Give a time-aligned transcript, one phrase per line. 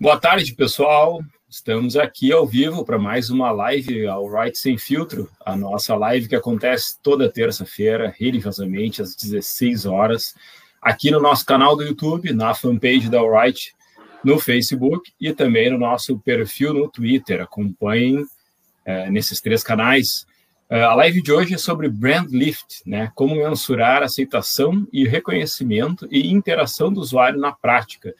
[0.00, 1.22] Boa tarde, pessoal.
[1.46, 6.26] Estamos aqui ao vivo para mais uma live ao Right Sem Filtro, a nossa live
[6.26, 10.34] que acontece toda terça-feira, religiosamente, às 16 horas,
[10.80, 13.74] aqui no nosso canal do YouTube, na fanpage da Alright,
[14.24, 17.42] no Facebook e também no nosso perfil no Twitter.
[17.42, 18.24] Acompanhem
[18.86, 20.26] é, nesses três canais.
[20.70, 23.12] É, a live de hoje é sobre brand lift, né?
[23.14, 28.14] Como mensurar aceitação e reconhecimento e interação do usuário na prática.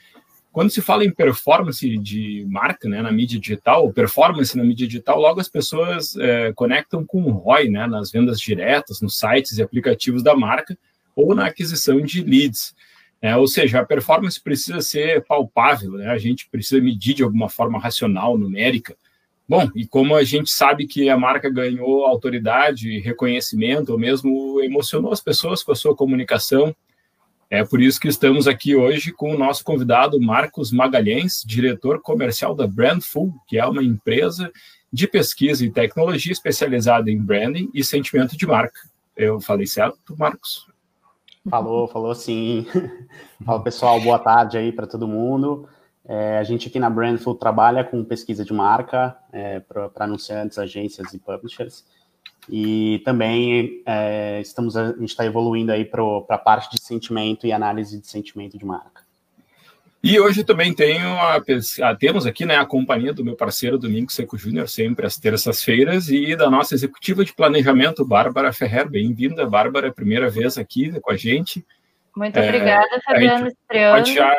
[0.52, 5.20] Quando se fala em performance de marca né, na mídia digital, performance na mídia digital,
[5.20, 9.62] logo as pessoas é, conectam com o ROI, né, nas vendas diretas, nos sites e
[9.62, 10.76] aplicativos da marca
[11.14, 12.74] ou na aquisição de leads.
[13.22, 17.48] É, ou seja, a performance precisa ser palpável, né, a gente precisa medir de alguma
[17.48, 18.96] forma racional, numérica.
[19.48, 25.12] Bom, e como a gente sabe que a marca ganhou autoridade, reconhecimento, ou mesmo emocionou
[25.12, 26.74] as pessoas com a sua comunicação,
[27.50, 32.54] é por isso que estamos aqui hoje com o nosso convidado Marcos Magalhães, diretor comercial
[32.54, 34.52] da Brandful, que é uma empresa
[34.92, 38.80] de pesquisa e tecnologia especializada em branding e sentimento de marca.
[39.16, 40.68] Eu falei certo, Marcos?
[41.48, 42.66] Falou, falou sim.
[43.44, 45.68] Fala pessoal, boa tarde aí para todo mundo.
[46.04, 51.12] É, a gente aqui na Brandful trabalha com pesquisa de marca é, para anunciantes, agências
[51.12, 51.84] e publishers.
[52.48, 57.52] E também é, estamos, a gente está evoluindo aí para a parte de sentimento e
[57.52, 59.02] análise de sentimento de marca.
[60.02, 64.10] E hoje também tenho a, a, temos aqui né, a companhia do meu parceiro Domingo
[64.10, 68.88] Seco Júnior, sempre às terças-feiras, e da nossa executiva de planejamento, Bárbara Ferrer.
[68.88, 71.64] Bem-vinda, Bárbara, primeira vez aqui com a gente.
[72.16, 73.96] Muito é, obrigada, Fabiano, estreando.
[73.96, 74.34] Pode já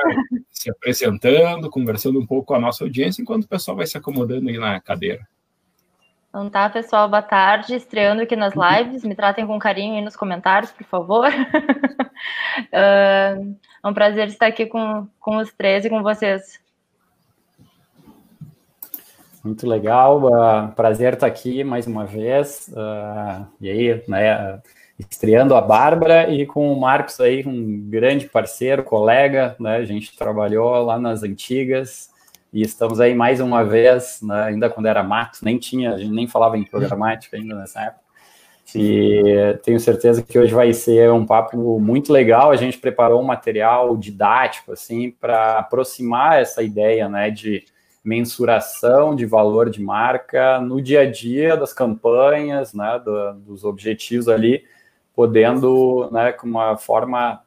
[0.50, 4.50] se apresentando, conversando um pouco com a nossa audiência, enquanto o pessoal vai se acomodando
[4.50, 5.28] aí na cadeira.
[6.32, 7.76] Então tá, pessoal, boa tarde.
[7.76, 9.04] Estreando aqui nas lives.
[9.04, 11.28] Me tratem com carinho aí nos comentários, por favor.
[11.28, 11.34] uh,
[12.72, 13.36] é
[13.84, 16.58] um prazer estar aqui com, com os três e com vocês.
[19.44, 22.70] Muito legal, uh, prazer estar aqui mais uma vez.
[22.70, 24.62] Uh, e aí, né,
[24.98, 30.16] estreando a Bárbara e com o Marcos aí, um grande parceiro, colega, né, a gente
[30.16, 32.10] trabalhou lá nas antigas,
[32.54, 36.12] e estamos aí mais uma vez, né, ainda quando era mato, nem tinha, a gente
[36.12, 38.02] nem falava em programática ainda nessa época.
[38.74, 42.52] E tenho certeza que hoje vai ser um papo muito legal.
[42.52, 47.66] A gente preparou um material didático assim para aproximar essa ideia, né, de
[48.04, 54.28] mensuração de valor de marca no dia a dia das campanhas, né, do, dos objetivos
[54.28, 54.64] ali,
[55.14, 57.42] podendo, né, com uma forma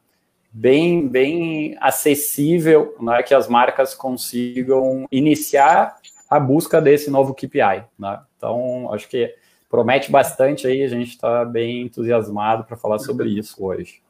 [0.57, 5.97] bem, bem acessível, né, que as marcas consigam iniciar
[6.29, 7.83] a busca desse novo KPI.
[7.99, 8.21] Né?
[8.37, 9.35] Então, acho que
[9.69, 14.01] promete bastante aí, a gente está bem entusiasmado para falar sobre isso hoje.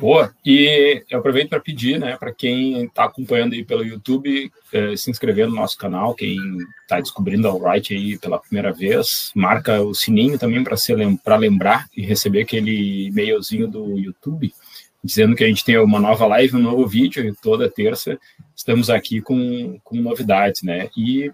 [0.00, 4.96] Boa, e eu aproveito para pedir, né, para quem está acompanhando aí pelo YouTube, eh,
[4.96, 6.38] se inscrever no nosso canal, quem
[6.80, 11.86] está descobrindo a Alright aí pela primeira vez, marca o sininho também para lem lembrar
[11.94, 14.54] e receber aquele e-mailzinho do YouTube,
[15.04, 18.18] dizendo que a gente tem uma nova live, um novo vídeo, toda terça
[18.56, 21.30] estamos aqui com, com novidades, né, e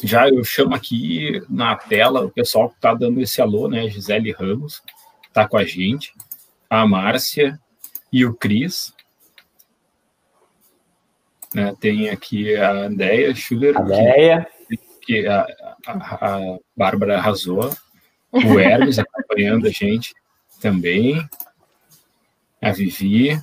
[0.00, 4.30] já eu chamo aqui na tela o pessoal que está dando esse alô, né, Gisele
[4.30, 4.80] Ramos,
[5.26, 6.12] está com a gente,
[6.70, 7.58] a Márcia,
[8.14, 8.94] e o Cris.
[11.52, 13.76] Né, tem aqui a Andrea Schuller.
[13.76, 14.46] Andrea.
[14.68, 15.44] Que, que a,
[15.84, 17.74] a, a Bárbara arrasou.
[18.30, 20.14] O Hermes acompanhando a gente
[20.60, 21.28] também.
[22.62, 23.36] A Vivi.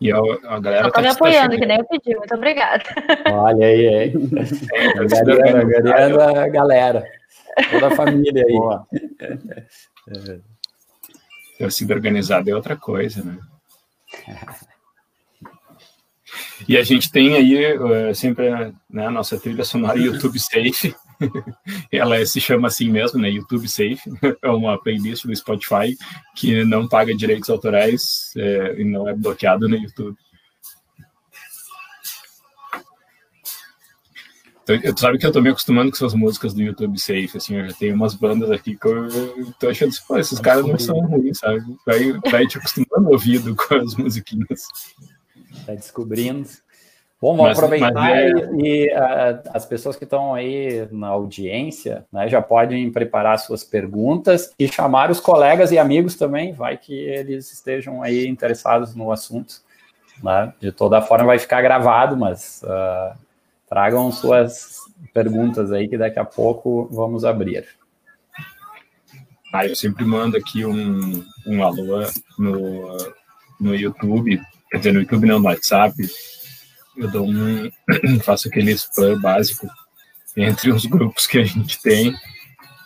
[0.00, 2.16] E a, a galera tá me apoiando, que nem eu pedi.
[2.16, 2.82] Muito obrigada.
[3.30, 4.12] Olha aí, aí.
[4.74, 7.04] É, Gariana, a galera.
[7.70, 8.52] Toda a família aí.
[8.52, 8.86] Boa.
[10.08, 10.38] É
[11.58, 13.38] torcida organizada é outra coisa, né?
[16.68, 18.50] E a gente tem aí uh, sempre
[18.90, 20.94] né, a nossa trilha sonora YouTube Safe.
[21.90, 23.30] Ela se chama assim mesmo, né?
[23.30, 24.00] YouTube Safe.
[24.42, 25.96] É uma playlist do Spotify
[26.36, 30.16] que não paga direitos autorais é, e não é bloqueado no YouTube.
[34.68, 37.68] Tu sabe que eu tô me acostumando com essas músicas do YouTube Safe, assim, eu
[37.68, 39.08] já tenho umas bandas aqui que eu
[39.58, 41.64] tô achando, pô, esses caras não são ruins, sabe?
[41.86, 44.68] Vai, vai te acostumando o ouvido com as musiquinhas.
[45.64, 46.46] Tá descobrindo.
[47.20, 48.30] Bom, vamos mas, aproveitar mas é...
[48.56, 53.64] e, e uh, as pessoas que estão aí na audiência né, já podem preparar suas
[53.64, 59.10] perguntas e chamar os colegas e amigos também, vai que eles estejam aí interessados no
[59.10, 59.62] assunto.
[60.22, 60.52] Né?
[60.60, 63.16] De toda forma vai ficar gravado, mas uh,
[63.68, 64.78] tragam suas
[65.12, 67.66] perguntas aí que daqui a pouco vamos abrir.
[69.52, 72.00] Ah, eu sempre mando aqui um, um alô
[72.38, 73.14] no,
[73.58, 75.94] no YouTube, quer dizer, no YouTube não, no WhatsApp,
[76.96, 77.70] eu dou um,
[78.22, 79.66] faço aquele spam básico
[80.36, 82.14] entre os grupos que a gente tem,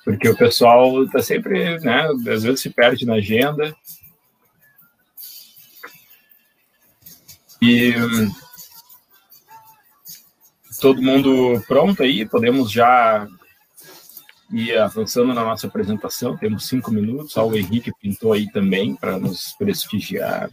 [0.05, 3.75] porque o pessoal tá sempre, né, às vezes se perde na agenda.
[7.61, 7.95] E
[10.83, 13.27] todo mundo pronto aí, podemos já
[14.51, 19.55] ir avançando na nossa apresentação, temos cinco minutos, o Henrique pintou aí também para nos
[19.57, 20.51] prestigiar.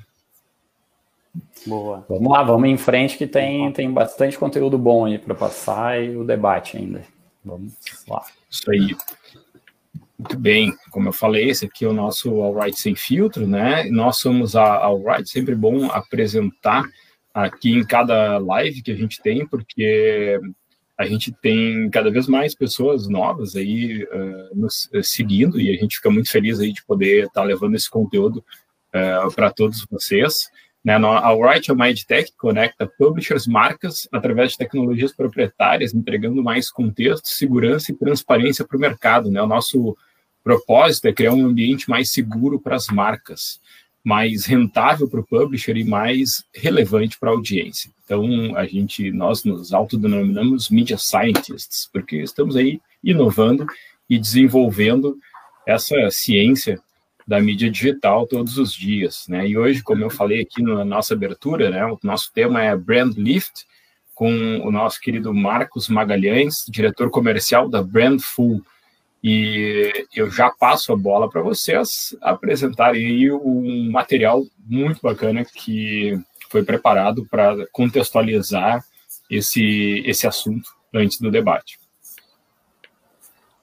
[1.65, 2.05] Boa.
[2.07, 6.15] Vamos lá, vamos em frente que tem, tem bastante conteúdo bom aí para passar e
[6.15, 7.01] o debate ainda.
[7.43, 7.73] Vamos
[8.07, 8.23] lá.
[8.49, 8.95] Isso aí.
[10.17, 13.85] Muito bem, como eu falei, esse aqui é o nosso All Right Sem Filtro, né?
[13.89, 16.85] Nós somos a All Right, sempre bom apresentar
[17.33, 20.39] aqui em cada live que a gente tem, porque
[20.97, 25.95] a gente tem cada vez mais pessoas novas aí uh, nos seguindo e a gente
[25.95, 28.43] fica muito feliz aí de poder estar tá levando esse conteúdo
[28.93, 30.49] uh, para todos vocês.
[30.83, 36.41] Né, a Write é uma EdTech que conecta publishers, marcas, através de tecnologias proprietárias, entregando
[36.43, 39.29] mais contexto, segurança e transparência para o mercado.
[39.29, 39.41] Né?
[39.41, 39.97] O nosso
[40.43, 43.59] propósito é criar um ambiente mais seguro para as marcas,
[44.03, 47.91] mais rentável para o publisher e mais relevante para a audiência.
[48.03, 53.65] Então, a gente, nós nos autodenominamos Media Scientists, porque estamos aí inovando
[54.09, 55.17] e desenvolvendo
[55.67, 56.81] essa ciência
[57.27, 59.47] da mídia digital todos os dias, né?
[59.47, 63.15] E hoje, como eu falei aqui na nossa abertura, né, o nosso tema é Brand
[63.15, 63.67] Lift,
[64.15, 68.61] com o nosso querido Marcos Magalhães, diretor comercial da Brandful.
[69.23, 76.17] E eu já passo a bola para vocês apresentarem aí um material muito bacana que
[76.49, 78.83] foi preparado para contextualizar
[79.29, 81.77] esse, esse assunto antes do debate.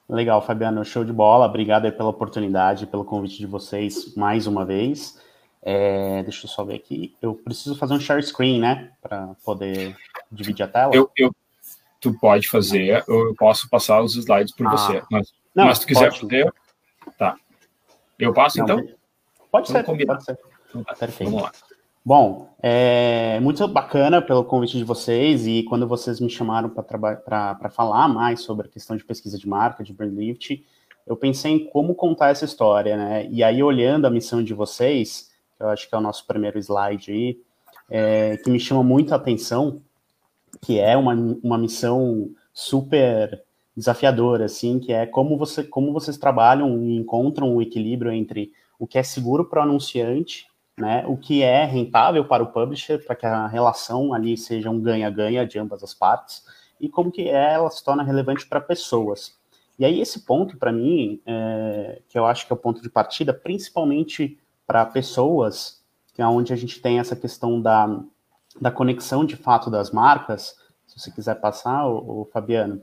[0.09, 1.47] Legal, Fabiano, show de bola.
[1.47, 5.21] Obrigado pela oportunidade, pelo convite de vocês mais uma vez.
[5.61, 7.17] É, deixa eu só ver aqui.
[7.21, 8.93] Eu preciso fazer um share screen, né?
[9.03, 9.97] Para poder
[10.31, 10.95] dividir a tela.
[10.95, 11.35] Eu, eu,
[12.01, 14.71] tu pode fazer, eu posso passar os slides por ah.
[14.71, 15.03] você.
[15.11, 16.53] Mas, não, mas se tu quiser fazer,
[17.17, 17.37] tá.
[18.19, 18.97] Eu passo, não, então?
[19.51, 20.39] Pode ser, pode ser.
[20.69, 21.31] Então tá, Perfeito.
[21.31, 21.53] Vamos lá.
[22.05, 28.07] Bom, é muito bacana pelo convite de vocês e quando vocês me chamaram para falar
[28.07, 30.65] mais sobre a questão de pesquisa de marca, de brand lift,
[31.07, 33.27] eu pensei em como contar essa história, né?
[33.31, 36.59] E aí, olhando a missão de vocês, que eu acho que é o nosso primeiro
[36.59, 37.41] slide aí,
[37.91, 39.81] é, que me chama muito a atenção,
[40.61, 43.46] que é uma, uma missão super
[43.77, 48.87] desafiadora, assim, que é como, você, como vocês trabalham e encontram um equilíbrio entre o
[48.87, 50.47] que é seguro para o anunciante
[50.79, 54.81] né, o que é rentável para o publisher, para que a relação ali seja um
[54.81, 56.45] ganha-ganha de ambas as partes,
[56.79, 59.35] e como que ela se torna relevante para pessoas.
[59.79, 62.91] E aí esse ponto, para mim, é, que eu acho que é o ponto de
[62.91, 68.03] partida, principalmente para pessoas, que é onde a gente tem essa questão da,
[68.61, 72.83] da conexão de fato das marcas, se você quiser passar, o Fabiano,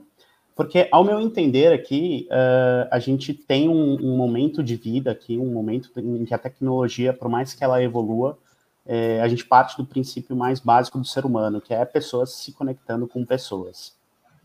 [0.54, 5.36] porque, ao meu entender aqui, uh, a gente tem um, um, momento de vida aqui,
[5.36, 8.38] um momento em que a tecnologia, por mais que ela evolua,
[8.86, 12.52] é, a gente parte do princípio mais básico do ser humano, que é pessoas se
[12.52, 13.96] conectando com pessoas,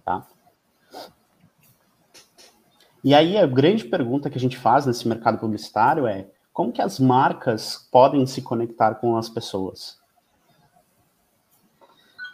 [0.03, 0.25] tá?
[3.03, 6.81] E aí, a grande pergunta que a gente faz nesse mercado publicitário é como que
[6.81, 9.97] as marcas podem se conectar com as pessoas?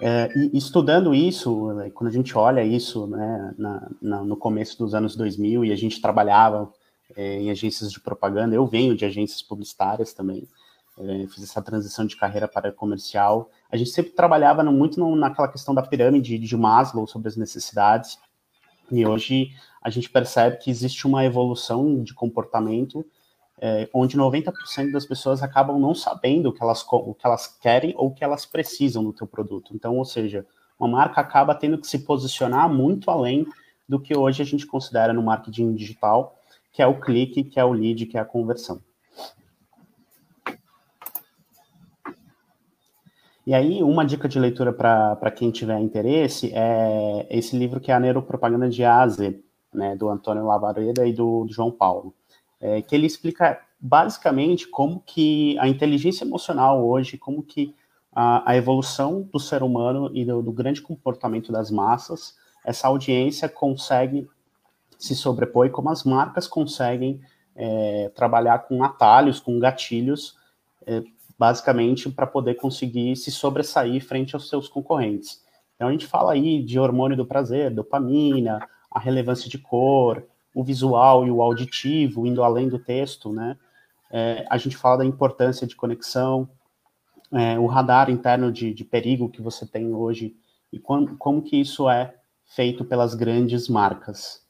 [0.01, 4.77] É, e estudando isso, né, quando a gente olha isso né, na, na, no começo
[4.77, 6.71] dos anos 2000 e a gente trabalhava
[7.15, 10.47] é, em agências de propaganda, eu venho de agências publicitárias também,
[10.97, 13.49] é, fiz essa transição de carreira para comercial.
[13.71, 17.37] A gente sempre trabalhava no, muito no, naquela questão da pirâmide de Maslow sobre as
[17.37, 18.17] necessidades,
[18.91, 23.05] e hoje a gente percebe que existe uma evolução de comportamento
[23.59, 27.93] é, onde 90% das pessoas acabam não sabendo o que, elas, o que elas querem
[27.97, 29.73] ou o que elas precisam do teu produto.
[29.73, 30.45] Então, ou seja,
[30.79, 33.45] uma marca acaba tendo que se posicionar muito além
[33.87, 36.35] do que hoje a gente considera no marketing digital,
[36.71, 38.81] que é o clique, que é o lead, que é a conversão.
[43.47, 47.93] E aí, uma dica de leitura para quem tiver interesse é esse livro que é
[47.93, 52.13] a Neuropropaganda de Aze, né, do Antônio Lavareda e do, do João Paulo,
[52.59, 57.75] é, que ele explica basicamente como que a inteligência emocional hoje, como que
[58.11, 62.35] a, a evolução do ser humano e do, do, grande comportamento das massas,
[62.65, 64.27] essa audiência consegue
[64.97, 67.21] se sobrepor e como as marcas conseguem
[67.55, 70.37] é, trabalhar com atalhos, com gatilhos,
[70.87, 71.03] é,
[71.37, 75.43] basicamente para poder conseguir se sobressair frente aos seus concorrentes.
[75.75, 80.63] Então a gente fala aí de hormônio do prazer, dopamina, a relevância de cor, o
[80.63, 83.57] visual e o auditivo, indo além do texto, né?
[84.09, 86.49] É, a gente fala da importância de conexão,
[87.31, 90.33] é, o radar interno de, de, perigo que você tem hoje
[90.71, 94.41] e como, como que isso é feito pelas grandes marcas.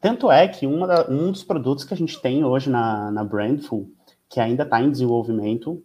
[0.00, 3.90] Tanto é que da, um dos produtos que a gente tem hoje na, na Brandful,
[4.28, 5.82] que ainda está em desenvolvimento,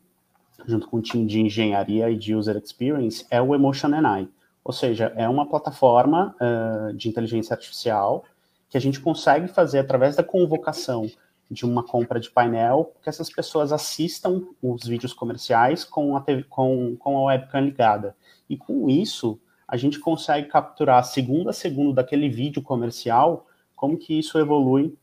[0.68, 4.30] junto com o time de engenharia e de user experience, é o Emotion AI.
[4.68, 8.26] Ou seja, é uma plataforma uh, de inteligência artificial
[8.70, 11.10] que a gente consegue fazer através da convocação
[11.50, 16.44] de uma compra de painel, que essas pessoas assistam os vídeos comerciais com a, TV,
[16.50, 18.14] com, com a webcam ligada.
[18.50, 24.20] E com isso, a gente consegue capturar segundo a segundo daquele vídeo comercial como que
[24.20, 24.94] isso evolui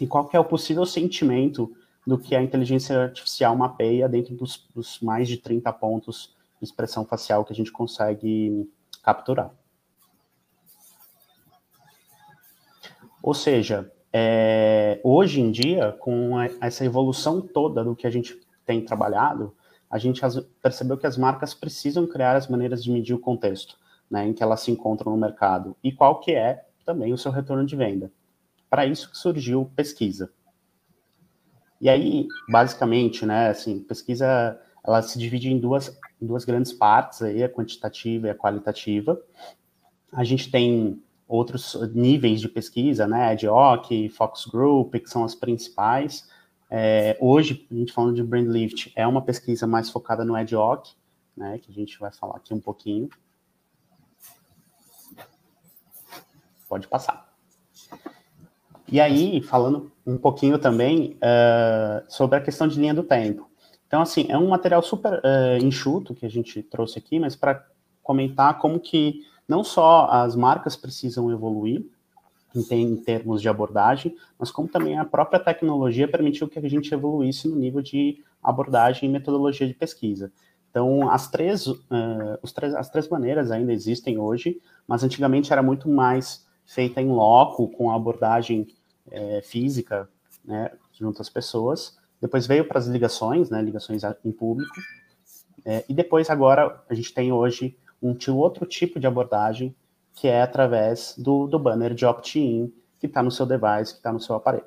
[0.00, 1.74] e qual que é o possível sentimento
[2.06, 7.04] do que a inteligência artificial mapeia dentro dos, dos mais de 30 pontos de expressão
[7.04, 8.70] facial que a gente consegue
[9.02, 9.50] capturar.
[13.22, 18.84] Ou seja, é, hoje em dia, com essa evolução toda do que a gente tem
[18.84, 19.54] trabalhado,
[19.90, 20.20] a gente
[20.62, 23.76] percebeu que as marcas precisam criar as maneiras de medir o contexto
[24.10, 27.30] né, em que elas se encontram no mercado e qual que é também o seu
[27.30, 28.10] retorno de venda.
[28.68, 30.32] Para isso que surgiu pesquisa.
[31.80, 37.22] E aí, basicamente, né, assim, pesquisa ela se divide em duas, em duas grandes partes,
[37.22, 39.20] aí, a quantitativa e a qualitativa.
[40.12, 46.28] A gente tem outros níveis de pesquisa, né, EdHoc, Fox Group, que são as principais.
[46.68, 50.90] É, hoje, a gente falando de BrandLift, é uma pesquisa mais focada no EdHoc,
[51.36, 53.08] né, que a gente vai falar aqui um pouquinho.
[56.68, 57.28] Pode passar.
[58.86, 63.49] E aí, falando um pouquinho também uh, sobre a questão de linha do tempo.
[63.90, 67.66] Então, assim, é um material super uh, enxuto que a gente trouxe aqui, mas para
[68.04, 71.84] comentar como que não só as marcas precisam evoluir
[72.54, 77.48] em, termos de abordagem, mas como também a própria tecnologia permitiu que a gente evoluísse
[77.48, 80.32] no nível de abordagem e metodologia de pesquisa.
[80.70, 81.76] Então, as três, uh,
[82.44, 87.08] os três, as três maneiras ainda existem hoje, mas antigamente era muito mais feita em
[87.08, 88.68] loco, com abordagem
[89.10, 90.08] é, física,
[90.44, 94.74] né, junto às pessoas, depois veio para as ligações, né, ligações em público,
[95.64, 99.74] é, e depois agora a gente tem hoje um outro tipo de abordagem
[100.14, 104.12] que é através do, do banner de opt-in que está no seu device, que está
[104.12, 104.64] no seu aparelho.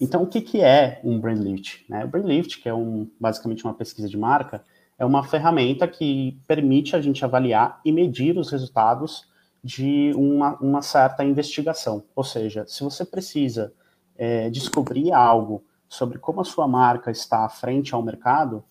[0.00, 1.86] Então, o que, que é um Brand Lift?
[1.88, 2.04] Né?
[2.04, 4.64] O Brand Lift, que é um, basicamente uma pesquisa de marca,
[4.98, 9.30] é uma ferramenta que permite a gente avaliar e medir os resultados
[9.62, 12.02] de uma, uma certa investigação.
[12.16, 13.72] Ou seja, se você precisa
[14.16, 18.64] é, descobrir algo sobre como a sua marca está à frente ao mercado,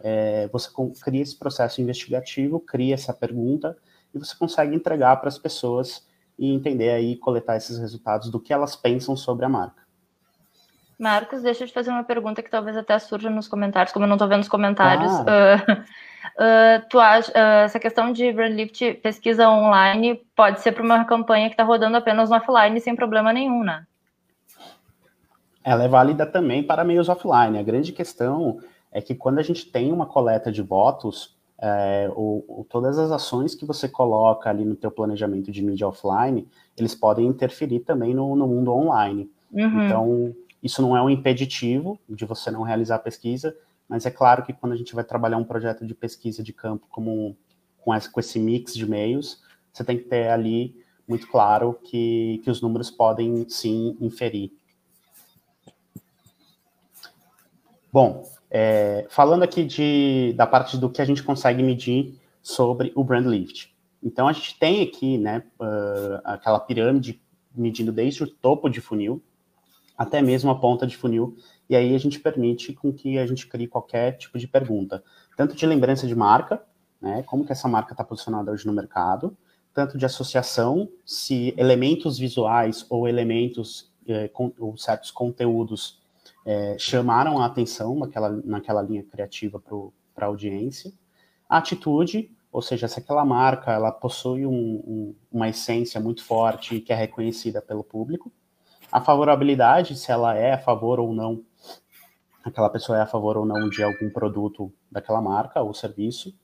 [0.00, 0.70] é, você
[1.02, 3.76] cria esse processo investigativo, cria essa pergunta
[4.14, 6.06] e você consegue entregar para as pessoas
[6.38, 9.82] e entender aí, coletar esses resultados do que elas pensam sobre a marca.
[10.98, 14.08] Marcos, deixa eu te fazer uma pergunta que talvez até surja nos comentários, como eu
[14.08, 15.12] não estou vendo os comentários.
[15.12, 15.24] Ah.
[15.24, 15.80] Uh,
[16.82, 21.48] uh, tu acha, uh, essa questão de Brandlift pesquisa online pode ser para uma campanha
[21.48, 23.86] que está rodando apenas no offline sem problema nenhum, né?
[25.68, 27.58] Ela é válida também para meios offline.
[27.58, 28.58] A grande questão
[28.90, 33.10] é que quando a gente tem uma coleta de votos, é, o, o, todas as
[33.10, 38.14] ações que você coloca ali no teu planejamento de mídia offline, eles podem interferir também
[38.14, 39.30] no, no mundo online.
[39.52, 39.84] Uhum.
[39.84, 43.54] Então, isso não é um impeditivo de você não realizar a pesquisa,
[43.86, 46.86] mas é claro que quando a gente vai trabalhar um projeto de pesquisa de campo
[46.88, 47.36] como
[47.76, 50.74] com, esse, com esse mix de meios, você tem que ter ali
[51.06, 54.50] muito claro que, que os números podem sim inferir
[57.92, 63.02] Bom, é, falando aqui de, da parte do que a gente consegue medir sobre o
[63.02, 63.74] brand lift.
[64.02, 67.20] Então, a gente tem aqui né, uh, aquela pirâmide
[67.54, 69.22] medindo desde o topo de funil
[69.98, 71.36] até mesmo a ponta de funil,
[71.68, 75.02] e aí a gente permite com que a gente crie qualquer tipo de pergunta,
[75.36, 76.62] tanto de lembrança de marca,
[77.00, 79.36] né, como que essa marca está posicionada hoje no mercado,
[79.74, 85.97] tanto de associação, se elementos visuais ou elementos eh, com, ou certos conteúdos
[86.48, 89.62] é, chamaram a atenção naquela, naquela linha criativa
[90.14, 90.90] para a audiência.
[91.46, 96.80] A atitude, ou seja, se aquela marca ela possui um, um, uma essência muito forte
[96.80, 98.32] que é reconhecida pelo público.
[98.90, 101.44] A favorabilidade, se ela é a favor ou não,
[102.42, 106.34] aquela pessoa é a favor ou não de algum produto daquela marca ou serviço.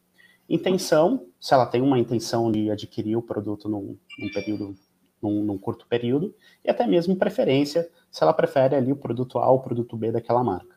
[0.46, 4.76] Intenção, se ela tem uma intenção de adquirir o produto num, num período,
[5.24, 9.50] num, num, curto período, e até mesmo preferência, se ela prefere ali o produto A
[9.50, 10.74] ou o produto B daquela marca.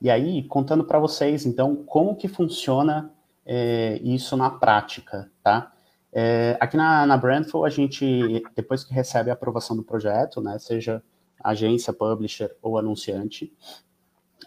[0.00, 3.12] E aí, contando para vocês, então, como que funciona
[3.44, 5.72] é, isso na prática, tá?
[6.12, 10.58] É, aqui na, na Brandful, a gente, depois que recebe a aprovação do projeto, né,
[10.58, 11.02] seja
[11.42, 13.52] agência, publisher ou anunciante,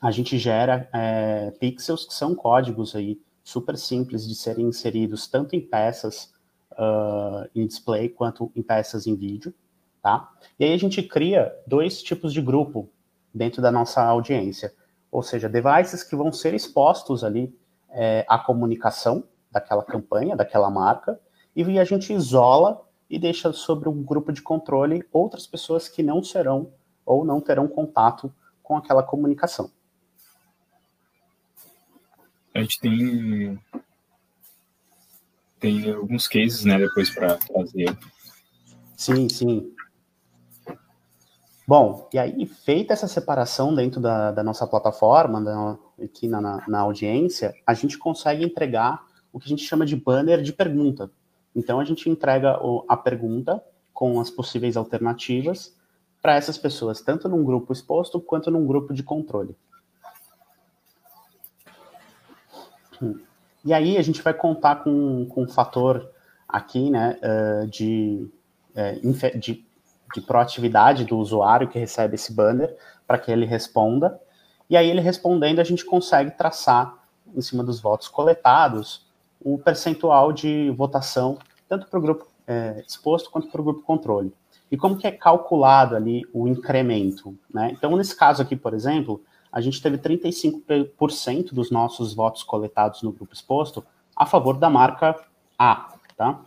[0.01, 5.55] a gente gera é, pixels que são códigos aí super simples de serem inseridos tanto
[5.55, 6.33] em peças
[6.71, 9.53] uh, em display quanto em peças em vídeo,
[10.01, 10.31] tá?
[10.59, 12.89] E aí a gente cria dois tipos de grupo
[13.33, 14.73] dentro da nossa audiência,
[15.11, 17.55] ou seja, devices que vão ser expostos ali
[17.89, 21.19] é, à comunicação daquela campanha, daquela marca,
[21.55, 26.23] e a gente isola e deixa sobre um grupo de controle outras pessoas que não
[26.23, 26.71] serão
[27.05, 28.33] ou não terão contato
[28.63, 29.69] com aquela comunicação.
[32.53, 33.59] A gente tem
[35.59, 37.97] tem alguns cases, né, depois para trazer.
[38.97, 39.73] Sim, sim.
[41.65, 46.63] Bom, e aí, feita essa separação dentro da, da nossa plataforma, da, aqui na, na,
[46.67, 51.09] na, audiência, a gente consegue entregar o que a gente chama de banner de pergunta.
[51.55, 55.73] Então, a gente entrega o, a pergunta com as possíveis alternativas
[56.21, 59.55] para essas pessoas, tanto num grupo exposto quanto num grupo de controle.
[63.65, 66.09] E aí a gente vai contar com, com um fator
[66.47, 68.27] aqui, né, uh, de,
[68.75, 69.65] uh, de,
[70.13, 72.75] de, proatividade do usuário que recebe esse banner
[73.07, 74.19] para que ele responda.
[74.69, 76.95] E aí ele respondendo, a gente consegue traçar,
[77.35, 79.07] em cima dos votos coletados,
[79.41, 84.33] o percentual de votação, tanto para o grupo é, exposto quanto para o grupo controle.
[84.71, 87.71] E como que é calculado ali o incremento, né?
[87.71, 89.21] Então, nesse caso aqui, por exemplo,
[89.53, 93.85] a gente teve 35% dos nossos votos coletados no grupo exposto
[94.15, 95.15] a favor da marca
[95.57, 96.41] A, tá?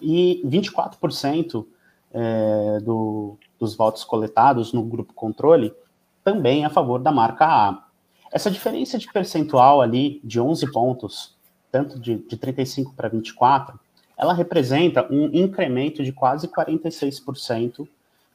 [0.00, 1.66] E 24%
[2.12, 5.74] é, do, dos votos coletados no grupo controle
[6.22, 7.84] também a favor da marca A.
[8.30, 11.36] Essa diferença de percentual ali de 11 pontos,
[11.72, 13.78] tanto de, de 35 para 24,
[14.16, 17.88] ela representa um incremento de quase 46%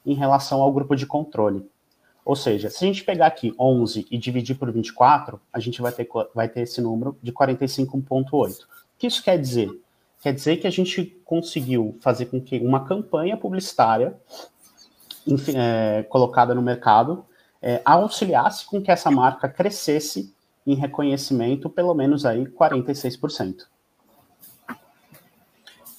[0.06, 1.66] em relação ao grupo de controle.
[2.30, 5.92] Ou seja, se a gente pegar aqui 11 e dividir por 24, a gente vai
[5.92, 8.32] ter, vai ter esse número de 45,8.
[8.32, 8.68] O
[9.00, 9.68] que isso quer dizer?
[10.22, 14.16] Quer dizer que a gente conseguiu fazer com que uma campanha publicitária
[15.56, 17.26] é, colocada no mercado
[17.60, 20.32] é, auxiliasse com que essa marca crescesse
[20.68, 23.64] em reconhecimento pelo menos aí 46%.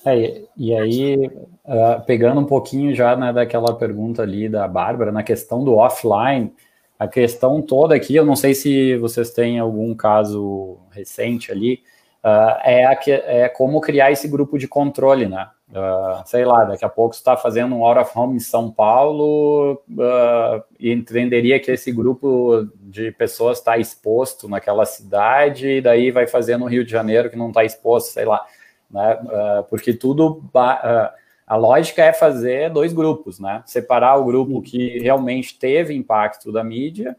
[0.04, 5.22] É, e aí, uh, pegando um pouquinho já né, daquela pergunta ali da Bárbara, na
[5.22, 6.52] questão do offline,
[6.98, 11.82] a questão toda aqui, eu não sei se vocês têm algum caso recente ali,
[12.24, 15.48] uh, é, a que, é como criar esse grupo de controle, né?
[15.70, 19.74] Uh, sei lá, daqui a pouco está fazendo um Out of Home em São Paulo
[19.74, 26.26] uh, e entenderia que esse grupo de pessoas está exposto naquela cidade e daí vai
[26.26, 28.44] fazer no Rio de Janeiro que não está exposto, sei lá
[28.90, 29.14] né?
[29.22, 33.62] Uh, porque tudo uh, a lógica é fazer dois grupos, né?
[33.66, 37.16] Separar o grupo que realmente teve impacto da mídia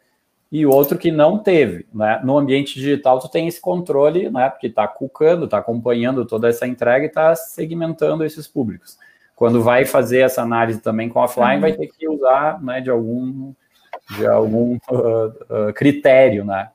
[0.52, 2.20] e o outro que não teve, né?
[2.24, 4.50] No ambiente digital tu tem esse controle, né?
[4.50, 8.98] Porque está cucando, está acompanhando toda essa entrega e está segmentando esses públicos.
[9.36, 12.82] Quando vai fazer essa análise também com offline, vai ter que usar, né?
[12.82, 13.54] De algum
[14.18, 16.70] de algum uh, critério, né?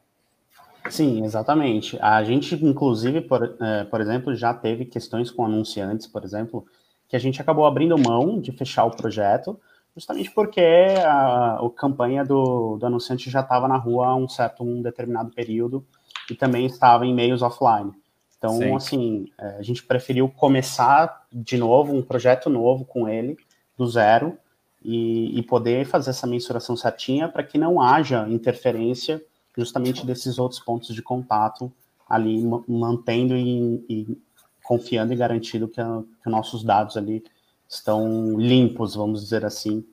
[0.90, 1.98] Sim, exatamente.
[2.00, 6.66] A gente, inclusive, por, é, por exemplo, já teve questões com anunciantes, por exemplo,
[7.08, 9.58] que a gente acabou abrindo mão de fechar o projeto,
[9.94, 14.62] justamente porque a, a campanha do, do anunciante já estava na rua há um certo,
[14.62, 15.84] um determinado período
[16.30, 17.92] e também estava em meios offline.
[18.38, 18.74] Então, Sim.
[18.74, 23.36] assim, é, a gente preferiu começar de novo, um projeto novo com ele,
[23.76, 24.36] do zero,
[24.84, 29.20] e, e poder fazer essa mensuração certinha para que não haja interferência
[29.56, 31.72] justamente desses outros pontos de contato
[32.08, 34.18] ali, mantendo e, e
[34.62, 37.24] confiando e garantindo que, a, que, nossos dados ali
[37.68, 39.84] estão limpos, vamos dizer assim,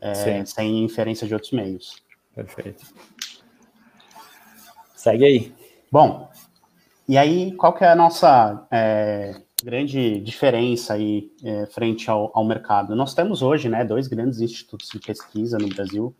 [0.00, 2.02] é, sem inferência de outros meios.
[2.34, 2.86] Perfeito.
[4.94, 5.54] Segue aí.
[5.90, 6.30] Bom,
[7.06, 12.44] e aí qual que é a nossa é, grande diferença aí é, frente ao, ao,
[12.44, 12.94] mercado.
[12.94, 16.14] Nós temos hoje, né, dois grandes institutos de pesquisa no Brasil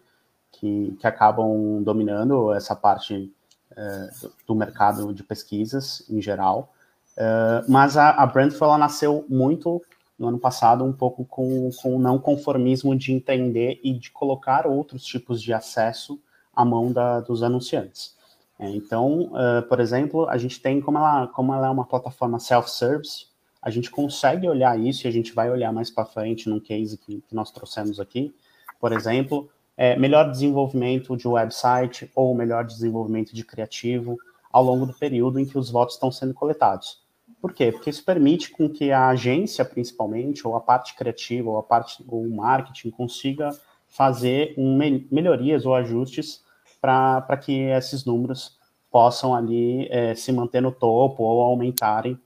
[0.58, 3.32] que, que acabam dominando essa parte
[3.76, 4.10] é,
[4.46, 6.72] do mercado de pesquisas em geral.
[7.16, 9.80] É, mas a, a Brandful, ela nasceu muito
[10.18, 14.66] no ano passado, um pouco com, com o não conformismo de entender e de colocar
[14.66, 16.20] outros tipos de acesso
[16.54, 18.16] à mão da, dos anunciantes.
[18.58, 22.40] É, então, uh, por exemplo, a gente tem, como ela, como ela é uma plataforma
[22.40, 23.26] self-service,
[23.62, 26.96] a gente consegue olhar isso e a gente vai olhar mais para frente num case
[26.98, 28.34] que, que, nós trouxemos aqui.
[28.80, 34.16] Por exemplo, é, melhor desenvolvimento de website ou melhor desenvolvimento de criativo
[34.52, 37.00] ao longo do período em que os votos estão sendo coletados.
[37.40, 37.70] Por quê?
[37.70, 42.04] Porque isso permite com que a agência, principalmente, ou a parte criativa, ou a parte,
[42.08, 44.76] ou o marketing, consiga fazer um,
[45.12, 46.42] melhorias ou ajustes
[46.80, 48.58] para que esses números
[48.90, 52.18] possam ali é, se manter no topo ou aumentarem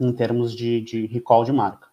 [0.00, 1.88] em termos de, de recall de marca.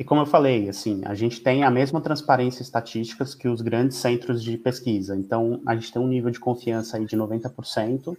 [0.00, 3.98] E como eu falei, assim, a gente tem a mesma transparência estatísticas que os grandes
[3.98, 5.14] centros de pesquisa.
[5.14, 8.16] Então, a gente tem um nível de confiança aí de 90%,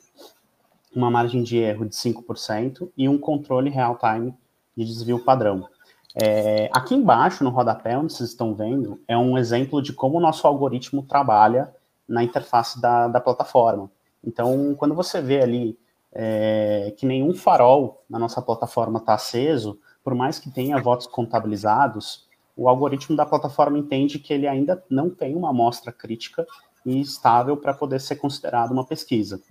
[0.95, 4.31] uma margem de erro de 5% e um controle real-time
[4.77, 5.67] de desvio padrão.
[6.13, 10.21] É, aqui embaixo, no rodapé, onde vocês estão vendo, é um exemplo de como o
[10.21, 11.73] nosso algoritmo trabalha
[12.07, 13.89] na interface da, da plataforma.
[14.23, 15.79] Então, quando você vê ali
[16.13, 22.27] é, que nenhum farol na nossa plataforma está aceso, por mais que tenha votos contabilizados,
[22.55, 26.45] o algoritmo da plataforma entende que ele ainda não tem uma amostra crítica
[26.85, 29.41] e estável para poder ser considerado uma pesquisa.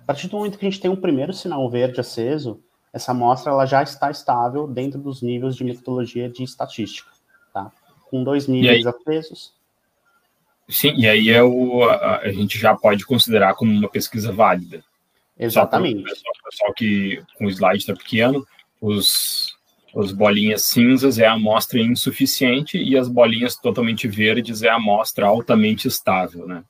[0.00, 2.60] A partir do momento que a gente tem um primeiro sinal verde aceso,
[2.92, 7.10] essa amostra ela já está estável dentro dos níveis de metodologia de estatística,
[7.52, 7.70] tá?
[8.08, 9.52] Com dois níveis acesos.
[10.68, 14.82] Sim, e aí é o, a, a, gente já pode considerar como uma pesquisa válida.
[15.38, 16.08] Exatamente.
[16.08, 18.46] Só, só que com o slide está pequeno,
[18.80, 19.45] os,
[19.96, 25.26] as bolinhas cinzas é a amostra insuficiente e as bolinhas totalmente verdes é a amostra
[25.26, 26.64] altamente estável, né?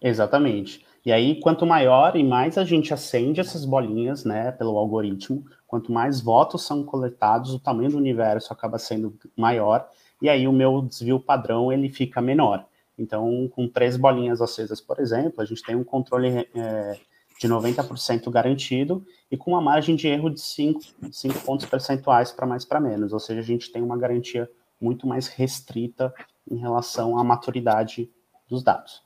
[0.00, 0.84] Exatamente.
[1.04, 5.90] E aí, quanto maior e mais a gente acende essas bolinhas, né, pelo algoritmo, quanto
[5.90, 9.88] mais votos são coletados, o tamanho do universo acaba sendo maior,
[10.20, 12.64] e aí o meu desvio padrão ele fica menor.
[12.96, 16.98] Então, com três bolinhas acesas, por exemplo, a gente tem um controle é,
[17.42, 22.46] de 90% garantido e com uma margem de erro de 5, 5 pontos percentuais para
[22.46, 24.48] mais para menos, ou seja, a gente tem uma garantia
[24.80, 26.14] muito mais restrita
[26.48, 28.08] em relação à maturidade
[28.48, 29.02] dos dados.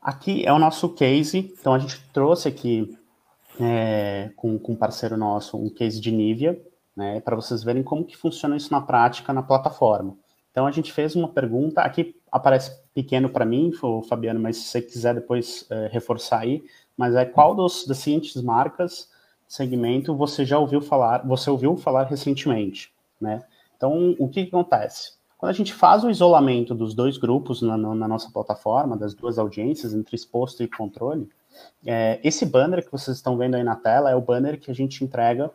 [0.00, 2.96] Aqui é o nosso case, então a gente trouxe aqui
[3.58, 6.60] é, com, com um parceiro nosso um case de Nivea,
[6.94, 10.16] né, para vocês verem como que funciona isso na prática na plataforma.
[10.52, 13.72] Então a gente fez uma pergunta, aqui aparece pequeno para mim,
[14.08, 16.62] Fabiano, mas se você quiser depois é, reforçar aí,
[16.96, 19.10] mas é qual dos, das seguintes marcas,
[19.48, 23.42] segmento, você já ouviu falar, você ouviu falar recentemente, né?
[23.76, 25.14] Então, o que, que acontece?
[25.36, 29.38] Quando a gente faz o isolamento dos dois grupos na, na nossa plataforma, das duas
[29.38, 31.28] audiências, entre exposto e controle,
[31.84, 34.74] é, esse banner que vocês estão vendo aí na tela é o banner que a
[34.74, 35.50] gente entrega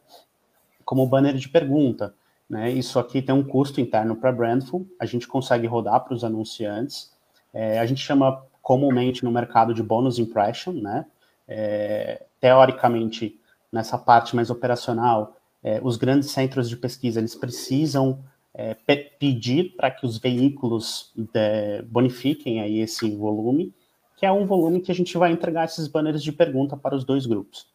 [0.85, 2.13] como banner de pergunta.
[2.49, 2.71] Né?
[2.71, 7.11] Isso aqui tem um custo interno para Brandful, a gente consegue rodar para os anunciantes.
[7.53, 11.05] É, a gente chama comumente no mercado de bonus impression, né?
[11.47, 13.39] É, teoricamente,
[13.71, 18.75] nessa parte mais operacional, é, os grandes centros de pesquisa eles precisam é,
[19.19, 23.73] pedir para que os veículos de, é, bonifiquem aí esse volume,
[24.17, 27.03] que é um volume que a gente vai entregar esses banners de pergunta para os
[27.03, 27.67] dois grupos.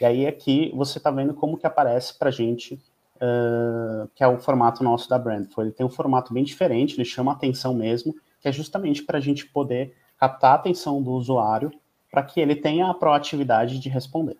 [0.00, 2.74] E aí aqui você está vendo como que aparece para a gente,
[3.16, 5.64] uh, que é o formato nosso da Brandful.
[5.64, 9.20] Ele tem um formato bem diferente, ele chama atenção mesmo, que é justamente para a
[9.20, 11.72] gente poder captar a atenção do usuário
[12.10, 14.36] para que ele tenha a proatividade de responder.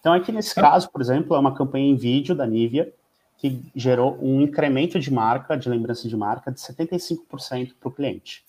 [0.00, 2.92] Então aqui nesse caso, por exemplo, é uma campanha em vídeo da Nivea,
[3.36, 8.44] que gerou um incremento de marca, de lembrança de marca, de 75% para o cliente.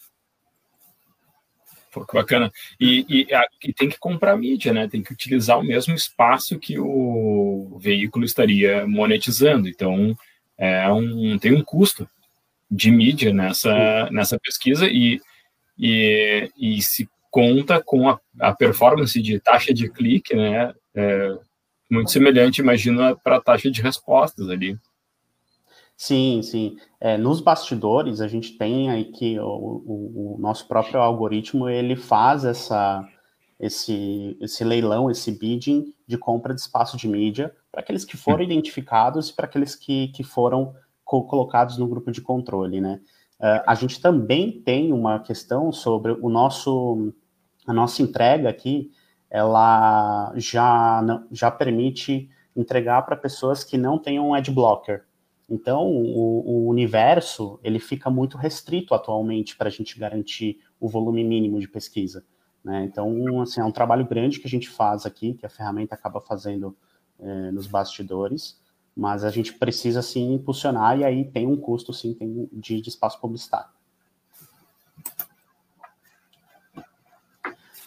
[1.91, 2.52] Pô, que bacana.
[2.80, 3.28] E, e,
[3.63, 4.88] e, tem que comprar mídia, né?
[4.88, 9.67] Tem que utilizar o mesmo espaço que o veículo estaria monetizando.
[9.67, 10.15] Então,
[10.58, 12.08] é um, tem um custo
[12.69, 15.19] de mídia nessa, nessa pesquisa e,
[15.77, 20.73] e, e se conta com a, a performance de taxa de clique, né?
[20.95, 21.38] É,
[21.89, 24.77] muito semelhante, imagina, para a taxa de respostas ali.
[25.97, 26.77] Sim, sim.
[26.99, 31.95] É, nos bastidores, a gente tem aí que o, o, o, nosso próprio algoritmo, ele
[31.95, 33.05] faz essa,
[33.60, 38.43] esse, esse leilão, esse bidding de compra de espaço de mídia para aqueles que foram
[38.43, 40.73] identificados e para aqueles que, que foram
[41.10, 43.02] co colocados no grupo de controle, né?
[43.39, 47.12] Uh, a gente também tem uma questão sobre o nosso
[47.65, 48.91] a nossa entrega aqui,
[49.30, 55.04] ela já, já permite entregar para pessoas que não tenham ad blocker.
[55.48, 61.24] Então, o, o universo, ele fica muito restrito atualmente para a gente garantir o volume
[61.24, 62.24] mínimo de pesquisa.
[62.63, 62.86] Né?
[62.86, 66.19] Então, assim, é um trabalho grande que a gente faz aqui, que a ferramenta acaba
[66.19, 66.76] fazendo
[67.19, 68.59] é, nos bastidores,
[68.99, 72.89] mas a gente precisa, sim, impulsionar, e aí tem um custo, sim, tem de, de
[72.89, 73.69] espaço publicitário.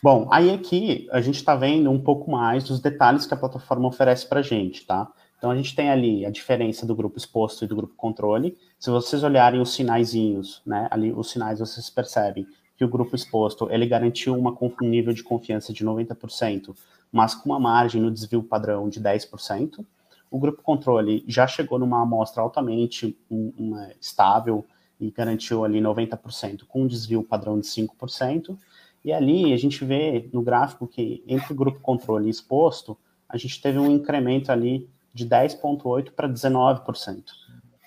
[0.03, 3.87] Bom, aí aqui a gente está vendo um pouco mais dos detalhes que a plataforma
[3.87, 5.07] oferece para a gente, tá?
[5.37, 8.57] Então a gente tem ali a diferença do grupo exposto e do grupo controle.
[8.81, 12.46] Se vocês olharem os sinaizinhos, né, ali os sinais vocês percebem
[12.77, 16.75] que o grupo exposto ele garantiu uma, um nível de confiança de 90%,
[17.12, 19.85] mas com uma margem no desvio padrão de 10%.
[20.33, 24.64] O grupo controle já chegou numa amostra altamente um, uma, estável
[24.99, 28.57] e garantiu ali 90% com um desvio padrão de 5%.
[29.05, 32.97] E ali a gente vê no gráfico que entre o grupo controle e exposto,
[33.29, 37.25] a gente teve um incremento ali de 10,8% para 19%.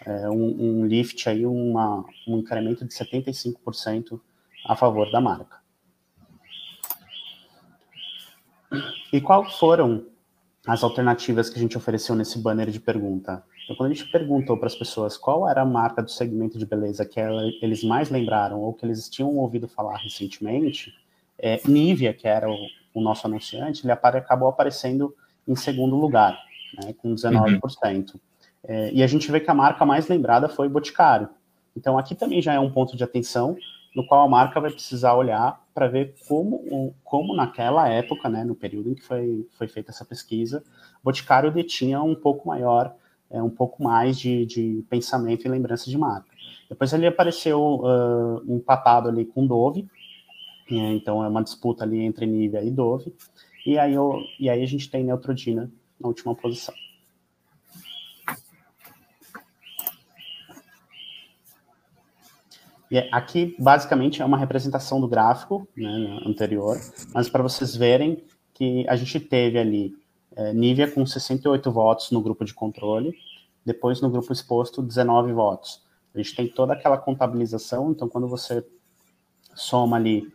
[0.06, 4.22] É um, um lift aí, uma, um incremento de 75%
[4.68, 5.58] a favor da marca.
[9.12, 10.06] E quais foram
[10.66, 13.44] as alternativas que a gente ofereceu nesse banner de pergunta?
[13.64, 16.66] Então, quando a gente perguntou para as pessoas qual era a marca do segmento de
[16.66, 20.94] beleza que ela, eles mais lembraram ou que eles tinham ouvido falar recentemente,
[21.38, 22.58] é, Nivea, que era o,
[22.94, 25.16] o nosso anunciante, ele apare, acabou aparecendo
[25.48, 26.38] em segundo lugar,
[26.82, 27.60] né, com 19%.
[28.14, 28.20] Uhum.
[28.64, 31.30] É, e a gente vê que a marca mais lembrada foi Boticário.
[31.76, 33.56] Então, aqui também já é um ponto de atenção,
[33.96, 38.56] no qual a marca vai precisar olhar para ver como, como naquela época, né, no
[38.56, 40.64] período em que foi, foi feita essa pesquisa,
[41.04, 42.96] Boticário detinha um pouco maior,
[43.30, 46.30] é, um pouco mais de, de pensamento e lembrança de marca.
[46.70, 49.86] Depois ele apareceu uh, empatado ali com Dove,
[50.72, 53.14] é, então é uma disputa ali entre Nivea e Dove.
[53.66, 56.74] E aí, eu, e aí a gente tem Neutrogena na última posição.
[62.92, 66.78] E aqui, basicamente, é uma representação do gráfico né, anterior,
[67.14, 69.94] mas para vocês verem que a gente teve ali
[70.36, 73.14] é, Nivea com 68 votos no grupo de controle,
[73.66, 75.84] depois no grupo exposto 19 votos.
[76.14, 78.66] A gente tem toda aquela contabilização, então quando você
[79.56, 80.32] soma ali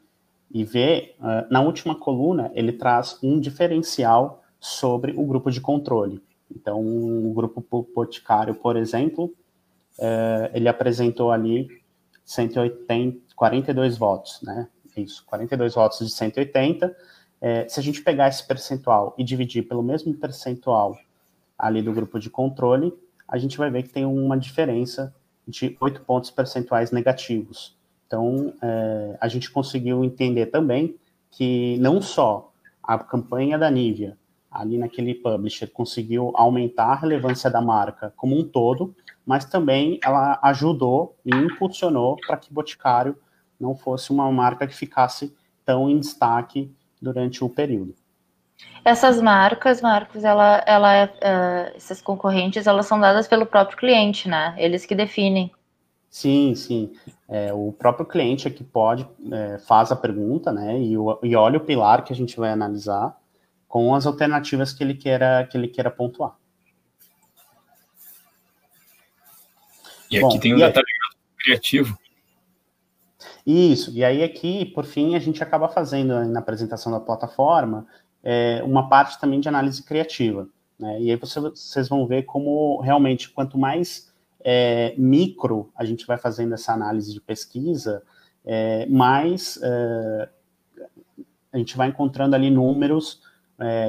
[0.51, 6.21] e vê, uh, na última coluna, ele traz um diferencial sobre o grupo de controle.
[6.51, 9.27] Então, o grupo Boticário, por exemplo,
[9.99, 11.69] uh, ele apresentou ali
[12.31, 14.69] 180, 42 votos, né?
[14.97, 16.97] Isso, 42 votos de 180.
[17.41, 20.97] É, se a gente pegar esse percentual e dividir pelo mesmo percentual
[21.59, 22.93] ali do grupo de controle,
[23.27, 25.13] a gente vai ver que tem uma diferença
[25.47, 27.77] de 8 pontos percentuais negativos.
[28.07, 30.95] Então, é, a gente conseguiu entender também
[31.33, 34.17] que não só a campanha da Nivea,
[34.49, 40.39] ali naquele publisher, conseguiu aumentar a relevância da marca como um todo, mas também ela
[40.43, 43.17] ajudou e impulsionou para que Boticário
[43.61, 47.95] não fosse uma marca que ficasse tão em destaque durante o período.
[48.85, 54.55] Essas marcas, Marcos, ela, ela, uh, essas concorrentes, elas são dadas pelo próprio cliente, né?
[54.59, 55.51] Eles que definem.
[56.11, 56.93] Sim, sim.
[57.29, 61.37] É, o próprio cliente é que pode, é, faz a pergunta, né, e, o, e
[61.37, 63.17] olha o pilar que a gente vai analisar
[63.69, 66.35] com as alternativas que ele queira, que ele queira pontuar.
[70.11, 70.87] E aqui Bom, tem um detalhe
[71.39, 71.97] criativo.
[73.47, 77.87] Isso, e aí aqui, por fim, a gente acaba fazendo na apresentação da plataforma
[78.23, 80.49] é, uma parte também de análise criativa.
[80.79, 81.01] Né?
[81.03, 86.17] E aí você, vocês vão ver como realmente, quanto mais é, micro a gente vai
[86.17, 88.03] fazendo essa análise de pesquisa,
[88.45, 89.59] é, mais
[91.53, 93.21] a gente vai encontrando ali números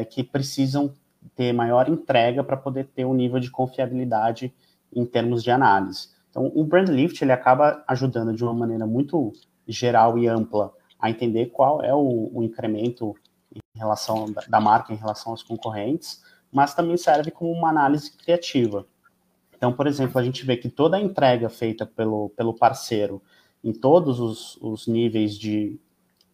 [0.09, 0.93] que precisam
[1.35, 4.53] ter maior entrega para poder ter um nível de confiabilidade
[4.93, 6.09] em termos de análise.
[6.29, 9.33] Então, o Brand Lift ele acaba ajudando de uma maneira muito
[9.67, 13.15] geral e ampla a entender qual é o, o incremento
[13.53, 18.11] em relação da, da marca em relação aos concorrentes, mas também serve como uma análise
[18.11, 18.85] criativa.
[19.55, 23.21] Então, por exemplo, a gente vê que toda a entrega feita pelo, pelo parceiro
[23.63, 25.79] em todos os, os níveis de,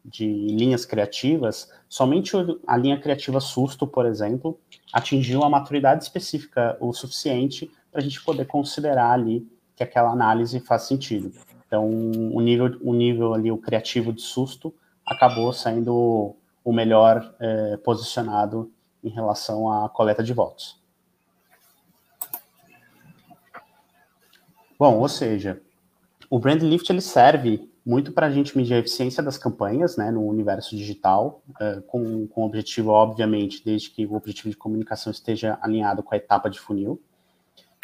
[0.03, 2.33] de linhas criativas, somente
[2.65, 4.57] a linha criativa Susto, por exemplo,
[4.93, 10.59] atingiu a maturidade específica o suficiente para a gente poder considerar ali que aquela análise
[10.59, 11.31] faz sentido.
[11.65, 14.71] Então, o nível, o nível ali, o criativo de susto,
[15.03, 18.71] acabou sendo o melhor é, posicionado
[19.03, 20.79] em relação à coleta de votos.
[24.77, 25.59] Bom, ou seja,
[26.29, 30.11] o brand lift ele serve muito para a gente medir a eficiência das campanhas né,
[30.11, 35.09] no universo digital, uh, com, com o objetivo, obviamente, desde que o objetivo de comunicação
[35.09, 37.01] esteja alinhado com a etapa de funil.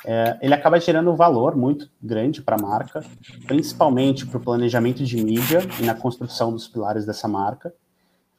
[0.05, 3.03] É, ele acaba gerando um valor muito grande para a marca,
[3.47, 7.73] principalmente para o planejamento de mídia e na construção dos pilares dessa marca.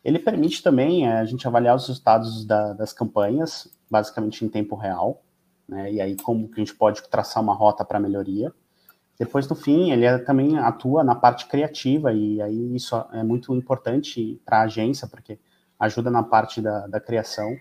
[0.04, 4.76] Ele permite também é, a gente avaliar os resultados da, das campanhas, basicamente em tempo
[4.76, 5.22] real,
[5.66, 8.52] né, e aí como que a gente pode traçar uma rota para melhoria.
[9.18, 13.54] Depois, no fim, ele é, também atua na parte criativa, e aí isso é muito
[13.54, 15.38] importante para a agência, porque
[15.78, 17.56] ajuda na parte da, da criação,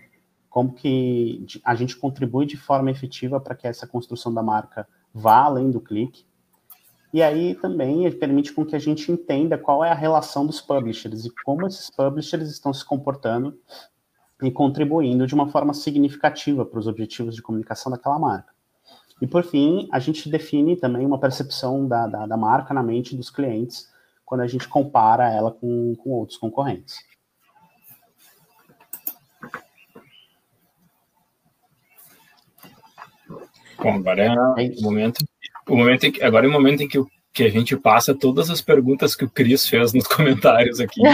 [0.54, 5.38] como que a gente contribui de forma efetiva para que essa construção da marca vá
[5.38, 6.24] além do clique.
[7.12, 11.24] E aí também permite com que a gente entenda qual é a relação dos publishers
[11.24, 13.58] e como esses publishers estão se comportando
[14.40, 18.54] e contribuindo de uma forma significativa para os objetivos de comunicação daquela marca.
[19.20, 23.16] E por fim, a gente define também uma percepção da, da, da marca na mente
[23.16, 23.92] dos clientes
[24.24, 26.98] quando a gente compara ela com, com outros concorrentes.
[33.84, 35.24] Bom, agora é, é o momento,
[35.68, 38.50] o momento que, agora é o momento em que, o, que a gente passa todas
[38.50, 41.00] as perguntas que o Cris fez nos comentários aqui.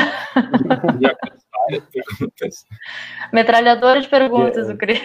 [1.92, 2.64] perguntas.
[3.32, 5.02] Metralhadora de perguntas, é, o Cris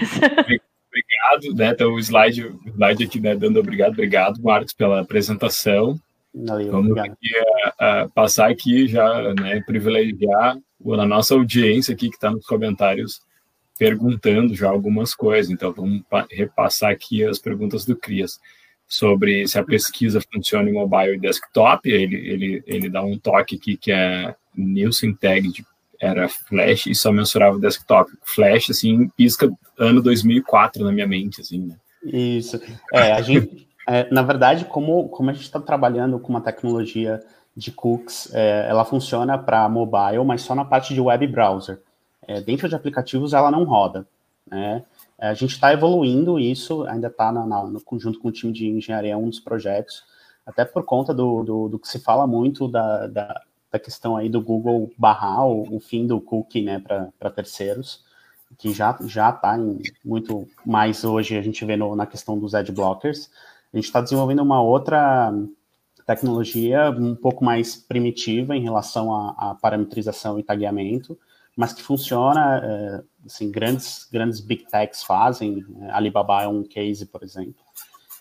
[0.96, 1.70] obrigado, né?
[1.72, 6.00] Então, o slide, o slide aqui, né, dando obrigado, obrigado, Marcos, pela apresentação.
[6.34, 7.14] Valeu, Vamos obrigado.
[7.14, 7.32] aqui
[7.80, 13.22] a, a passar aqui já, né, privilegiar a nossa audiência aqui que está nos comentários
[13.78, 15.52] perguntando já algumas coisas.
[15.52, 18.40] Então, vamos repassar aqui as perguntas do Crias
[18.88, 21.90] sobre se a pesquisa funciona em mobile e desktop.
[21.90, 25.66] Ele, ele, ele dá um toque aqui que é Nielsen Tag de
[26.00, 28.12] era Flash e só mensurava o desktop.
[28.24, 31.76] Flash, assim, pisca ano 2004 na minha mente, assim, né?
[32.04, 32.62] Isso.
[32.94, 37.22] É, a gente, é, na verdade, como, como a gente está trabalhando com uma tecnologia
[37.56, 41.82] de cookies, é, ela funciona para mobile, mas só na parte de web browser.
[42.28, 44.08] É, dentro de aplicativos, ela não roda,
[44.50, 44.84] né?
[45.18, 49.30] A gente está evoluindo isso, ainda está no conjunto com o time de engenharia, um
[49.30, 50.04] dos projetos,
[50.46, 53.42] até por conta do, do, do que se fala muito da, da
[53.76, 58.04] da questão aí do Google barrar o, o fim do cookie, né, para terceiros,
[58.58, 59.58] que já já está
[60.04, 63.30] muito mais hoje a gente vê no, na questão dos ad blockers.
[63.74, 65.34] A gente está desenvolvendo uma outra
[66.08, 71.18] tecnologia um pouco mais primitiva em relação à parametrização e tagueamento,
[71.56, 77.06] mas que funciona, é, assim, grandes, grandes big techs fazem, é, Alibaba é um case,
[77.06, 77.56] por exemplo.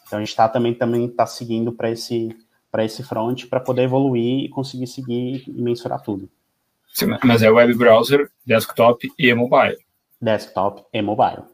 [0.06, 2.36] Então a gente está também também está seguindo para esse
[2.70, 6.28] para esse front para poder evoluir e conseguir seguir e mensurar tudo.
[6.92, 9.78] Sim, mas é web browser, desktop e mobile.
[10.20, 11.44] Desktop e mobile.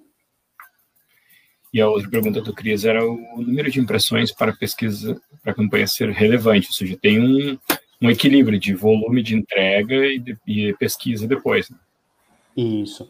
[1.72, 5.54] E a outra pergunta do Cris era o número de impressões para pesquisa, para a
[5.54, 7.58] campanha ser relevante, ou seja, tem um,
[8.02, 11.68] um equilíbrio de volume de entrega e, de, e pesquisa depois.
[11.68, 11.76] Né?
[12.56, 13.08] Isso.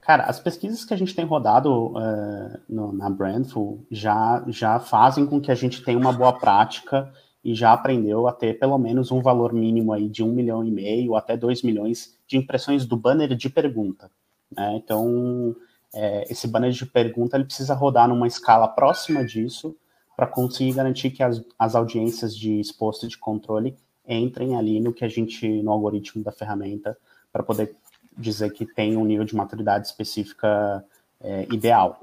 [0.00, 5.26] Cara, as pesquisas que a gente tem rodado uh, no, na Brandful já, já fazem
[5.26, 7.12] com que a gente tenha uma boa prática
[7.44, 10.70] e já aprendeu a ter pelo menos um valor mínimo aí de um milhão e
[10.70, 14.10] meio até dois milhões de impressões do banner de pergunta.
[14.50, 14.76] Né?
[14.76, 15.54] Então,
[15.94, 19.76] é, esse banner de pergunta ele precisa rodar numa escala próxima disso
[20.16, 25.04] para conseguir garantir que as, as audiências de exposto de controle entrem ali no que
[25.04, 26.96] a gente, no algoritmo da ferramenta,
[27.32, 27.74] para poder
[28.16, 30.84] dizer que tem um nível de maturidade específica
[31.20, 31.98] é, ideal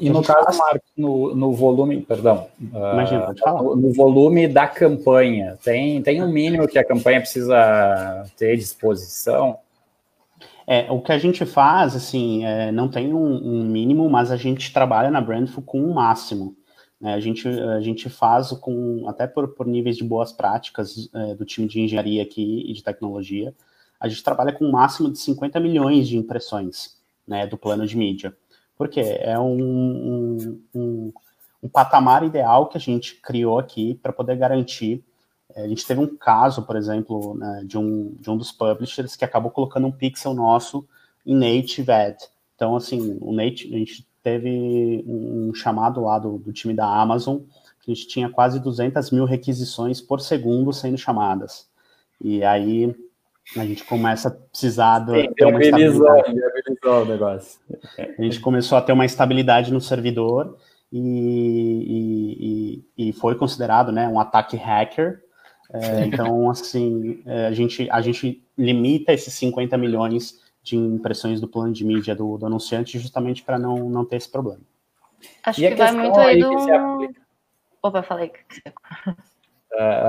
[0.00, 0.58] e no caso, faz...
[0.58, 3.62] Marcos, no, no volume, perdão, Imagina, pode falar.
[3.62, 9.58] No, no, volume da campanha, tem, tem um mínimo que a campanha precisa ter disposição?
[10.66, 14.36] É, o que a gente faz, assim, é, não tem um, um, mínimo, mas a
[14.36, 16.56] gente trabalha na Brandful com um máximo.
[17.00, 17.14] Né?
[17.14, 21.44] A, gente, a gente faz com, até por, por níveis de boas práticas é, do
[21.44, 23.54] time de engenharia aqui e de tecnologia,
[23.98, 27.96] a gente trabalha com um máximo de 50 milhões de impressões né, do plano de
[27.96, 28.36] mídia.
[28.76, 31.12] Porque é um, um, um,
[31.62, 35.04] um patamar ideal que a gente criou aqui para poder garantir.
[35.54, 39.16] É, a gente teve um caso, por exemplo, né, de, um, de um dos publishers
[39.16, 40.86] que acabou colocando um pixel nosso
[41.24, 42.18] em Native Ad.
[42.54, 47.40] Então, assim, o Native, a gente teve um chamado lá do, do time da Amazon,
[47.82, 51.68] que a gente tinha quase 200 mil requisições por segundo sendo chamadas.
[52.20, 52.96] E aí
[53.54, 56.34] a gente começa a precisar do, Sim, ter uma estabilidade.
[56.86, 57.60] o negócio.
[58.18, 60.56] A gente começou a ter uma estabilidade no servidor
[60.90, 65.22] e, e, e foi considerado né, um ataque hacker.
[65.70, 71.46] É, então, assim, é, a, gente, a gente limita esses 50 milhões de impressões do
[71.46, 74.62] plano de mídia do, do anunciante justamente para não, não ter esse problema.
[75.44, 77.14] Acho e que vai muito aí do...
[77.82, 78.32] Opa, falei.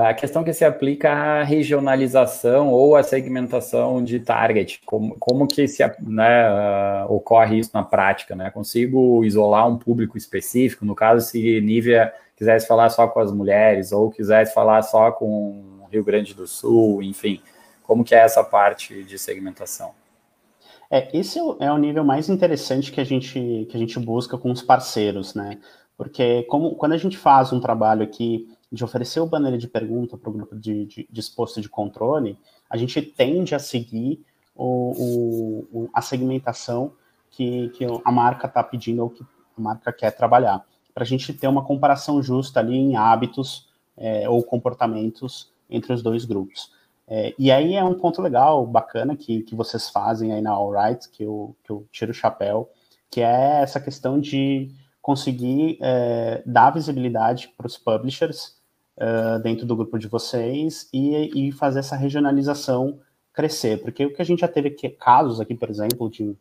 [0.06, 5.68] a questão que se aplica à regionalização ou à segmentação de target, como, como que
[5.68, 8.50] se, né, uh, ocorre isso na prática, né?
[8.50, 13.92] Consigo isolar um público específico, no caso, se Nívia quisesse falar só com as mulheres
[13.92, 17.40] ou quisesse falar só com Rio Grande do Sul, enfim,
[17.82, 19.92] como que é essa parte de segmentação?
[20.90, 24.50] É, esse é o nível mais interessante que a gente, que a gente busca com
[24.50, 25.58] os parceiros, né?
[25.96, 30.16] Porque como, quando a gente faz um trabalho aqui de oferecer o banner de pergunta
[30.16, 34.24] para o grupo de, de, de exposto de controle, a gente tende a seguir
[34.54, 36.92] o, o, a segmentação
[37.30, 39.24] que, que a marca está pedindo ou que
[39.56, 40.64] a marca quer trabalhar,
[40.94, 46.02] para a gente ter uma comparação justa ali em hábitos é, ou comportamentos entre os
[46.02, 46.72] dois grupos.
[47.08, 51.08] É, e aí é um ponto legal, bacana, que, que vocês fazem aí na Alright,
[51.10, 52.70] que eu, que eu tiro o chapéu,
[53.10, 58.56] que é essa questão de conseguir é, dar visibilidade para os publishers
[58.96, 62.98] uh, dentro do grupo de vocês e, e, fazer essa regionalização
[63.32, 63.80] crescer.
[63.80, 66.36] Porque o que a gente já teve aqui, casos aqui, por exemplo, de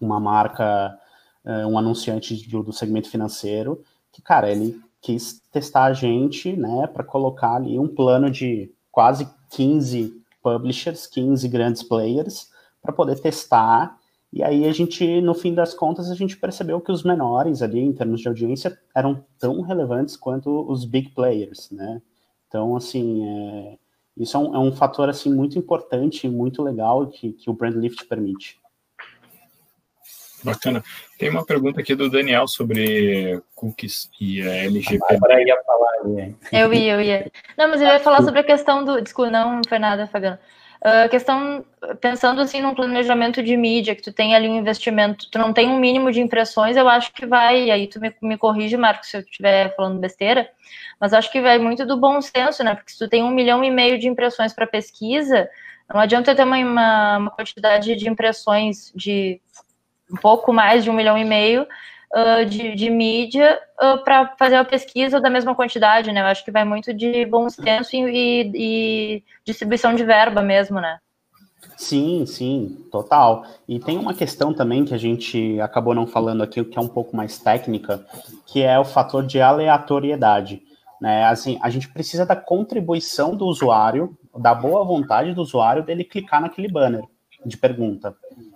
[0.00, 0.96] uma marca,
[1.44, 3.82] uh, um anunciante do, do segmento financeiro,
[4.12, 9.28] que, cara, ele quis testar a gente, né, para colocar ali um plano de quase
[9.50, 12.48] 15 publishers, 15 grandes players,
[12.82, 13.98] para poder testar
[14.32, 17.80] e aí a gente, no fim das contas, a gente percebeu que os menores ali,
[17.80, 22.00] em termos de audiência, eram tão relevantes quanto os big players, né?
[22.46, 23.78] Então, assim, é,
[24.16, 27.74] isso é um, é um, fator, assim, muito importante, muito legal que, que o Brand
[27.74, 28.60] Lift permite.
[30.42, 30.82] Bacana.
[31.18, 35.16] Tem uma pergunta aqui do Daniel sobre cookies e a LGPD.
[35.16, 36.36] Agora ia falar ali.
[36.52, 37.32] Eu ia, eu ia.
[37.56, 39.00] Não, mas eu ia falar sobre a questão do...
[39.00, 40.38] Desculpa, não foi nada, Fabiano.
[40.82, 41.62] A uh, questão,
[42.00, 45.68] pensando assim num planejamento de mídia, que tu tem ali um investimento, tu não tem
[45.68, 49.10] um mínimo de impressões, eu acho que vai, e aí tu me, me corrige, Marcos,
[49.10, 50.48] se eu estiver falando besteira,
[50.98, 52.74] mas acho que vai muito do bom senso, né?
[52.74, 55.50] Porque se tu tem um milhão e meio de impressões para pesquisa,
[55.92, 59.38] não adianta ter uma, uma, uma quantidade de impressões de
[60.12, 61.66] um pouco mais de um milhão e meio
[62.14, 66.20] uh, de, de, mídia uh, para fazer a pesquisa da mesma quantidade, né?
[66.20, 70.98] Eu acho que vai muito de bom senso e, e distribuição de verba mesmo, né?
[71.76, 73.44] Sim, sim, total.
[73.68, 76.88] E tem uma questão também que a gente acabou não falando aqui, que é um
[76.88, 78.04] pouco mais técnica,
[78.46, 80.62] que é o fator de aleatoriedade.
[81.00, 81.24] Né?
[81.24, 86.40] Assim, a gente precisa da contribuição do usuário, da boa vontade do usuário dele clicar
[86.40, 87.04] naquele banner
[87.44, 88.14] de pergunta.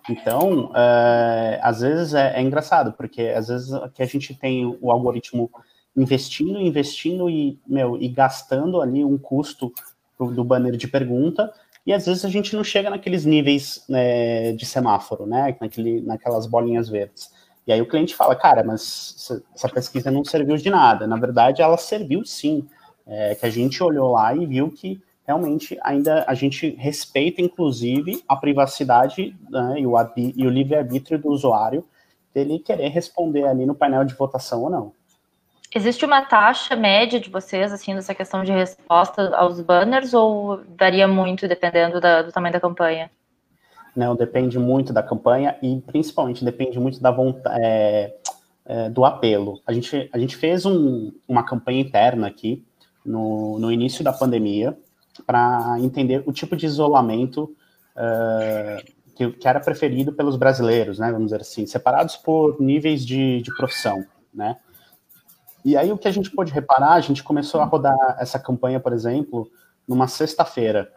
[0.09, 4.91] Então, é, às vezes é, é, engraçado, porque às vezes que a gente tem o
[4.91, 5.51] algoritmo
[5.97, 9.73] investindo, investindo e, meu, e gastando ali um custo
[10.19, 11.53] do, do banner de pergunta,
[11.87, 16.47] e às vezes a gente não chega naqueles níveis né, de semáforo, né, naquele, naquelas
[16.47, 17.31] bolinhas verdes.
[17.67, 21.07] E aí o cliente fala, cara, mas essa pesquisa não serviu de nada.
[21.07, 22.67] Na verdade, ela serviu sim.
[23.07, 28.23] É, que a gente olhou lá e viu que realmente ainda a gente respeita, inclusive,
[28.29, 31.85] a privacidade né, e o, o livre-arbítrio do usuário
[32.35, 34.93] dele querer responder ali no painel de votação ou não.
[35.75, 41.09] Existe uma taxa média de vocês, assim, dessa questão de resposta aos banners, ou varia
[41.09, 43.11] muito dependendo da, do tamanho da campanha?
[43.95, 48.15] Não, depende muito da campanha e principalmente depende muito da vontade, é,
[48.65, 49.61] é, do apelo.
[49.67, 52.65] A gente, a gente fez um, uma campanha interna aqui
[53.05, 54.77] no, no início da pandemia,
[55.27, 57.55] para entender o tipo de isolamento
[57.97, 61.11] uh, que, que, era preferido pelos brasileiros, né?
[61.13, 64.57] Vamos dizer assim, separados por níveis de, de profissão, né?
[65.65, 68.79] E aí o que a gente pôde reparar, a gente começou a rodar essa campanha,
[68.79, 69.51] por exemplo,
[69.89, 70.91] numa sexta-feira.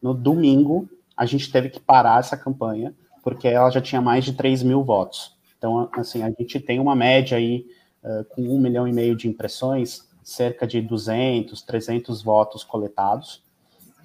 [0.00, 4.32] No domingo, a gente teve que parar essa campanha, porque ela já tinha mais de
[4.32, 5.36] 3 mil votos.
[5.58, 7.66] Então, assim, a gente tem uma média aí
[8.02, 13.42] uh, com um milhão e meio de impressões, cerca de 200, 300 votos coletados.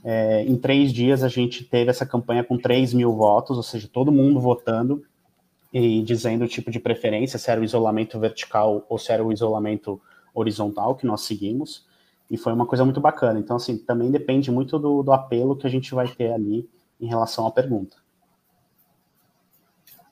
[0.03, 3.89] É, em três dias a gente teve essa campanha com 3 mil votos, ou seja,
[3.91, 5.03] todo mundo votando
[5.73, 9.31] e dizendo o tipo de preferência, se era o isolamento vertical ou se era o
[9.31, 10.01] isolamento
[10.33, 11.85] horizontal que nós seguimos.
[12.29, 13.39] E foi uma coisa muito bacana.
[13.39, 16.69] Então, assim, também depende muito do, do apelo que a gente vai ter ali
[16.99, 17.97] em relação à pergunta.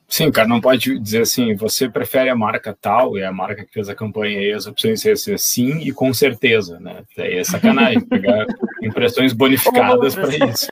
[0.09, 3.73] Sim, cara, não pode dizer assim, você prefere a marca tal, e a marca que
[3.73, 7.03] fez a campanha e as opções ser sim e com certeza, né?
[7.17, 8.45] É sacanagem pegar
[8.81, 10.67] impressões bonificadas para isso.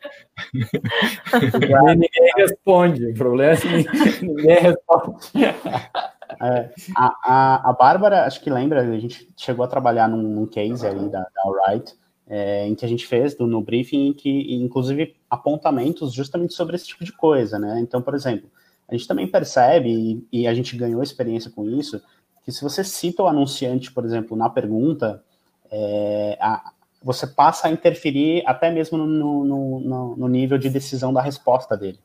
[1.97, 5.27] ninguém responde, o problema é que ninguém responde.
[6.41, 10.45] É, a, a, a Bárbara, acho que lembra, a gente chegou a trabalhar num, num
[10.47, 11.93] case ali da, da Alright,
[12.27, 16.87] é, em que a gente fez do, no briefing, que inclusive apontamentos justamente sobre esse
[16.87, 17.79] tipo de coisa, né?
[17.79, 18.49] Então, por exemplo,
[18.87, 19.89] a gente também percebe,
[20.31, 22.01] e, e, a gente ganhou experiência com isso,
[22.43, 25.23] que se você cita o anunciante, por exemplo, na pergunta,
[25.71, 26.71] é, a,
[27.01, 31.75] você passa a interferir até mesmo no, no, no, no nível de decisão da resposta
[31.75, 31.99] dele.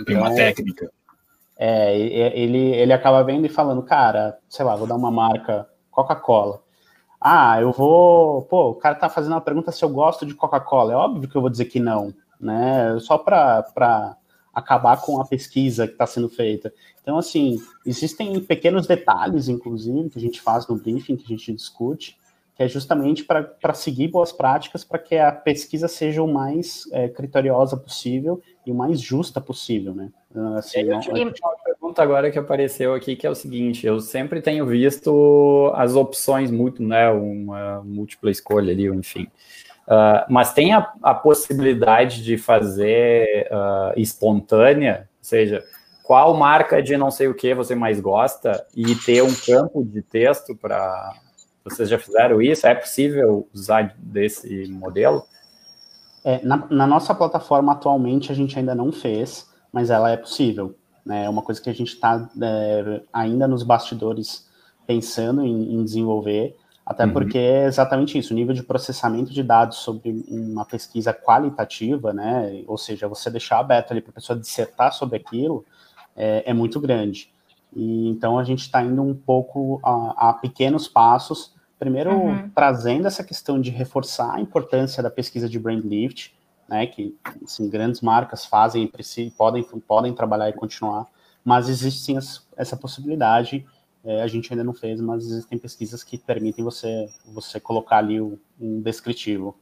[0.00, 0.90] Então, uma técnica.
[1.60, 6.62] É, ele, ele acaba vendo e falando, cara, sei lá, vou dar uma marca Coca-Cola.
[7.20, 8.42] Ah, eu vou.
[8.42, 10.92] Pô, o cara tá fazendo uma pergunta se eu gosto de Coca-Cola.
[10.92, 12.96] É óbvio que eu vou dizer que não, né?
[13.00, 14.16] Só para
[14.58, 16.72] acabar com a pesquisa que está sendo feita.
[17.02, 21.52] Então, assim, existem pequenos detalhes, inclusive, que a gente faz no briefing, que a gente
[21.52, 22.18] discute,
[22.54, 27.08] que é justamente para seguir boas práticas para que a pesquisa seja o mais é,
[27.08, 30.10] criteriosa possível e o mais justa possível, né?
[30.56, 34.42] Assim, eu tinha uma pergunta agora que apareceu aqui, que é o seguinte, eu sempre
[34.42, 39.28] tenho visto as opções, muito, né, uma múltipla escolha ali, enfim,
[39.88, 45.64] uh, mas tem a, a, possibilidade de fazer uh, espontânea, ou seja,
[46.02, 50.00] qual marca de não sei o que você mais gosta e ter um campo de
[50.00, 51.12] texto para
[51.64, 52.66] vocês já fizeram isso?
[52.66, 55.24] É possível usar desse modelo?
[56.24, 60.74] É, na, na, nossa plataforma atualmente a gente ainda não fez, mas ela é possível.
[61.04, 61.24] Né?
[61.24, 64.48] É uma coisa que a gente está é, ainda nos bastidores
[64.86, 66.56] pensando em, em desenvolver,
[66.88, 67.12] até uhum.
[67.12, 72.64] porque é exatamente isso, o nível de processamento de dados sobre uma pesquisa qualitativa, né?
[72.66, 75.66] ou seja, você deixar aberto ali para a pessoa dissertar sobre aquilo,
[76.16, 77.30] é, é muito grande.
[77.76, 82.50] E, então a gente está indo um pouco a, a pequenos passos Primeiro, uhum.
[82.50, 86.36] trazendo essa questão de reforçar a importância da pesquisa de brand lift,
[86.68, 91.06] né, que assim, grandes marcas fazem e podem, podem trabalhar e continuar,
[91.44, 92.18] mas existe sim
[92.56, 93.64] essa possibilidade,
[94.04, 98.20] é, a gente ainda não fez, mas existem pesquisas que permitem você, você colocar ali
[98.20, 99.56] o, um descritivo.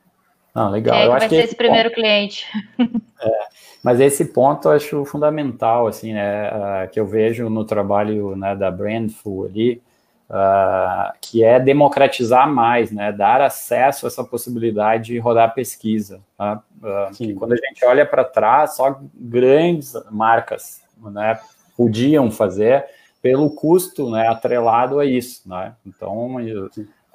[0.55, 0.95] Ah, legal.
[0.95, 2.47] É, eu acho vai que ser esse primeiro ponto, cliente.
[3.18, 3.49] É,
[3.82, 8.55] mas esse ponto eu acho fundamental, assim, né, uh, que eu vejo no trabalho né,
[8.55, 9.82] da Brandful ali,
[10.28, 16.20] uh, que é democratizar mais, né, dar acesso a essa possibilidade de rodar pesquisa.
[16.37, 16.62] Tá?
[16.76, 21.41] Uh, quando a gente olha para trás, só grandes marcas né,
[21.74, 22.84] podiam fazer
[23.27, 25.49] pelo custo né, atrelado a isso.
[25.49, 25.74] Né?
[25.85, 26.37] Então,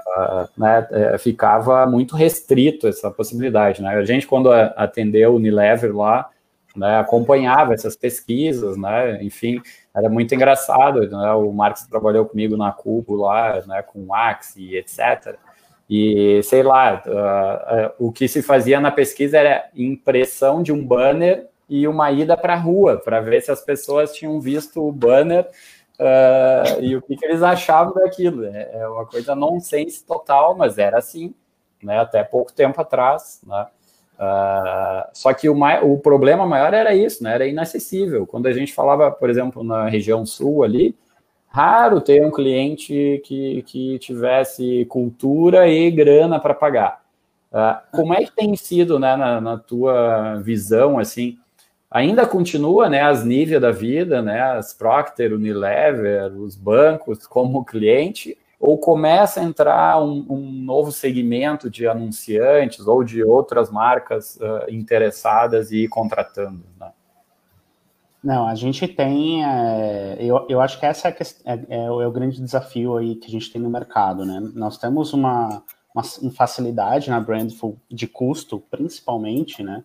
[0.02, 3.82] Uh, né, é, ficava muito restrito essa possibilidade.
[3.82, 3.92] Né?
[3.92, 6.28] A gente, quando atendeu o Unilever lá,
[6.76, 9.62] né, acompanhava essas pesquisas, né, enfim,
[9.96, 14.76] era muito engraçado, né, o Marcos trabalhou comigo na Cubo lá, né, com o Axi,
[14.76, 15.38] etc.,
[15.90, 20.86] e, sei lá, uh, uh, o que se fazia na pesquisa era impressão de um
[20.86, 24.92] banner e uma ida para a rua, para ver se as pessoas tinham visto o
[24.92, 25.48] banner
[26.02, 28.46] uh, e o que, que, eles achavam daquilo.
[28.46, 31.34] É, é uma coisa nonsense total, mas era assim,
[31.82, 33.68] né, até pouco tempo atrás, né.
[34.22, 37.34] Uh, só que o, o problema maior era isso, né?
[37.34, 38.28] Era inacessível.
[38.28, 40.96] Quando a gente falava, por exemplo, na região sul ali,
[41.48, 47.02] raro ter um cliente que, que tivesse cultura e grana para pagar.
[47.52, 51.38] Uh, como é que tem sido, né, na, na, tua visão, assim,
[51.92, 58.38] ainda continua, né, as Nivea da vida, né, as Procter, Unilever, os bancos como cliente,
[58.58, 64.72] ou começa a entrar um, um novo segmento de anunciantes ou de outras marcas uh,
[64.72, 66.64] interessadas e contratando?
[66.80, 66.92] Né?
[68.24, 72.12] Não, a gente tem, é, eu, eu acho que essa é, é, é, é, o
[72.12, 74.40] grande desafio aí que a gente tem no mercado, né?
[74.54, 79.84] Nós temos uma, uma facilidade na Brandful de custo, principalmente, né,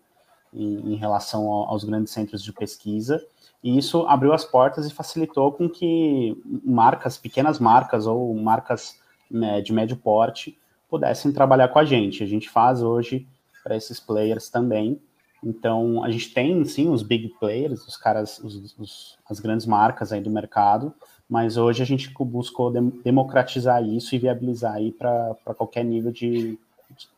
[0.57, 3.23] em, em relação ao, aos grandes centros de pesquisa,
[3.63, 8.99] e isso abriu as portas e facilitou com que marcas, pequenas marcas ou marcas
[9.29, 10.57] né, de médio porte
[10.89, 12.23] pudessem trabalhar com a gente.
[12.23, 13.27] A gente faz hoje
[13.63, 14.99] para esses players também.
[15.43, 20.11] Então, a gente tem, sim, os big players, os caras, os, os, as grandes marcas
[20.11, 20.93] aí do mercado,
[21.29, 26.57] mas hoje a gente buscou democratizar isso e viabilizar aí para qualquer nível de,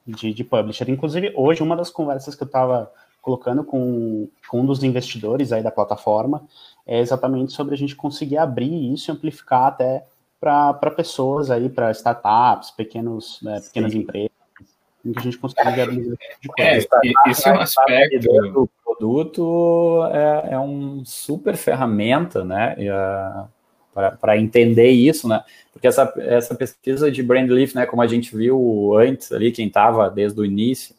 [0.05, 0.89] de, de publisher.
[0.89, 5.61] Inclusive, hoje, uma das conversas que eu estava colocando com, com um dos investidores aí
[5.61, 6.43] da plataforma,
[6.85, 10.05] é exatamente sobre a gente conseguir abrir isso e amplificar até
[10.39, 13.99] para pessoas aí, para startups, pequenos, né, pequenas Sim.
[13.99, 14.31] empresas,
[15.05, 16.87] em que a gente consiga viabilizar de coisa.
[16.95, 18.69] É, isso é um aspecto...
[18.83, 22.75] O produto é, é um super ferramenta, né,
[24.19, 28.97] para entender isso, né, porque essa, essa pesquisa de Brandleaf, né, como a gente viu
[28.97, 30.95] antes ali, quem estava desde o início,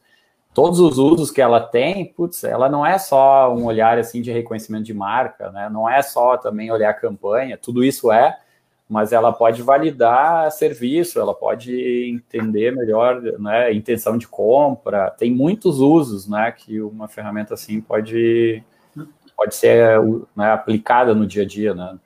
[0.52, 4.32] todos os usos que ela tem, putz, ela não é só um olhar assim de
[4.32, 5.68] reconhecimento de marca, né?
[5.70, 8.38] Não é só também olhar campanha, tudo isso é,
[8.88, 11.72] mas ela pode validar serviço, ela pode
[12.10, 15.10] entender melhor, né, intenção de compra.
[15.10, 18.64] Tem muitos usos, né, que uma ferramenta assim pode
[19.40, 19.98] pode ser
[20.36, 21.98] né, aplicada no dia a dia, né,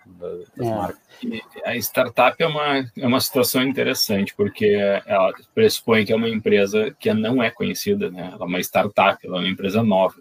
[1.65, 1.71] É.
[1.71, 6.95] A startup é uma, é uma situação interessante, porque ela pressupõe que é uma empresa
[7.01, 8.31] que não é conhecida, né?
[8.33, 10.15] Ela é uma startup, ela é uma empresa nova.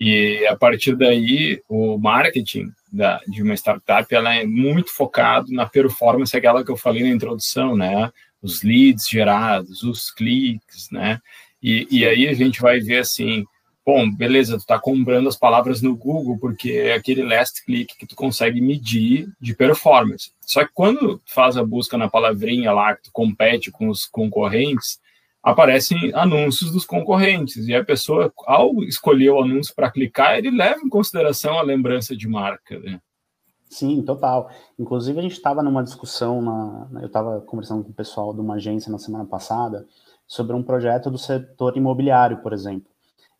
[0.00, 5.66] E a partir daí, o marketing da, de uma startup ela é muito focado na
[5.66, 8.10] performance, aquela que eu falei na introdução, né?
[8.40, 11.20] Os leads gerados, os cliques, né?
[11.62, 13.44] E, e aí a gente vai ver assim,
[13.84, 18.06] bom, beleza, tu está comprando as palavras no Google porque é aquele last click que
[18.06, 20.32] tu consegue medir de performance.
[20.40, 24.06] Só que quando tu faz a busca na palavrinha lá, que tu compete com os
[24.06, 25.00] concorrentes,
[25.42, 30.80] aparecem anúncios dos concorrentes e a pessoa, ao escolher o anúncio para clicar, ele leva
[30.80, 33.00] em consideração a lembrança de marca, né?
[33.70, 34.50] Sim, total.
[34.76, 38.54] Inclusive, a gente estava numa discussão, na, eu estava conversando com o pessoal de uma
[38.54, 39.86] agência na semana passada
[40.26, 42.89] sobre um projeto do setor imobiliário, por exemplo.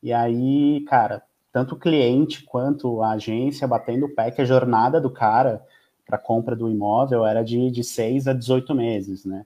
[0.02, 1.22] E aí, cara,
[1.52, 5.64] tanto o cliente quanto a agência batendo o pé que a jornada do cara
[6.06, 9.44] para compra do imóvel era de, de 6 a 18 meses, né?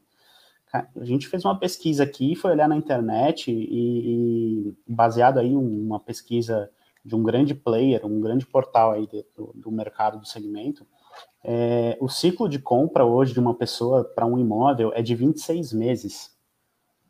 [0.73, 6.01] A gente fez uma pesquisa aqui, foi olhar na internet e, e baseado aí uma
[6.01, 6.69] pesquisa
[7.05, 10.85] de um grande player, um grande portal aí de, do, do, mercado do segmento,
[11.45, 15.73] é, o ciclo de compra hoje de uma pessoa para um imóvel é de 26
[15.73, 16.37] meses.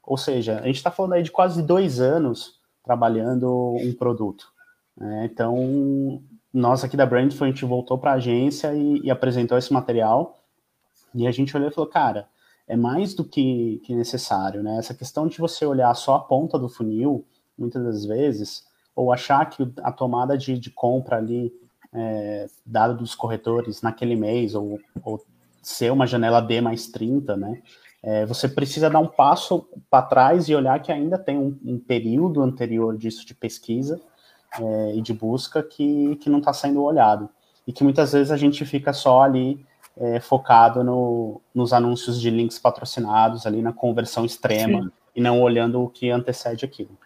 [0.02, 2.53] Ou seja, a gente está falando aí de quase dois anos
[2.84, 4.52] trabalhando um produto.
[4.96, 5.28] Né?
[5.32, 6.22] Então,
[6.52, 10.40] nós aqui da Brandful, a gente voltou para a agência e, e, apresentou esse material,
[11.14, 12.28] e a gente olhou e falou, cara,
[12.68, 14.78] é mais do que, que necessário, né?
[14.78, 17.26] Essa questão de você olhar só a ponta do funil,
[17.58, 18.64] muitas das vezes,
[18.94, 21.52] ou achar que a tomada de, de compra ali,
[21.92, 25.24] é, dado dos corretores naquele mês, ou, ou
[25.62, 27.62] ser uma janela D mais 30, né?
[28.06, 31.78] É, você precisa dar um passo para trás e olhar que ainda tem um, um
[31.78, 33.98] período anterior disso de pesquisa
[34.60, 37.30] é, e de busca que, que não está sendo olhado.
[37.66, 39.64] E que muitas vezes a gente fica só ali
[39.96, 44.90] é, focado no, nos anúncios de links patrocinados, ali na conversão extrema, Sim.
[45.16, 46.98] e não olhando o que antecede aquilo.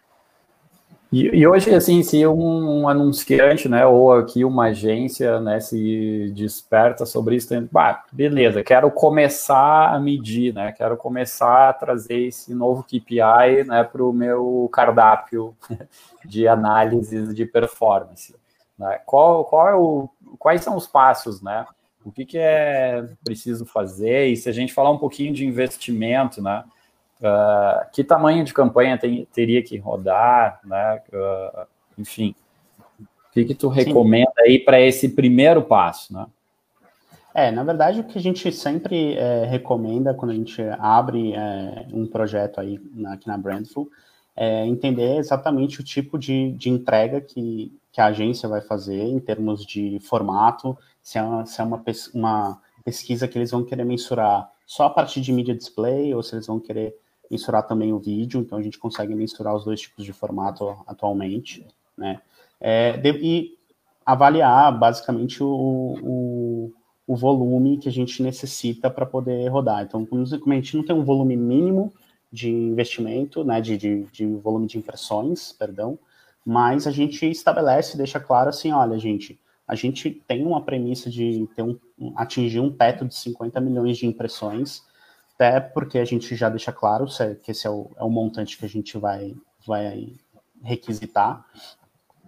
[1.10, 6.30] E, e, hoje, assim, se um, um, anunciante, né, ou aqui uma agência, né, se
[6.36, 12.26] desperta sobre isso, tem, bah, beleza, quero começar a medir, né, quero começar a trazer
[12.26, 15.56] esse novo KPI, né, para o meu cardápio
[16.26, 18.34] de análises de performance.
[18.78, 19.00] Né?
[19.06, 21.66] Qual, qual é o, quais são os passos, né?
[22.04, 24.28] O que, que é preciso fazer?
[24.28, 26.64] E se a gente falar um pouquinho de investimento, né?
[27.20, 31.02] Uh, que tamanho de campanha tem, teria que rodar, né?
[31.12, 31.66] Uh,
[31.98, 32.34] enfim,
[33.00, 34.42] o que, que tu recomenda Sim.
[34.42, 36.26] aí para esse primeiro passo, né?
[37.34, 41.86] É, na verdade, o que a gente sempre é, recomenda quando a gente abre é,
[41.92, 43.88] um projeto aí na, aqui na Brandful
[44.34, 49.18] é entender exatamente o tipo de, de entrega que, que a agência vai fazer em
[49.18, 51.82] termos de formato, se é, uma, se é uma,
[52.14, 56.34] uma pesquisa que eles vão querer mensurar só a partir de mídia display ou se
[56.34, 56.96] eles vão querer
[57.30, 61.66] mensurar também o vídeo, então a gente consegue mensurar os dois tipos de formato atualmente,
[61.96, 62.20] né?
[62.60, 63.58] É, de, e
[64.04, 65.48] avaliar basicamente o,
[66.02, 66.72] o,
[67.06, 69.82] o, volume que a gente necessita para poder rodar.
[69.82, 71.92] Então, como a gente não tem um volume mínimo
[72.32, 75.98] de investimento, né, de, de, de volume de impressões, perdão,
[76.44, 81.46] mas a gente estabelece, deixa claro assim, olha, gente, a gente tem uma premissa de
[81.54, 81.78] ter um,
[82.16, 84.82] atingir um teto de 50 milhões de impressões
[85.38, 87.06] até porque a gente já deixa claro
[87.44, 90.14] que esse é o, é o montante que a gente vai, vai
[90.64, 91.46] requisitar,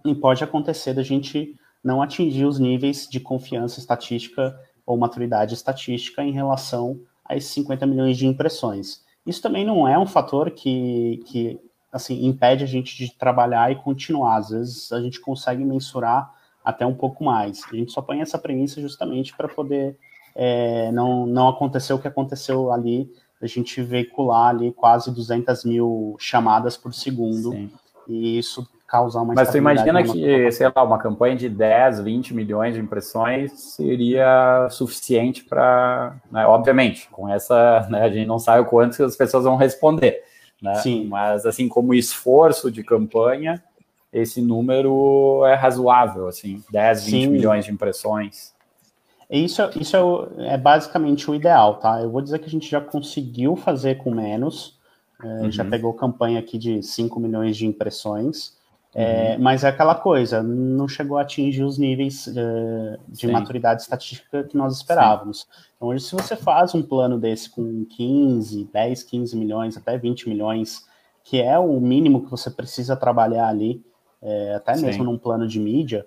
[0.05, 6.23] e pode acontecer da gente não atingir os níveis de confiança estatística ou maturidade estatística
[6.23, 9.03] em relação a esses 50 milhões de impressões.
[9.25, 11.59] Isso também não é um fator que, que
[11.91, 14.37] assim, impede a gente de trabalhar e continuar.
[14.37, 16.33] Às vezes a gente consegue mensurar
[16.63, 17.61] até um pouco mais.
[17.71, 19.97] A gente só põe essa premissa justamente para poder
[20.35, 23.11] é, não, não aconteceu o que aconteceu ali,
[23.41, 27.71] a gente veicular ali quase 200 mil chamadas por segundo, Sim.
[28.07, 32.33] e isso causar uma Mas tu imagina que, sei lá, uma campanha de 10, 20
[32.33, 38.61] milhões de impressões seria suficiente para, né, obviamente, com essa, né, a gente não sabe
[38.61, 40.21] o quanto as pessoas vão responder,
[40.61, 40.75] né?
[40.75, 41.07] Sim.
[41.07, 43.63] Mas assim, como esforço de campanha,
[44.11, 47.27] esse número é razoável, assim, 10, 20 Sim.
[47.31, 48.53] milhões de impressões.
[49.31, 52.01] Isso, isso é, o, é, basicamente o ideal, tá?
[52.01, 54.77] Eu vou dizer que a gente já conseguiu fazer com menos,
[55.23, 55.51] é, uhum.
[55.51, 58.57] já pegou campanha aqui de 5 milhões de impressões,
[58.93, 59.43] é, uhum.
[59.43, 63.31] mas é aquela coisa, não chegou a atingir os níveis é, de Sim.
[63.31, 65.41] maturidade estatística que nós esperávamos.
[65.41, 65.47] Sim.
[65.77, 70.27] Então, hoje, se você faz um plano desse com 15, 10, 15 milhões, até 20
[70.27, 70.85] milhões,
[71.23, 73.81] que é o mínimo que você precisa trabalhar ali,
[74.21, 74.87] é, até Sim.
[74.87, 76.05] mesmo num plano de mídia,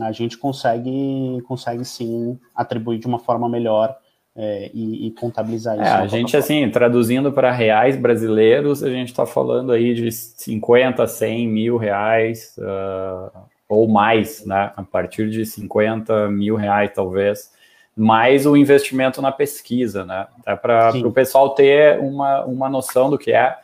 [0.00, 3.96] a gente consegue, consegue sim atribuir de uma forma melhor
[4.40, 5.84] é, e, e, contabilizar isso.
[5.84, 11.04] É, a gente, assim, traduzindo para reais brasileiros, a gente está falando aí de 50,
[11.08, 13.36] 100 mil reais uh,
[13.68, 14.72] ou mais, né?
[14.76, 17.52] A partir de 50 mil reais, talvez,
[17.96, 20.28] mais o investimento na pesquisa, né?
[20.38, 23.56] Até para o pessoal ter uma, uma noção do que é.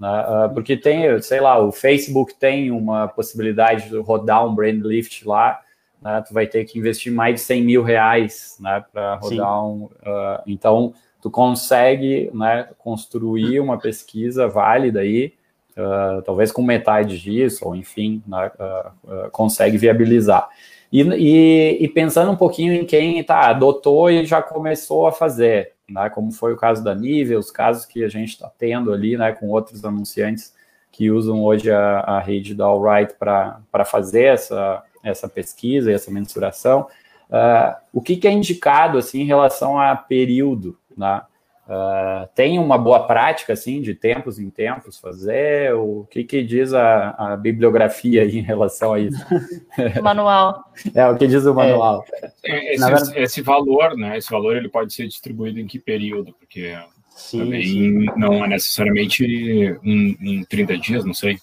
[0.00, 0.08] Né?
[0.08, 5.28] Uh, porque tem, sei lá, o Facebook tem uma possibilidade de rodar um brand lift
[5.28, 5.60] lá
[6.02, 9.44] né, tu vai ter que investir mais de 100 mil reais né, para rodar Sim.
[9.44, 9.84] um.
[9.84, 15.32] Uh, então, tu consegue né, construir uma pesquisa válida aí,
[15.76, 20.48] uh, talvez com metade disso, ou enfim, né, uh, consegue viabilizar.
[20.92, 25.72] E, e, e, pensando um pouquinho em quem tá, adotou e já começou a fazer,
[25.88, 29.16] né, como foi o caso da Nível, os casos que a gente está tendo ali
[29.16, 30.52] né, com outros anunciantes
[30.90, 36.10] que usam hoje a, a rede da Alright para fazer essa, essa pesquisa e essa
[36.10, 36.86] mensuração,
[37.30, 41.22] uh, o que, que, é indicado assim em relação a período, né?
[41.64, 45.72] Uh, tem uma boa prática assim de tempos em tempos fazer?
[45.74, 49.24] O que, que diz a, a bibliografia em relação a isso?
[50.02, 50.64] manual.
[50.92, 52.04] é o que diz o manual.
[52.44, 53.18] É, esse, verdade...
[53.18, 54.18] esse, valor, né?
[54.18, 56.34] Esse valor ele pode ser distribuído em que período?
[56.34, 56.76] Porque
[57.10, 58.06] sim, também sim.
[58.16, 61.38] não é necessariamente em, em 30 dias, não sei.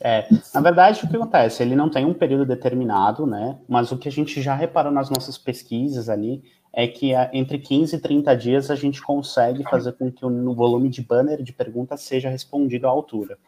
[0.00, 1.62] É, na verdade, o que acontece?
[1.62, 3.58] Ele não tem um período determinado, né?
[3.68, 6.42] Mas o que a gente já reparou nas nossas pesquisas ali
[6.72, 10.88] é que entre 15 e 30 dias a gente consegue fazer com que o volume
[10.88, 13.38] de banner de perguntas seja respondido à altura.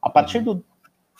[0.00, 0.64] A partir do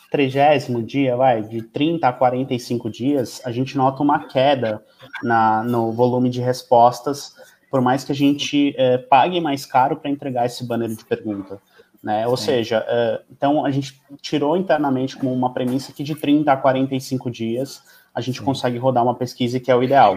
[0.09, 4.81] trigésimo dia, vai, de 30 a 45 dias, a gente nota uma queda
[5.21, 7.35] na, no volume de respostas,
[7.69, 11.59] por mais que a gente é, pague mais caro para entregar esse banner de pergunta.
[12.03, 12.27] Né?
[12.27, 12.45] Ou Sim.
[12.45, 17.29] seja, uh, então a gente tirou internamente como uma premissa que de 30 a 45
[17.31, 17.81] dias
[18.13, 18.45] a gente Sim.
[18.45, 20.15] consegue rodar uma pesquisa que é o ideal.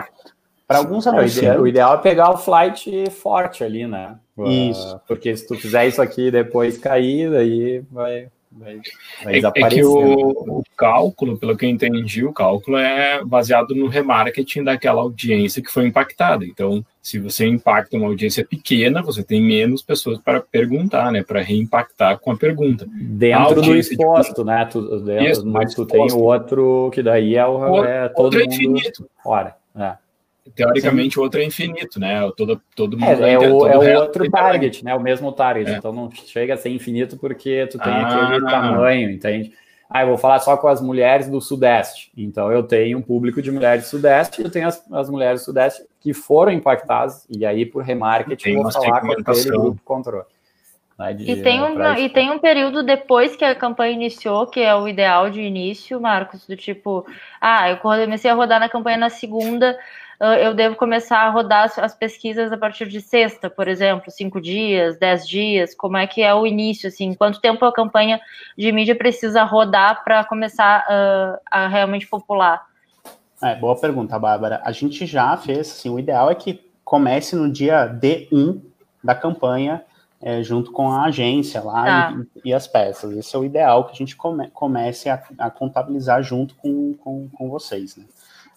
[0.67, 1.11] Para alguns é,
[1.59, 4.17] o, ideal, é pegar o flight forte ali, né?
[4.39, 4.95] Isso.
[4.97, 8.81] Uh, porque se tu fizer isso aqui depois cair, aí vai, vai,
[9.23, 13.75] vai é, é, que o, o, cálculo, pelo que eu entendi, o cálculo é baseado
[13.75, 16.45] no remarketing daquela audiência que foi impactada.
[16.45, 21.23] Então, se você impacta uma audiência pequena, você tem menos pessoas para perguntar, né?
[21.23, 22.87] Para reimpactar com a pergunta.
[22.91, 24.47] Dentro do exposto, de...
[24.47, 24.65] né?
[24.67, 28.41] Tu, dentro, Isso, mas tu tem o outro que daí é, o, é todo outro
[28.41, 29.09] mundo infinito.
[29.23, 29.57] fora.
[29.77, 29.95] É.
[30.55, 31.21] Teoricamente, Sim.
[31.21, 32.31] o outro é infinito, né?
[32.37, 34.95] Todo, todo mundo é, é, o, é o outro target, né?
[34.95, 35.71] O mesmo target.
[35.71, 35.77] É.
[35.77, 39.53] Então não chega a ser infinito porque tu tem ah, aquele tamanho, entende?
[39.93, 42.13] Ah, eu vou falar só com as mulheres do Sudeste.
[42.17, 45.41] Então, eu tenho um público de mulheres do Sudeste e eu tenho as, as mulheres
[45.41, 49.81] do Sudeste que foram impactadas, e aí, por remarketing, eu vou falar com aquele grupo
[49.85, 50.25] controle.
[50.97, 54.61] Né, de, e, tem um, e tem um período depois que a campanha iniciou, que
[54.61, 57.05] é o ideal de início, Marcos, do tipo,
[57.41, 59.77] ah, eu comecei a rodar na campanha na segunda,
[60.21, 64.99] eu devo começar a rodar as pesquisas a partir de sexta, por exemplo, cinco dias,
[64.99, 65.75] dez dias?
[65.75, 66.89] Como é que é o início?
[66.89, 68.21] Assim, quanto tempo a campanha
[68.57, 72.67] de mídia precisa rodar para começar uh, a realmente popular?
[73.43, 74.61] É, boa pergunta, Bárbara.
[74.63, 78.61] A gente já fez, assim, o ideal é que comece no dia D1
[79.03, 79.83] da campanha,
[80.21, 82.15] é, junto com a agência lá tá.
[82.45, 83.17] e, e, as peças.
[83.17, 87.29] Esse é o ideal que a gente come, comece a, a contabilizar junto com, com,
[87.31, 88.05] com vocês, né?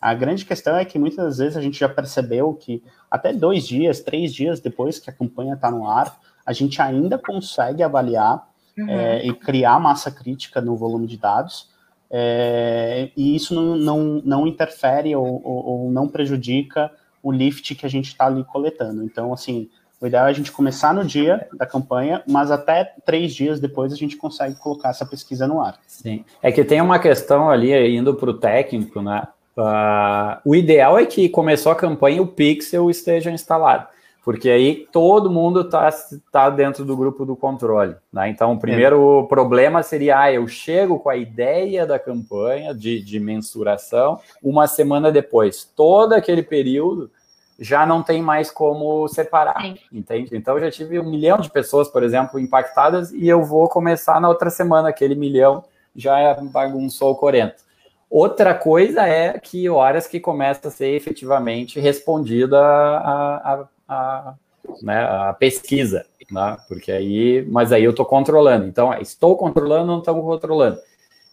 [0.03, 4.01] A grande questão é que muitas vezes a gente já percebeu que até dois dias,
[4.01, 8.45] três dias depois que a campanha está no ar, a gente ainda consegue avaliar
[8.77, 8.89] uhum.
[8.89, 11.69] é, e criar massa crítica no volume de dados.
[12.11, 16.91] É, e isso não, não, não interfere ou, ou, ou, não prejudica
[17.23, 19.05] o lift que a gente está ali coletando.
[19.05, 19.69] Então, assim,
[20.01, 23.93] o ideal é a gente começar no dia da campanha, mas até três dias depois
[23.93, 25.79] a gente consegue colocar essa pesquisa no ar.
[25.87, 26.25] Sim.
[26.41, 29.25] É que tem uma questão ali, indo para o técnico, né?
[29.57, 33.87] Uh, o ideal é que começou a campanha o Pixel esteja instalado,
[34.25, 35.89] porque aí todo mundo está
[36.31, 37.95] tá dentro do grupo do controle.
[38.11, 38.29] Né?
[38.29, 39.27] Então, o primeiro é.
[39.27, 45.11] problema seria: ah, eu chego com a ideia da campanha de, de mensuração uma semana
[45.11, 45.63] depois.
[45.75, 47.11] Todo aquele período
[47.59, 49.77] já não tem mais como separar, Sim.
[49.91, 50.35] entende?
[50.35, 54.19] Então, eu já tive um milhão de pessoas, por exemplo, impactadas, e eu vou começar
[54.19, 55.63] na outra semana, aquele milhão
[55.95, 57.63] já bagunçou o Corento.
[58.13, 64.33] Outra coisa é que horas que começa a ser efetivamente respondida a, a, a,
[64.83, 66.55] né, a pesquisa, né?
[66.67, 68.67] porque aí, mas aí eu estou controlando.
[68.67, 70.77] Então, estou controlando, não estou controlando.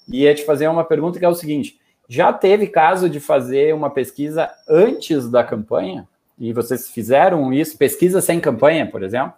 [0.08, 1.78] E ia te fazer uma pergunta que é o seguinte:
[2.08, 6.08] já teve caso de fazer uma pesquisa antes da campanha?
[6.38, 9.34] E vocês fizeram isso, pesquisa sem campanha, por exemplo?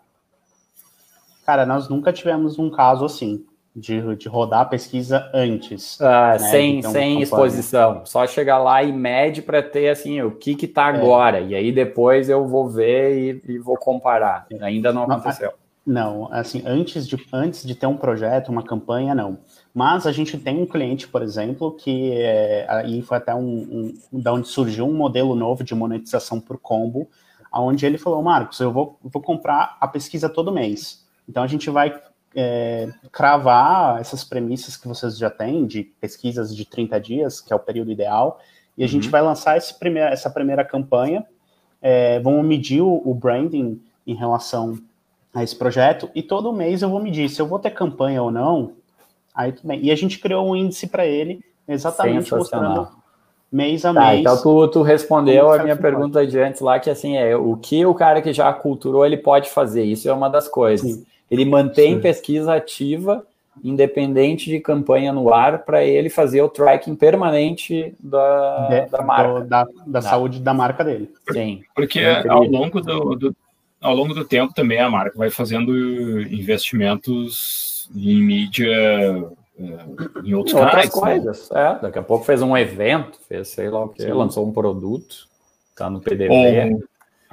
[1.45, 3.45] Cara, nós nunca tivemos um caso assim.
[3.75, 6.01] De, de rodar a pesquisa antes.
[6.01, 8.05] Ah, né, sem sem exposição.
[8.05, 10.97] Só chegar lá e mede para ter assim o que que tá é.
[10.97, 11.41] agora.
[11.41, 14.47] E aí depois eu vou ver e, e vou comparar.
[14.51, 14.63] É.
[14.65, 15.53] Ainda não aconteceu.
[15.85, 19.39] Não, assim, antes de, antes de ter um projeto, uma campanha, não.
[19.75, 24.21] Mas a gente tem um cliente, por exemplo, que é, aí foi até um, um,
[24.21, 27.09] da onde surgiu um modelo novo de monetização por combo,
[27.53, 31.05] onde ele falou, Marcos, eu vou, vou comprar a pesquisa todo mês.
[31.29, 32.01] Então a gente vai
[32.35, 37.57] é, cravar essas premissas que vocês já têm de pesquisas de 30 dias, que é
[37.57, 38.41] o período ideal,
[38.77, 38.89] e a uhum.
[38.89, 41.25] gente vai lançar essa primeira campanha,
[41.81, 44.79] é, vamos medir o, o branding em relação
[45.35, 48.31] a esse projeto, e todo mês eu vou medir se eu vou ter campanha ou
[48.31, 48.73] não,
[49.35, 49.81] aí tudo bem.
[49.83, 52.89] E a gente criou um índice para ele, exatamente mostrando
[53.53, 54.21] mês a tá, mês.
[54.21, 57.85] Então tu, tu respondeu a minha pergunta de antes lá, que assim, é o que
[57.85, 60.91] o cara que já culturou ele pode fazer, isso é uma das coisas.
[60.91, 61.05] Sim.
[61.33, 62.01] Ele mantém Sim.
[62.03, 63.27] pesquisa ativa,
[63.65, 69.41] independente de campanha no ar, para ele fazer o tracking permanente da, de, da marca.
[69.41, 71.11] Do, da, da saúde da marca dele.
[71.33, 71.63] Sim.
[71.75, 73.37] Porque é ao longo do, do,
[73.81, 78.69] ao longo do tempo também a marca vai fazendo investimentos em mídia
[79.59, 79.65] é,
[80.23, 81.01] em outros Outras canais, né?
[81.01, 81.77] coisas, né?
[81.79, 81.83] é.
[81.83, 85.27] Daqui a pouco fez um evento, fez sei lá o que, lançou um produto,
[85.75, 86.31] tá no PDV.
[86.31, 86.83] Ou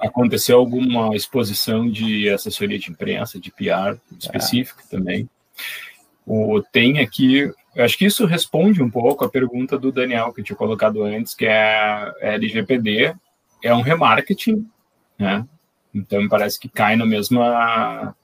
[0.02, 4.89] aconteceu alguma exposição de assessoria de imprensa, de PR específica é.
[4.89, 5.30] também.
[6.26, 10.45] O, tem aqui, acho que isso responde um pouco a pergunta do Daniel que eu
[10.45, 13.16] tinha colocado antes, que é LGPD,
[13.64, 14.66] é um remarketing,
[15.18, 15.45] né?
[15.93, 18.16] Então parece que cai na mesma.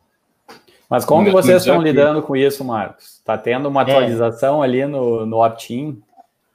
[0.90, 3.16] Mas como vocês estão lidando com isso, Marcos?
[3.18, 3.84] Está tendo uma é.
[3.84, 4.68] atualização é.
[4.68, 6.02] ali no, no opt-in?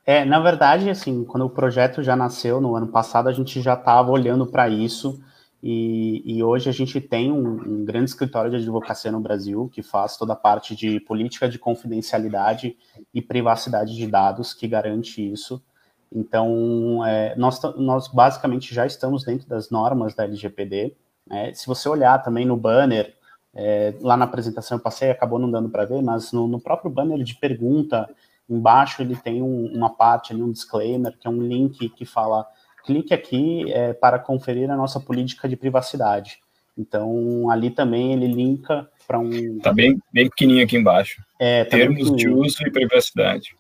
[0.05, 3.75] É, na verdade, assim, quando o projeto já nasceu no ano passado, a gente já
[3.75, 5.23] estava olhando para isso
[5.63, 9.83] e, e, hoje a gente tem um, um, grande escritório de advocacia no Brasil que
[9.83, 12.77] faz toda a parte de política de confidencialidade
[13.13, 15.63] e privacidade de dados que garante isso.
[16.11, 20.97] Então, é, nós, nós basicamente já estamos dentro das normas da LGPD.
[21.27, 21.53] Né?
[21.53, 23.15] Se você olhar também no banner,
[23.55, 26.91] é, lá na apresentação eu passei, acabou não dando para ver, mas no, no, próprio
[26.91, 28.09] banner de pergunta,
[28.51, 32.47] embaixo ele tem um, uma parte ali, um disclaimer, que é um link que fala,
[32.85, 36.39] clique aqui é, para conferir a nossa política de privacidade.
[36.77, 39.59] Então, ali também ele linka para um...
[39.59, 41.23] Tá bem, bem pequenininho aqui embaixo.
[41.39, 43.55] É, tá Termos de uso e privacidade.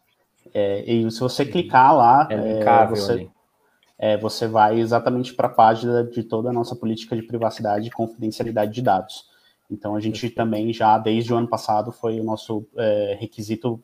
[0.53, 3.29] É, e se você clicar lá, é, é você,
[3.99, 7.91] é, você vai exatamente para a página de toda a nossa política de privacidade e
[7.91, 9.29] confidencialidade de dados.
[9.71, 13.81] Então a gente também já desde o ano passado foi o nosso é, requisito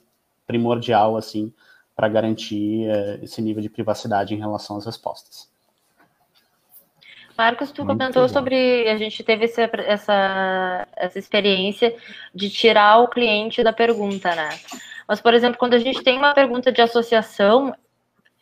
[0.46, 1.52] primordial assim
[1.94, 5.50] para garantir é, esse nível de privacidade em relação às respostas.
[7.36, 8.28] Marcos, tu Muito comentou bom.
[8.28, 11.94] sobre a gente teve essa, essa, essa experiência
[12.34, 14.48] de tirar o cliente da pergunta, né?
[15.06, 17.74] Mas, por exemplo, quando a gente tem uma pergunta de associação,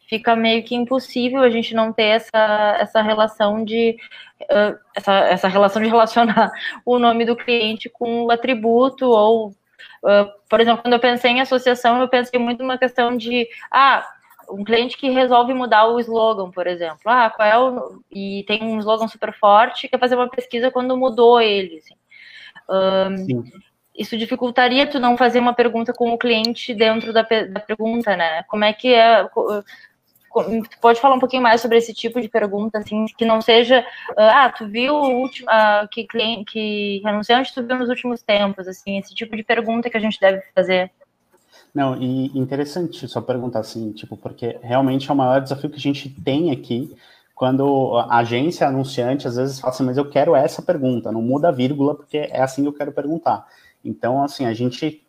[0.08, 3.96] fica meio que impossível a gente não ter essa, essa relação de
[4.42, 6.52] uh, essa, essa relação de relacionar
[6.86, 9.54] o nome do cliente com o atributo ou
[10.04, 14.06] uh, por exemplo quando eu pensei em associação eu pensei muito numa questão de ah
[14.50, 17.00] um cliente que resolve mudar o slogan, por exemplo.
[17.06, 18.02] Ah, qual é o.
[18.10, 21.78] E tem um slogan super forte, quer fazer uma pesquisa quando mudou ele.
[21.78, 21.94] Assim.
[22.68, 23.44] Um,
[23.94, 28.42] isso dificultaria tu não fazer uma pergunta com o cliente dentro da, da pergunta, né?
[28.44, 29.28] Como é que é
[30.80, 34.50] pode falar um pouquinho mais sobre esse tipo de pergunta, assim, que não seja, ah,
[34.50, 38.98] tu viu o último, uh, que cliente, que anunciante tu viu nos últimos tempos, assim,
[38.98, 40.90] esse tipo de pergunta que a gente deve fazer.
[41.74, 45.80] Não, e interessante só perguntar assim, tipo, porque realmente é o maior desafio que a
[45.80, 46.94] gente tem aqui,
[47.34, 51.48] quando a agência anunciante às vezes fala assim, mas eu quero essa pergunta, não muda
[51.48, 53.46] a vírgula, porque é assim que eu quero perguntar.
[53.84, 55.04] Então, assim, a gente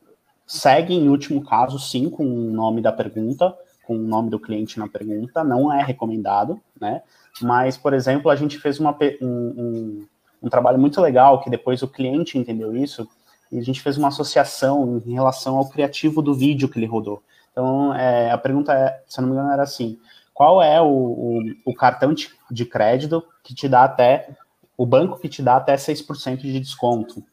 [0.45, 3.55] segue, em último caso, sim, com o nome da pergunta,
[3.85, 7.01] com o nome do cliente na pergunta, não é recomendado, né?
[7.41, 10.07] Mas, por exemplo, a gente fez uma, um, um,
[10.43, 13.07] um trabalho muito legal, que depois o cliente entendeu isso,
[13.51, 17.21] e a gente fez uma associação em relação ao criativo do vídeo que ele rodou.
[17.51, 19.97] Então, é, a pergunta, é, se eu não me engano, era assim,
[20.33, 22.13] qual é o, o, o cartão
[22.51, 24.29] de crédito que te dá até,
[24.77, 27.23] o banco que te dá até 6% de desconto?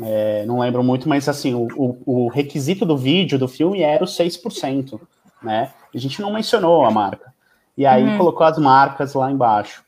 [0.00, 1.66] É, não lembro muito, mas assim, o,
[2.06, 5.00] o, requisito do vídeo, do filme, era o 6%
[5.42, 5.72] né?
[5.94, 7.32] A gente não mencionou a marca.
[7.76, 8.18] E aí uhum.
[8.18, 9.84] colocou as marcas lá embaixo.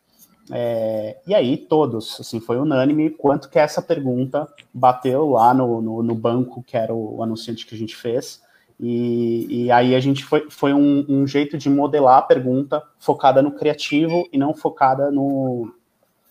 [0.53, 6.03] É, e aí todos, assim, foi unânime quanto que essa pergunta bateu lá no, no,
[6.03, 8.43] no banco, que era o, o, anunciante que a gente fez.
[8.79, 13.43] E, e aí a gente foi, foi um, um, jeito de modelar a pergunta focada
[13.43, 15.73] no criativo e não focada no,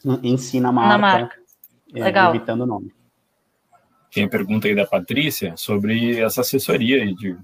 [0.04, 1.36] no em si na marca, na marca.
[1.94, 2.94] É, evitando o nome.
[4.12, 7.38] tem a pergunta aí da Patrícia sobre essa assessoria aí de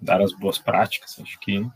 [0.00, 1.18] dar as boas práticas.
[1.20, 1.66] Acho que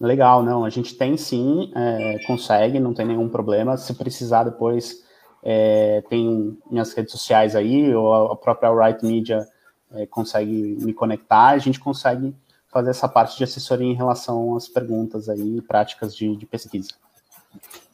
[0.00, 0.64] Legal, não.
[0.64, 3.76] A gente tem sim, é, consegue, não tem nenhum problema.
[3.76, 5.04] Se precisar depois,
[5.42, 9.46] é, tem minhas redes sociais aí, ou a própria Right Media
[9.92, 12.34] é, consegue me conectar, a gente consegue
[12.72, 16.90] fazer essa parte de assessoria em relação às perguntas aí, práticas de, de pesquisa.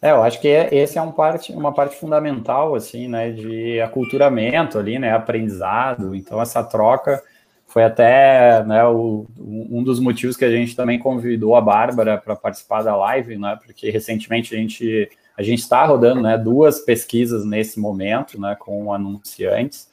[0.00, 3.80] É, eu acho que é, esse é um parte, uma parte fundamental, assim, né, de
[3.80, 6.14] aculturamento ali, né, aprendizado.
[6.14, 7.20] Então, essa troca
[7.66, 12.36] foi até né, o, um dos motivos que a gente também convidou a Bárbara para
[12.36, 17.44] participar da live, né, porque recentemente a gente a gente está rodando né, duas pesquisas
[17.44, 19.88] nesse momento né, com anunciantes.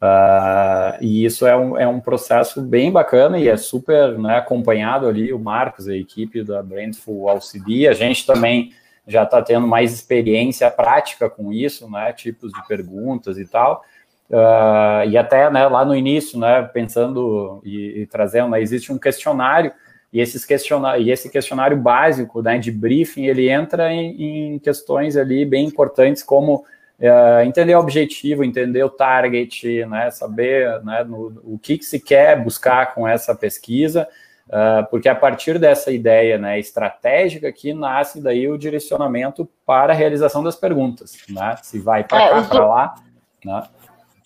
[0.00, 5.08] Uh, e isso é um, é um processo bem bacana e é super né, acompanhado
[5.08, 8.72] ali, o Marcos, a equipe da Brandful LCD, a gente também
[9.06, 13.82] já está tendo mais experiência prática com isso, né, tipos de perguntas e tal,
[14.34, 18.98] Uh, e até né, lá no início, né, pensando e, e trazendo, né, existe um
[18.98, 19.72] questionário
[20.12, 20.44] e, esses
[20.98, 26.20] e esse questionário básico né, de briefing ele entra em, em questões ali bem importantes
[26.24, 26.64] como
[26.98, 32.00] uh, entender o objetivo, entender o target, né, saber né, no, o que, que, se
[32.00, 34.08] quer buscar com essa pesquisa,
[34.48, 39.96] uh, porque a partir dessa ideia né, estratégica que nasce daí o direcionamento para a
[39.96, 42.94] realização das perguntas, né, se vai para é, cá, para lá,
[43.44, 43.62] né?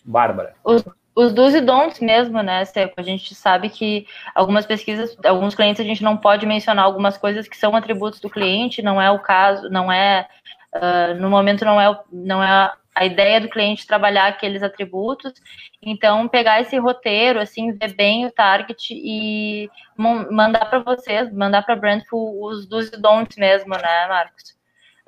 [0.09, 0.55] Bárbara.
[0.65, 0.83] Os,
[1.15, 2.95] os do's e don'ts mesmo, né, Seco?
[2.97, 7.47] A gente sabe que algumas pesquisas, alguns clientes a gente não pode mencionar algumas coisas
[7.47, 10.27] que são atributos do cliente, não é o caso, não é,
[10.75, 15.35] uh, no momento não é, não é a ideia do cliente trabalhar aqueles atributos.
[15.83, 21.75] Então, pegar esse roteiro, assim, ver bem o target e mandar para vocês, mandar para
[21.75, 24.58] a Brandful os do's e don'ts mesmo, né, Marcos?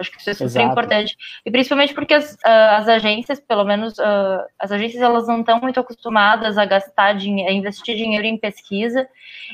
[0.00, 0.66] Acho que isso é super Exato.
[0.66, 1.16] importante.
[1.44, 5.60] E principalmente porque as, uh, as agências, pelo menos, uh, as agências elas não estão
[5.60, 9.06] muito acostumadas a gastar dinheiro, a investir dinheiro em pesquisa.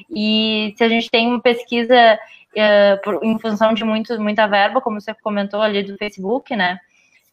[0.08, 2.18] E se a gente tem uma pesquisa
[3.04, 6.78] por, em função de muito, muita verba, como você comentou ali do Facebook, né?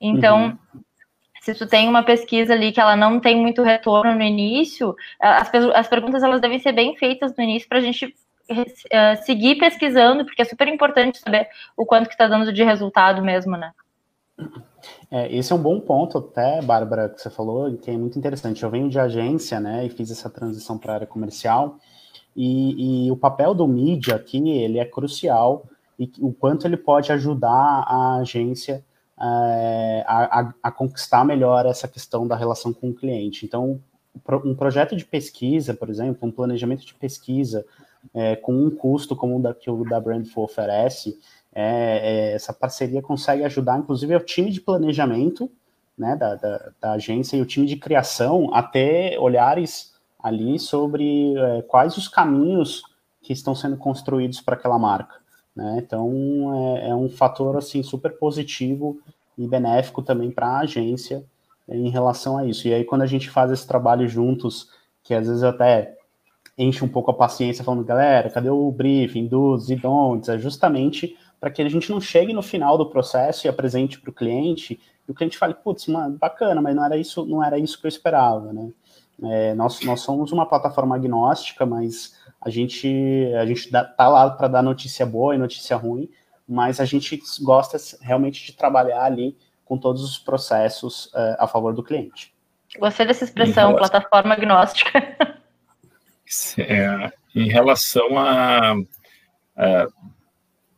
[0.01, 0.81] Então, uhum.
[1.39, 5.49] se tu tem uma pesquisa ali que ela não tem muito retorno no início, as,
[5.53, 8.13] as perguntas elas devem ser bem feitas no início para a gente
[8.49, 13.21] uh, seguir pesquisando, porque é super importante saber o quanto que está dando de resultado
[13.21, 13.71] mesmo, né?
[15.09, 18.63] É, esse é um bom ponto, até, Bárbara, que você falou, que é muito interessante.
[18.63, 21.77] Eu venho de agência, né, e fiz essa transição para a área comercial,
[22.35, 25.65] e, e, o papel do mídia aqui, ele é crucial,
[25.99, 28.83] e o quanto ele pode ajudar a agência
[29.19, 33.45] é, a, a, a, conquistar melhor essa questão da relação com o cliente.
[33.45, 33.79] Então,
[34.43, 37.65] um projeto de pesquisa, por exemplo, um planejamento de pesquisa,
[38.13, 41.19] é, com um custo como o da, que o da Brandful oferece,
[41.53, 45.51] é, é, essa parceria consegue ajudar, inclusive, o time de planejamento
[45.97, 51.35] né, da, da, da, agência e o time de criação a ter olhares ali sobre
[51.37, 52.81] é, quais os caminhos
[53.21, 55.15] que estão sendo construídos para aquela marca.
[55.55, 55.81] Né?
[55.85, 58.99] Então, é, é, um fator assim super positivo
[59.37, 61.23] e benéfico também para a agência
[61.69, 62.67] em relação a isso.
[62.67, 64.69] E aí, quando a gente faz esse trabalho juntos,
[65.03, 65.95] que às vezes até
[66.57, 70.29] enche um pouco a paciência falando, galera, cadê o briefing dos e don'ts?
[70.29, 74.09] É justamente para que a gente não chegue no final do processo e apresente para
[74.09, 77.57] o cliente e o cliente fale, putz, mano, bacana, mas não era isso, não era
[77.57, 78.71] isso que eu esperava, né?
[79.21, 84.29] É, nós, nós somos uma plataforma agnóstica, mas a gente a gente dá, tá lá
[84.29, 86.09] para dar notícia boa e notícia ruim,
[86.47, 91.73] mas a gente gosta realmente de trabalhar ali com todos os processos é, a favor
[91.73, 92.33] do cliente.
[92.79, 94.99] Gostei dessa expressão, plataforma agnóstica.
[96.57, 98.73] É, em relação a,
[99.55, 99.87] a,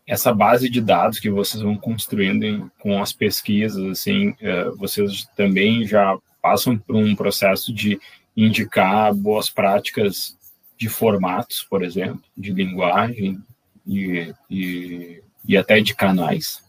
[0.08, 5.26] essa base de dados que vocês vão construindo em, com as pesquisas, assim, é, vocês
[5.36, 8.00] também já passam por um processo de
[8.36, 10.38] indicar boas práticas
[10.78, 13.42] de formatos, por exemplo, de linguagem
[13.88, 16.64] e, e, e até de canais?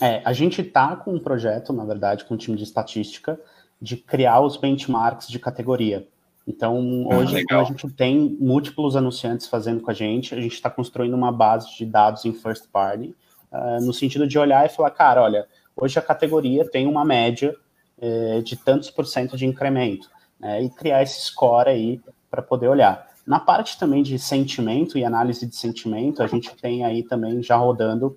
[0.00, 3.38] É, a gente está com um projeto, na verdade, com um time de estatística,
[3.80, 6.06] de criar os benchmarks de categoria.
[6.46, 10.54] Então, ah, hoje, ah, a gente tem múltiplos anunciantes fazendo com a gente, a gente
[10.54, 13.14] está construindo uma base de dados em first party,
[13.50, 17.54] uh, no sentido de olhar e falar, cara, olha, hoje a categoria tem uma média
[17.98, 22.68] eh, de tantos por cento de incremento, né, e criar esse score aí para poder
[22.68, 23.08] olhar.
[23.26, 27.56] Na parte também de sentimento e análise de sentimento, a gente tem aí também já
[27.56, 28.16] rodando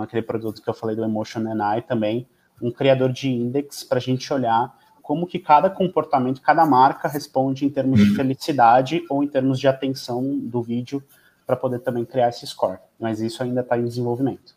[0.00, 2.26] aquele produto que eu falei do Emotion NI também,
[2.62, 4.74] um criador de index para a gente olhar
[5.06, 8.16] como que cada comportamento, cada marca responde em termos de uhum.
[8.16, 11.00] felicidade ou em termos de atenção do vídeo
[11.46, 12.80] para poder também criar esse score.
[12.98, 14.56] Mas isso ainda está em desenvolvimento.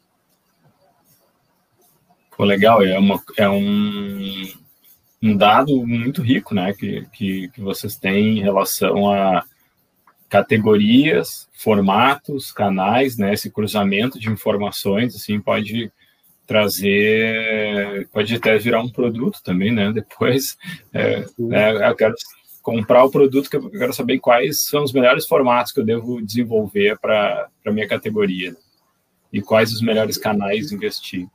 [2.35, 4.47] Pô, legal, é, uma, é um
[5.21, 9.43] um dado muito rico, né, que, que, que vocês têm em relação a
[10.29, 15.91] categorias, formatos, canais, né, esse cruzamento de informações, assim, pode
[16.49, 20.57] trazer, pode até virar um produto também, né, depois,
[20.91, 22.15] é, é, eu quero
[22.63, 26.19] comprar o produto que eu quero saber quais são os melhores formatos que eu devo
[26.19, 28.57] desenvolver para a minha categoria, né,
[29.31, 31.27] e quais os melhores canais investir.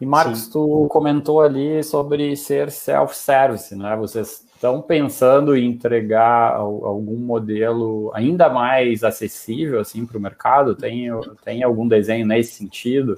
[0.00, 0.52] E Marcos, Sim.
[0.52, 3.94] tu comentou ali sobre ser self-service, né?
[3.96, 10.74] Vocês estão pensando em entregar algum modelo ainda mais acessível assim para o mercado?
[10.74, 11.06] Tem,
[11.44, 13.16] tem algum desenho nesse sentido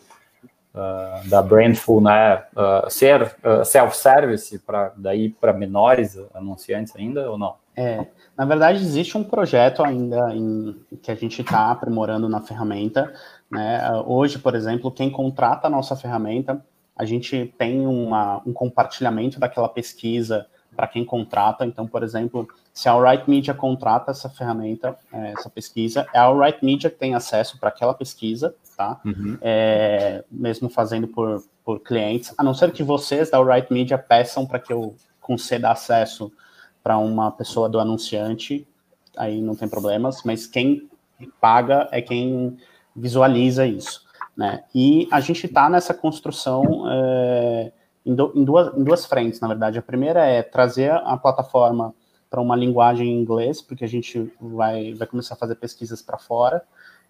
[0.74, 2.42] uh, da Brandful, né?
[2.54, 7.54] Uh, ser uh, self-service para daí para menores anunciantes ainda ou não?
[7.76, 8.06] É,
[8.36, 13.12] na verdade existe um projeto ainda em, que a gente está aprimorando na ferramenta.
[13.50, 13.80] Né?
[14.06, 16.64] Hoje, por exemplo, quem contrata a nossa ferramenta
[16.96, 21.64] a gente tem uma, um compartilhamento daquela pesquisa para quem contrata.
[21.64, 26.24] Então, por exemplo, se a Alright Media contrata essa ferramenta, é, essa pesquisa, é a
[26.24, 29.00] Alright Media que tem acesso para aquela pesquisa, tá?
[29.04, 29.38] Uhum.
[29.40, 34.46] É, mesmo fazendo por, por clientes, a não ser que vocês da Alright Media peçam
[34.46, 36.32] para que eu conceda acesso
[36.82, 38.66] para uma pessoa do anunciante,
[39.16, 40.88] aí não tem problemas, mas quem
[41.40, 42.58] paga é quem
[42.94, 44.04] visualiza isso.
[44.36, 44.64] Né?
[44.74, 47.33] E a gente está nessa construção é,
[48.04, 49.78] em, do, em, duas, em duas frentes, na verdade.
[49.78, 51.94] A primeira é trazer a plataforma
[52.28, 56.18] para uma linguagem em inglês, porque a gente vai, vai começar a fazer pesquisas para
[56.18, 56.62] fora.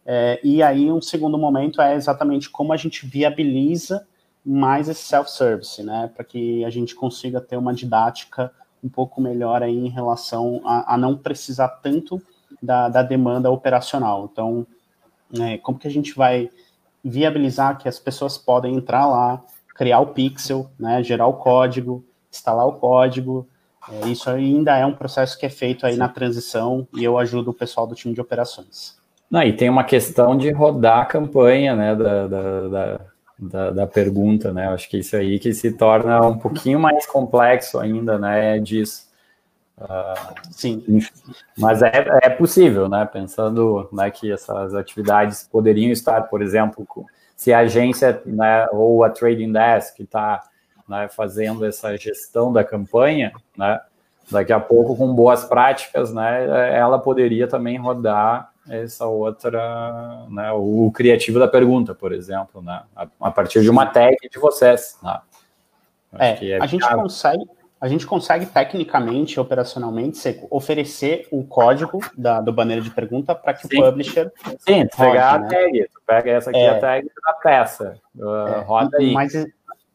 [0.05, 4.07] É, e aí, um segundo momento é exatamente como a gente viabiliza
[4.45, 6.11] mais esse self-service, né?
[6.15, 10.95] Para que a gente consiga ter uma didática um pouco melhor aí em relação a,
[10.95, 12.21] a não precisar tanto
[12.63, 14.29] da, da demanda operacional.
[14.31, 14.67] Então,
[15.41, 16.51] é, como que a gente vai
[17.03, 19.43] viabilizar que as pessoas podem entrar lá,
[19.75, 23.47] criar o pixel, né, gerar o código, instalar o código.
[23.91, 27.51] É, isso ainda é um processo que é feito aí na transição e eu ajudo
[27.51, 28.97] o pessoal do time de operações.
[29.31, 33.01] Não, e tem uma questão de rodar a campanha, né, da, da, da,
[33.39, 37.79] da, da pergunta, né, acho que isso aí que se torna um pouquinho mais complexo
[37.79, 39.13] ainda, né, disso.
[39.77, 40.85] Uh, Sim.
[41.59, 43.05] Mas é, é possível, né?
[43.05, 46.87] Pensando né, que essas atividades poderiam estar, por exemplo,
[47.45, 50.43] se a agência né, ou a trading desk está
[50.89, 53.83] né, fazendo essa gestão da campanha, né?
[54.31, 60.91] Daqui a pouco, com boas práticas, né, ela poderia também rodar essa outra, né, o
[60.91, 62.83] criativo da pergunta, por exemplo, né,
[63.21, 64.97] a, partir de uma tag de vocês.
[65.03, 65.21] Né?
[66.19, 67.45] É, é, a gente consegue
[67.85, 70.19] a gente consegue tecnicamente, operacionalmente,
[70.51, 73.79] oferecer o código da, do banner de pergunta para que Sim.
[73.79, 74.33] o publisher.
[74.61, 75.47] Sim, tu pegar né?
[75.47, 79.13] a tag, tu pega essa aqui, é, a tag da peça, uh, é, roda aí.
[79.13, 79.35] Mas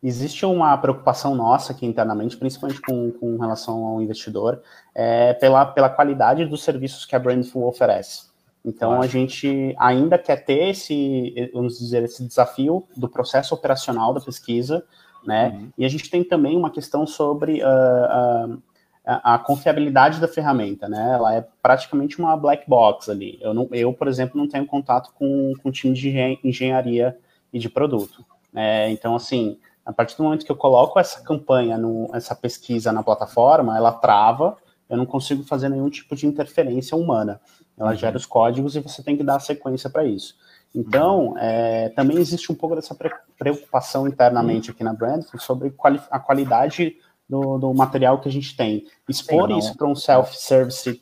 [0.04, 4.62] existe uma preocupação nossa aqui internamente, principalmente com, com relação ao investidor,
[4.94, 8.30] é, pela, pela qualidade dos serviços que a Brandful oferece.
[8.64, 14.22] Então, a gente ainda quer ter esse, vamos dizer, esse desafio do processo operacional da
[14.22, 14.86] pesquisa,
[15.26, 15.50] né?
[15.50, 15.70] Uhum.
[15.78, 18.62] E a gente tem também uma questão sobre uh, uh,
[19.06, 21.14] a, a, confiabilidade da ferramenta, né?
[21.14, 23.38] Ela é praticamente uma black box ali.
[23.42, 27.18] Eu, não, eu por exemplo, não tenho contato com, com time de engenharia
[27.52, 28.26] e de produto.
[28.54, 28.92] Né?
[28.92, 33.04] Então, assim, a partir do momento que eu coloco essa campanha, no, essa pesquisa na
[33.04, 34.58] plataforma, ela trava,
[34.90, 37.42] eu não consigo fazer nenhum tipo de interferência humana.
[37.78, 37.96] Ela uhum.
[37.96, 40.36] gera os códigos e você tem que dar sequência para isso.
[40.74, 42.96] Então, é, também existe um pouco dessa
[43.38, 46.96] preocupação internamente aqui na Brandful sobre quali a qualidade
[47.28, 48.86] do, do, material que a gente tem.
[49.08, 51.02] Expor isso para um self-service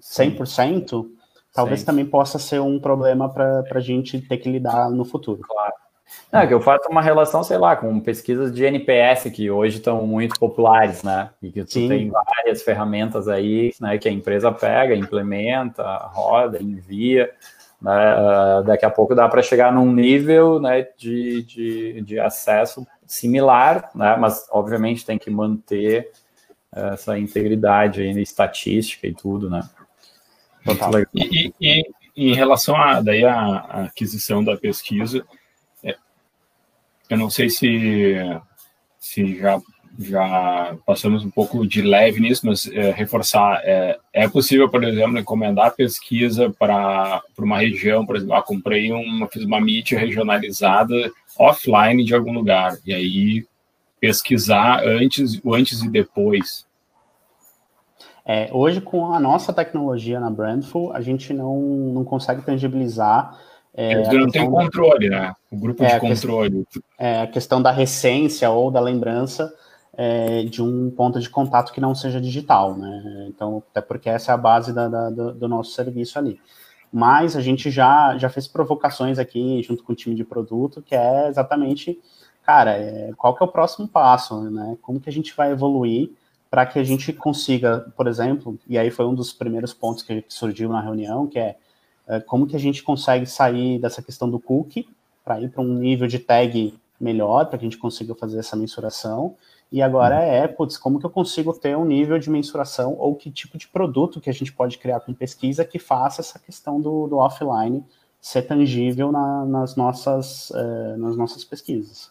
[0.00, 1.16] 100%, Sim.
[1.52, 1.86] talvez Sim.
[1.86, 5.40] também possa ser um problema para a gente ter que lidar no futuro.
[5.42, 5.74] Claro.
[6.32, 9.78] Não, é que eu faço uma relação, sei lá, com pesquisas de NPS que hoje
[9.78, 11.30] estão muito populares, né?
[11.42, 11.88] E que tu Sim.
[11.88, 15.82] tem várias ferramentas aí, né, que a empresa pega, implementa,
[16.12, 17.32] roda, envia.
[17.80, 18.14] Né?
[18.16, 23.90] Uh, daqui a pouco dá para chegar num nível né, de, de, de, acesso similar,
[23.94, 24.16] né?
[24.16, 26.10] mas obviamente tem que manter
[26.72, 29.62] essa integridade aí, estatística e tudo, né?
[31.14, 31.82] E, e,
[32.16, 35.24] e, em relação a, daí a, a aquisição da pesquisa,
[35.82, 35.96] é,
[37.08, 38.16] eu não sei se,
[38.98, 39.60] se já
[39.98, 45.18] já passamos um pouco de leve nisso, mas é, reforçar, é, é possível, por exemplo,
[45.18, 50.94] encomendar pesquisa para uma região, por exemplo, ah, comprei uma, fiz uma meet regionalizada
[51.38, 53.46] offline de algum lugar, e aí
[54.00, 56.66] pesquisar antes, o antes e depois.
[58.24, 63.38] É, hoje, com a nossa tecnologia na Brandful, a gente não, não consegue tangibilizar
[63.78, 65.34] é, não tem controle, né?
[65.50, 66.66] O grupo é, de controle.
[66.98, 69.52] é, a questão da recência ou da lembrança
[69.96, 73.26] é, de um ponto de contato que não seja digital, né?
[73.28, 76.38] Então, até porque essa é a base da, da, do, do, nosso serviço ali.
[76.92, 80.94] Mas a gente já, já fez provocações aqui junto com o time de produto, que
[80.94, 81.98] é exatamente,
[82.44, 84.76] cara, é, qual que é o próximo passo, né?
[84.82, 86.10] Como que a gente vai evoluir
[86.50, 90.24] para que a gente consiga, por exemplo, e aí foi um dos primeiros pontos que
[90.28, 91.56] surgiu na reunião, que é,
[92.06, 94.86] é como que a gente consegue sair dessa questão do cookie
[95.24, 98.56] para ir para um nível de tag melhor, para que a gente consiga fazer essa
[98.56, 99.34] mensuração,
[99.70, 103.30] e agora é, putz, como que eu consigo ter um nível de mensuração ou que
[103.30, 107.08] tipo de produto que a gente pode criar com pesquisa que faça essa questão do,
[107.08, 107.84] do offline
[108.20, 112.10] ser tangível na, nas, nossas, uh, nas nossas pesquisas.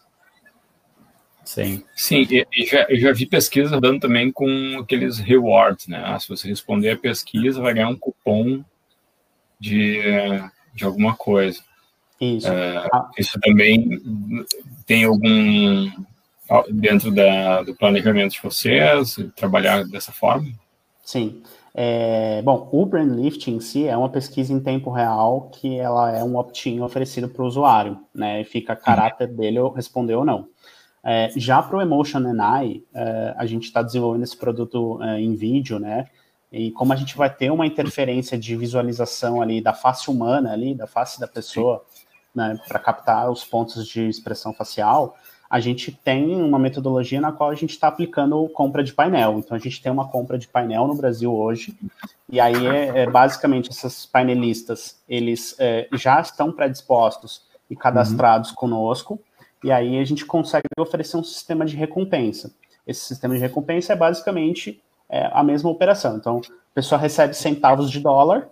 [1.44, 6.02] Sim, sim, e, e já, eu já vi pesquisa dando também com aqueles rewards, né?
[6.04, 8.64] Ah, se você responder a pesquisa, vai ganhar um cupom
[9.58, 10.00] de,
[10.74, 11.62] de alguma coisa.
[12.20, 12.48] Isso.
[12.48, 14.00] Uh, isso também
[14.86, 15.88] tem algum
[16.70, 20.48] dentro da, do planejamento de vocês, trabalhar dessa forma?
[21.04, 21.42] Sim.
[21.74, 26.10] É, bom, o Brand Lift em si é uma pesquisa em tempo real que ela
[26.10, 28.40] é um opt-in oferecido para o usuário, né?
[28.40, 30.48] E fica a caráter dele responder ou não.
[31.04, 35.34] É, já para o Emotion AI, é, a gente está desenvolvendo esse produto é, em
[35.34, 36.06] vídeo, né?
[36.50, 40.74] E como a gente vai ter uma interferência de visualização ali da face humana ali,
[40.74, 41.84] da face da pessoa,
[42.34, 45.16] né, para captar os pontos de expressão facial,
[45.48, 49.38] a gente tem uma metodologia na qual a gente está aplicando compra de painel.
[49.38, 51.76] Então, a gente tem uma compra de painel no Brasil hoje,
[52.28, 58.56] e aí, é, é basicamente, esses painelistas, eles é, já estão predispostos e cadastrados uhum.
[58.56, 59.20] conosco,
[59.62, 62.52] e aí a gente consegue oferecer um sistema de recompensa.
[62.86, 66.16] Esse sistema de recompensa é basicamente é, a mesma operação.
[66.16, 68.48] Então, a pessoa recebe centavos de dólar,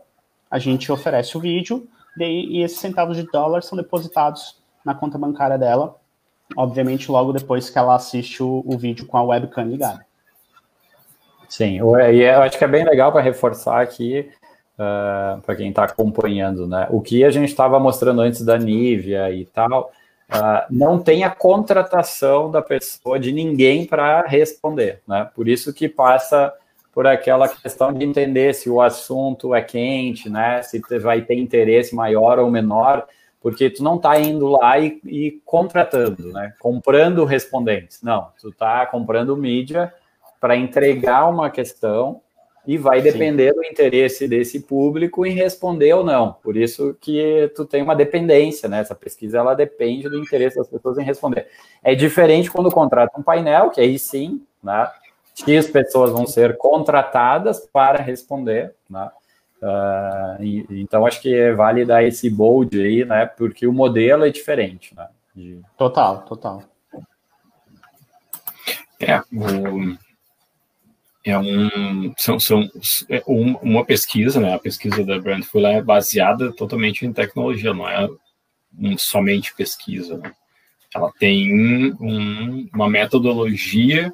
[0.51, 5.59] a gente oferece o vídeo, e esses centavos de dólar são depositados na conta bancária
[5.59, 5.97] dela
[6.57, 10.05] obviamente logo depois que ela assiste o, o vídeo com a webcam ligada.
[11.49, 11.79] Sim,
[12.13, 14.29] e eu acho que é bem legal para reforçar aqui,
[14.75, 16.89] uh, para quem está acompanhando, né?
[16.91, 19.93] O que a gente estava mostrando antes da Nívia e tal,
[20.33, 25.31] uh, não tem a contratação da pessoa, de ninguém para responder, né?
[25.35, 26.53] Por isso que passa
[26.93, 30.63] por aquela questão de entender se o assunto é quente, né?
[30.63, 33.07] Se vai ter interesse maior ou menor
[33.45, 36.55] porque tu não está indo lá e, e, contratando, né?
[36.59, 38.01] Comprando respondentes.
[38.01, 39.93] Não, tu está comprando mídia
[40.41, 42.23] para entregar uma questão
[42.67, 43.57] e vai depender Sim.
[43.57, 46.33] do interesse desse público em responder ou não.
[46.33, 48.81] Por isso que tu tem uma dependência, né?
[48.81, 51.47] Essa pesquisa ela depende do interesse das pessoas em responder.
[51.83, 54.91] É diferente quando contrata um painel, que aí sim, né?
[55.35, 59.11] X pessoas vão ser contratadas para responder, né?
[59.65, 63.25] Uh, e, então acho que vale dar esse bold aí, né?
[63.25, 65.09] Porque o modelo é diferente, né?
[65.35, 65.63] De...
[65.79, 66.63] Total, total.
[69.01, 69.97] É, o,
[71.25, 72.69] é um, são, são
[73.09, 74.55] é um, uma pesquisa, né?
[74.55, 78.07] A pesquisa da Brandful é baseada totalmente em tecnologia, não é
[78.79, 80.19] um, somente pesquisa.
[80.19, 80.31] Né?
[80.95, 84.13] Ela tem um, uma metodologia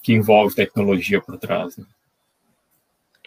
[0.00, 1.76] que envolve tecnologia por trás.
[1.76, 1.84] Né?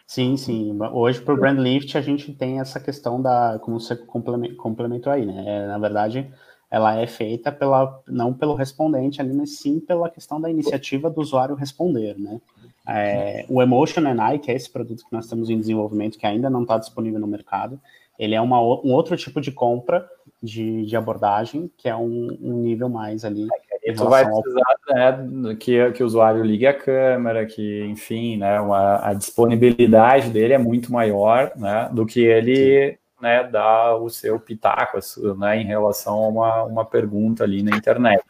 [0.08, 0.78] Sim, sim.
[0.94, 5.26] Hoje, para o Brand Lift, a gente tem essa questão da, como você complementou aí,
[5.26, 5.44] né?
[5.48, 6.32] É, na verdade,
[6.70, 11.22] ela é feita pela, não pelo respondente ali, mas sim pela questão da iniciativa do
[11.22, 12.40] usuário responder, né?
[12.88, 16.50] É, o Emotion AI, que é esse produto que nós temos em desenvolvimento, que ainda
[16.52, 17.80] não está disponível no mercado,
[18.18, 20.08] ele é uma, um outro tipo de compra
[20.42, 23.48] de, de abordagem, que é um, um nível mais ali
[23.86, 28.60] e tu vai precisar né, que, que o usuário ligue a câmera, que, enfim, né,
[28.60, 34.40] uma, a disponibilidade dele é muito maior né, do que ele né, dar o seu
[34.40, 34.98] pitaco
[35.38, 38.24] né, em relação a uma, uma pergunta ali na internet.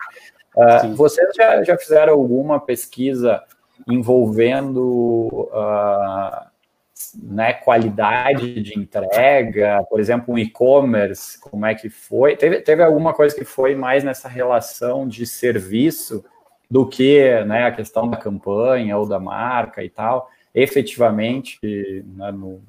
[0.58, 3.42] Uh, vocês já, já fizeram alguma pesquisa
[3.90, 6.46] envolvendo uh,
[7.22, 12.36] né, qualidade de entrega, por exemplo, um e-commerce, como é que foi?
[12.36, 16.24] Teve, teve alguma coisa que foi mais nessa relação de serviço
[16.70, 21.60] do que né, a questão da campanha ou da marca e tal, efetivamente,
[22.16, 22.62] né, no,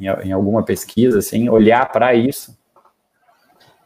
[0.00, 2.58] em, em, alguma pesquisa, assim, olhar para isso?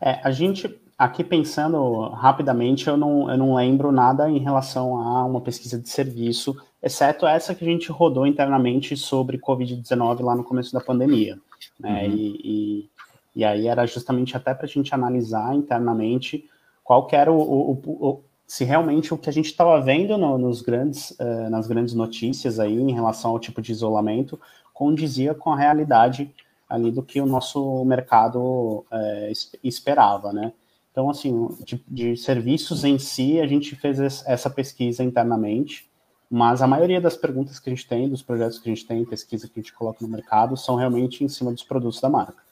[0.01, 5.25] É, a gente, aqui pensando rapidamente, eu não, eu não lembro nada em relação a
[5.25, 10.45] uma pesquisa de serviço exceto essa que a gente rodou internamente sobre Covid-19 lá no
[10.45, 11.39] começo da pandemia.
[11.79, 12.07] Né?
[12.07, 12.15] Uhum.
[12.15, 12.91] E, e,
[13.37, 16.45] e, aí era justamente até para a gente analisar internamente
[16.85, 20.37] qual que era o, o, o, se realmente o que a gente estava vendo no,
[20.37, 24.39] nos grandes, uh, nas grandes notícias aí em relação ao tipo de isolamento
[24.75, 26.31] condizia com a realidade
[26.69, 29.33] ali do que o nosso mercado uh,
[29.65, 30.53] esperava, né?
[30.91, 35.89] Então, assim, de, de serviços em si, a gente fez essa pesquisa internamente,
[36.29, 39.05] mas a maioria das perguntas que a gente tem, dos projetos que a gente tem,
[39.05, 42.43] pesquisa que a gente coloca no mercado, são realmente em cima dos produtos da marca.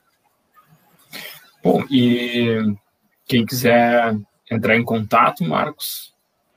[1.62, 2.74] Bom, e
[3.26, 4.16] quem quiser
[4.50, 6.14] entrar em contato, Marcos,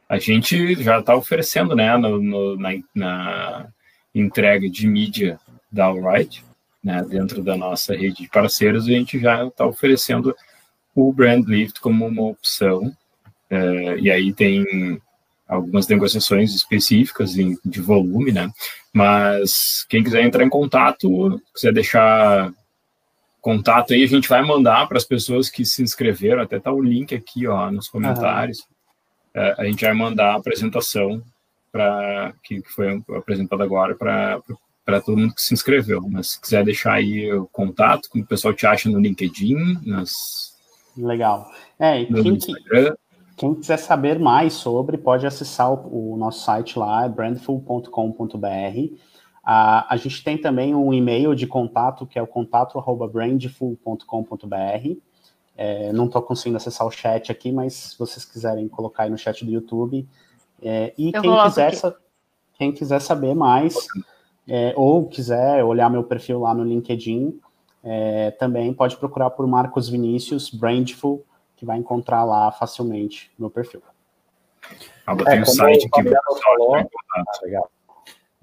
[0.07, 3.67] a gente já está oferecendo, né, no, no, na, na,
[4.13, 5.39] entrega de mídia
[5.71, 6.43] da Alright,
[6.83, 10.35] né, dentro da nossa rede de parceiros, a gente já está oferecendo
[10.95, 12.95] o Brand Lift como uma opção,
[13.49, 15.01] é, e aí tem
[15.47, 18.49] algumas negociações específicas em, de volume, né,
[18.93, 22.53] mas quem quiser entrar em contato, quiser deixar
[23.41, 26.81] contato aí, a gente vai mandar para as pessoas que se inscreveram, até tá o
[26.81, 28.59] link aqui, ó, nos comentários,
[29.33, 31.23] é, a gente vai mandar a apresentação
[31.71, 36.01] para que, que foi apresentada agora para todo mundo que se inscreveu.
[36.09, 40.50] Mas se quiser deixar aí o contato, como o pessoal te acha no LinkedIn, nas...
[40.97, 41.49] Legal.
[41.79, 42.37] É, e quem,
[43.37, 47.87] quem, quiser saber mais sobre, pode acessar o, o nosso site lá, brandful.com.br.
[49.43, 54.97] a gente tem também um e-mail de contato, que é o contato.brandful.com.br.
[55.57, 59.17] É, não estou conseguindo acessar o chat aqui, mas se vocês quiserem colocar aí no
[59.17, 60.07] chat do YouTube.
[60.61, 61.71] É, e quem quiser,
[62.53, 63.75] quem quiser saber mais,
[64.47, 67.39] é, ou quiser olhar meu perfil lá no LinkedIn,
[67.83, 71.25] é, também pode procurar por Marcos Vinícius Brandful,
[71.55, 73.81] que vai encontrar lá facilmente meu perfil.
[75.05, 76.03] Ah, é, um site que
[76.43, 76.85] falou, ah,
[77.43, 77.69] legal.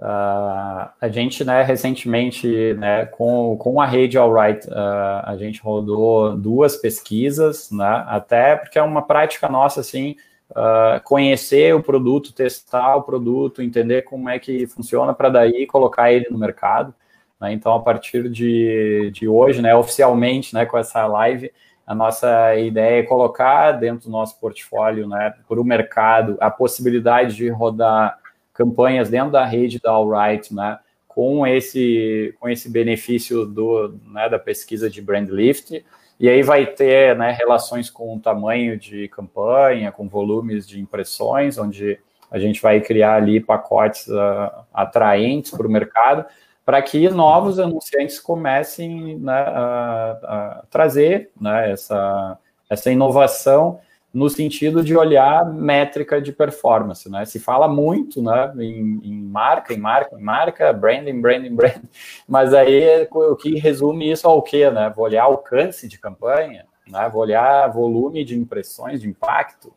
[0.01, 6.36] Uh, a gente, né, recentemente, né, com, com a rede Alright, uh, a gente rodou
[6.36, 10.15] duas pesquisas, né, até porque é uma prática nossa, assim,
[10.51, 16.12] uh, conhecer o produto, testar o produto, entender como é que funciona, para daí colocar
[16.12, 16.94] ele no mercado.
[17.40, 21.52] Né, então, a partir de, de hoje, né, oficialmente, né, com essa live,
[21.86, 27.36] a nossa ideia é colocar dentro do nosso portfólio, né, para o mercado, a possibilidade
[27.36, 28.19] de rodar
[28.52, 34.39] campanhas dentro da rede da Alright, né, com esse, com esse benefício do, né, da
[34.39, 35.85] pesquisa de brand lift,
[36.20, 41.56] e aí vai ter né, relações com o tamanho de campanha, com volumes de impressões,
[41.59, 41.98] onde
[42.31, 46.27] a gente vai criar ali pacotes uh, atraentes para o mercado,
[46.69, 52.36] para que novos anunciantes comecem né, a, a, trazer né, essa,
[52.69, 53.81] essa inovação
[54.12, 57.24] no sentido de olhar métrica de performance, né?
[57.24, 61.89] Se fala muito, né, em, em, marca, em marca, em marca, branding, branding, branding,
[62.28, 64.93] mas aí o que resume isso ao quê, né?
[64.95, 67.09] Vou olhar alcance de campanha, né?
[67.11, 69.73] Vou olhar volume de impressões, de impacto.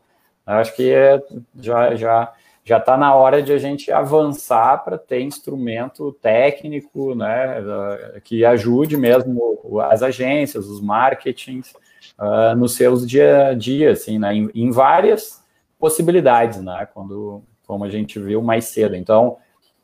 [0.46, 1.24] Acho que é,
[1.56, 2.34] já já
[2.72, 7.61] já está na hora de a gente avançar para ter instrumento técnico, né,
[8.23, 11.73] que ajude mesmo as agências, os marketings,
[12.18, 15.43] uh, nos seus dia a dia, assim, né, em, em, várias
[15.77, 18.95] possibilidades, né, quando, como a gente viu mais cedo.
[18.95, 19.35] Então,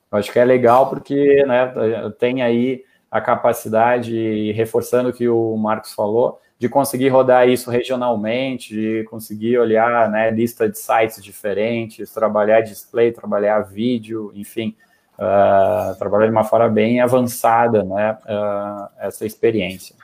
[0.09, 1.73] acho que é legal porque, né,
[2.17, 8.73] tem aí a capacidade, reforçando o que o Marcos falou, de conseguir rodar isso regionalmente,
[8.73, 14.75] de conseguir olhar, né, lista de sites diferentes, trabalhar display, trabalhar vídeo, enfim,
[15.19, 19.95] uh, trabalhar de uma forma bem avançada, né, uh, essa experiência.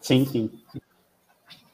[0.00, 0.50] Sim, sim.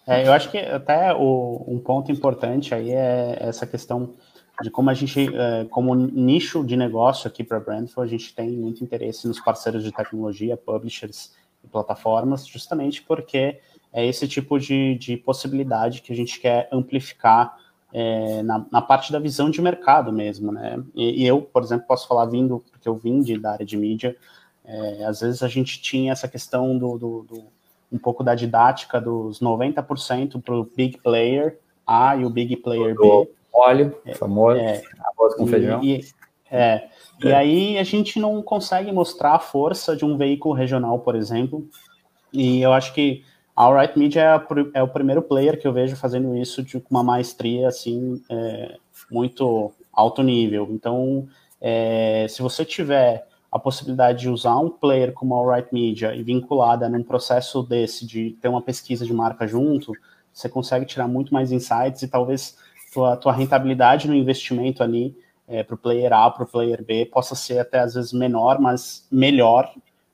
[0.06, 4.14] É, eu acho que até o, um ponto importante aí é essa questão
[4.62, 8.50] de como a gente, é, como nicho de negócio aqui para Brandful, a gente tem
[8.50, 11.32] muito interesse nos parceiros de tecnologia, publishers
[11.68, 13.60] plataformas, justamente porque
[13.92, 17.56] é esse tipo de, de possibilidade que a gente quer amplificar
[17.92, 20.82] é, na, na, parte da visão de mercado mesmo, né?
[20.94, 23.76] E, e, eu, por exemplo, posso falar vindo, porque eu vim de, da área de
[23.76, 24.16] mídia,
[24.64, 27.44] é, às vezes a gente tinha essa questão do, do, do
[27.90, 32.94] um pouco da didática dos 90% para o big player A e o big player
[32.94, 33.30] B.
[33.50, 35.82] Óleo, é, famoso, é, arroz com feijão.
[35.82, 36.04] E,
[36.50, 36.88] é,
[37.22, 41.68] e aí a gente não consegue mostrar a força de um veículo regional, por exemplo,
[42.32, 45.72] e eu acho que a Alright Media é, a, é o primeiro player que eu
[45.72, 48.76] vejo fazendo isso de uma maestria, assim, é,
[49.10, 50.68] muito alto nível.
[50.70, 51.28] Então,
[51.60, 56.22] é, se você tiver a possibilidade de usar um player como a Alright Media e
[56.22, 59.92] vinculada num processo desse, de ter uma pesquisa de marca junto,
[60.32, 62.56] você consegue tirar muito mais insights e talvez
[62.92, 65.16] tua, tua rentabilidade no investimento ali
[65.48, 68.60] é, para o player A, para o player B, possa ser até às vezes menor,
[68.60, 69.72] mas melhor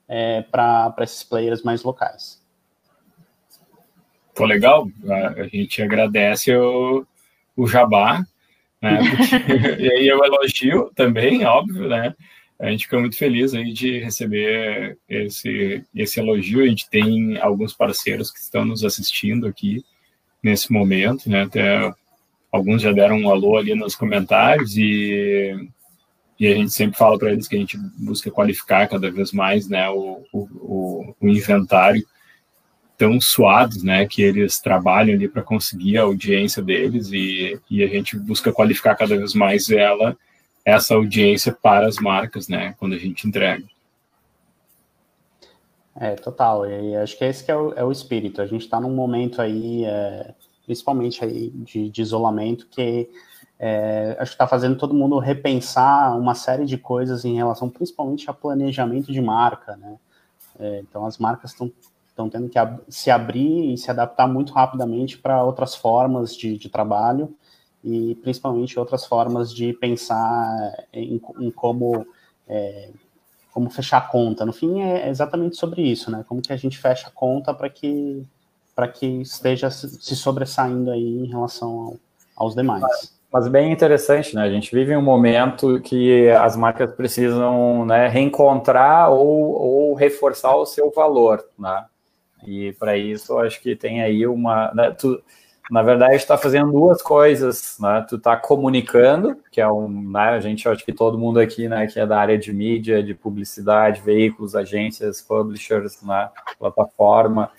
[0.09, 2.43] é, para esses players mais locais.
[4.35, 4.89] Pô, legal.
[5.36, 7.06] A, gente agradece o,
[7.56, 8.24] o jabá,
[8.81, 8.98] né?
[8.98, 12.15] Porque, e aí eu elogio também, óbvio, né?
[12.59, 16.62] a gente fica muito feliz aí de receber esse, esse elogio.
[16.62, 19.85] A gente tem alguns parceiros que estão nos assistindo aqui
[20.43, 21.43] nesse momento, né?
[21.43, 21.93] Até
[22.55, 25.68] alguns já deram um alô ali nos comentários e,
[26.39, 29.68] e a gente sempre fala para eles que a gente busca qualificar cada vez mais,
[29.68, 32.06] né, o, o, o inventário
[32.97, 37.89] tão suados, né, que eles trabalham ali para conseguir a audiência deles e, e a
[37.89, 40.16] gente busca qualificar cada vez mais ela
[40.64, 43.64] essa audiência para as marcas, né, quando a gente entrega.
[45.97, 48.81] É, total, e acho que esse que é, o, é o espírito, a gente está
[48.81, 50.35] num momento aí, é,
[50.65, 53.09] principalmente aí de, de isolamento, que
[53.59, 58.28] é, acho que está fazendo todo mundo repensar uma série de coisas em relação principalmente
[58.28, 59.97] a planejamento de marca, né,
[60.59, 65.19] é, então as marcas estão tendo que ab se abrir e se adaptar muito rapidamente
[65.19, 67.35] para outras formas de, de trabalho,
[67.85, 72.07] e principalmente outras formas de pensar em, em como
[72.49, 72.91] é,
[73.53, 74.45] como fechar a conta.
[74.47, 76.24] No fim é exatamente sobre isso, né?
[76.27, 78.27] Como que a gente fecha a conta para que
[78.74, 81.96] para que esteja se sobressaindo aí em relação ao,
[82.36, 83.12] aos demais.
[83.32, 84.42] Mas, bem interessante, né?
[84.42, 90.64] A gente vive um momento que as marcas precisam né, reencontrar ou, ou reforçar o
[90.64, 91.84] seu valor, né?
[92.46, 94.72] E para isso, acho que tem aí uma.
[94.72, 95.20] Né, tu,
[95.70, 98.05] na verdade, está fazendo duas coisas, né?
[98.09, 100.28] Tu está comunicando, que é um, né?
[100.28, 103.14] A gente acho que todo mundo aqui, né, que é da área de mídia, de
[103.14, 106.28] publicidade, veículos, agências, publishers, né,
[106.59, 107.51] plataforma,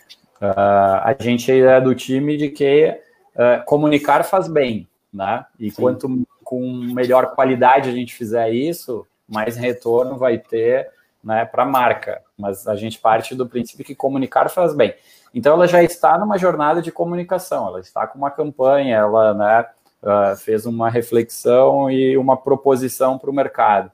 [0.42, 2.98] uh, a gente é do time de que
[3.36, 5.46] uh, comunicar faz bem, né?
[5.60, 5.82] E Sim.
[5.82, 6.62] quanto com
[6.94, 10.90] melhor qualidade a gente fizer isso, mais retorno vai ter,
[11.24, 12.22] né, para a marca.
[12.38, 14.94] Mas a gente parte do princípio que comunicar faz bem.
[15.34, 19.66] Então ela já está numa jornada de comunicação, ela está com uma campanha, ela né,
[20.04, 23.92] uh, fez uma reflexão e uma proposição para o mercado.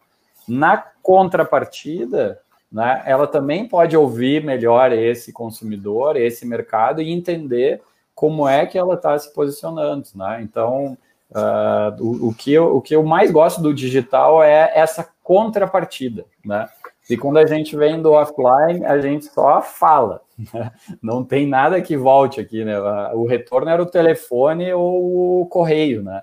[0.48, 2.40] Na contrapartida,
[2.72, 7.82] né, ela também pode ouvir melhor esse consumidor, esse mercado e entender
[8.16, 10.08] como é que ela está se posicionando.
[10.16, 10.40] Né?
[10.42, 10.98] Então,
[11.32, 16.26] uh, o, o, que eu, o que eu mais gosto do digital é essa contrapartida.
[16.46, 16.70] Né?
[17.10, 20.22] E quando a gente vem do offline, a gente só fala.
[20.54, 20.72] Né?
[21.02, 22.80] Não tem nada que volte aqui, né?
[23.14, 26.22] O retorno era o telefone ou o correio, né?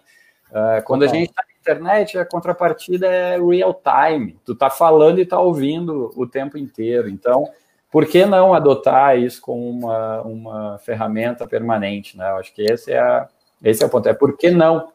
[0.52, 1.42] Ah, quando a gente está
[1.72, 4.38] internet, a contrapartida é real time.
[4.44, 7.08] Tu tá falando e tá ouvindo o tempo inteiro.
[7.08, 7.48] Então,
[7.90, 12.30] por que não adotar isso como uma, uma ferramenta permanente, né?
[12.30, 13.28] Eu acho que esse é, a,
[13.62, 14.08] esse é o ponto.
[14.08, 14.92] É por que não?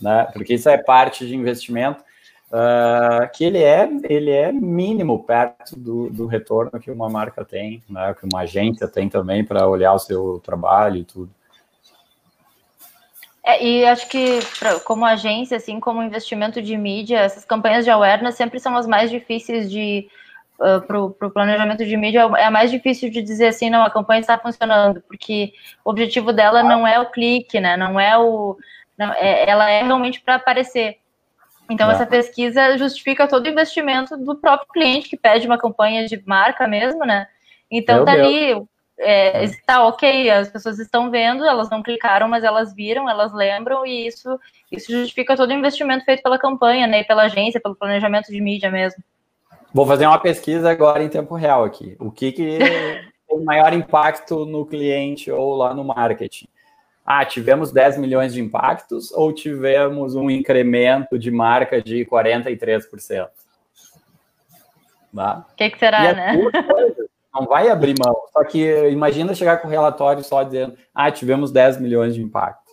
[0.00, 0.28] Né?
[0.32, 2.02] Porque isso é parte de investimento
[2.52, 7.82] uh, que ele é, ele é mínimo perto do, do retorno que uma marca tem,
[7.88, 11.30] né, que uma agência tem também para olhar o seu trabalho e tudo.
[13.44, 17.90] É, e acho que, pra, como agência, assim como investimento de mídia, essas campanhas de
[17.90, 20.08] awareness sempre são as mais difíceis de.
[20.60, 23.90] Uh, para o planejamento de mídia, é a mais difícil de dizer assim, não, a
[23.90, 25.52] campanha está funcionando, porque
[25.84, 27.76] o objetivo dela não é o clique, né?
[27.76, 28.56] Não é o.
[28.96, 30.98] Não, é, ela é realmente para aparecer.
[31.68, 36.22] Então, essa pesquisa justifica todo o investimento do próprio cliente que pede uma campanha de
[36.26, 37.26] marca mesmo, né?
[37.70, 38.26] Então, Meu tá Deus.
[38.26, 38.66] ali,
[38.98, 43.86] é, está ok, as pessoas estão vendo, elas não clicaram, mas elas viram, elas lembram,
[43.86, 44.38] e isso,
[44.70, 47.00] isso justifica todo o investimento feito pela campanha, né?
[47.00, 49.02] E pela agência, pelo planejamento de mídia mesmo.
[49.72, 51.96] Vou fazer uma pesquisa agora em tempo real aqui.
[51.98, 52.58] O que, que
[53.28, 56.46] tem maior impacto no cliente ou lá no marketing?
[57.04, 63.28] ah, tivemos 10 milhões de impactos ou tivemos um incremento de marca de 43%?
[65.14, 65.46] Tá?
[65.52, 66.38] O que, que, será, é né?
[67.34, 68.14] Não vai abrir mão.
[68.32, 72.72] Só que imagina chegar com o relatório só dizendo, ah, tivemos 10 milhões de impactos.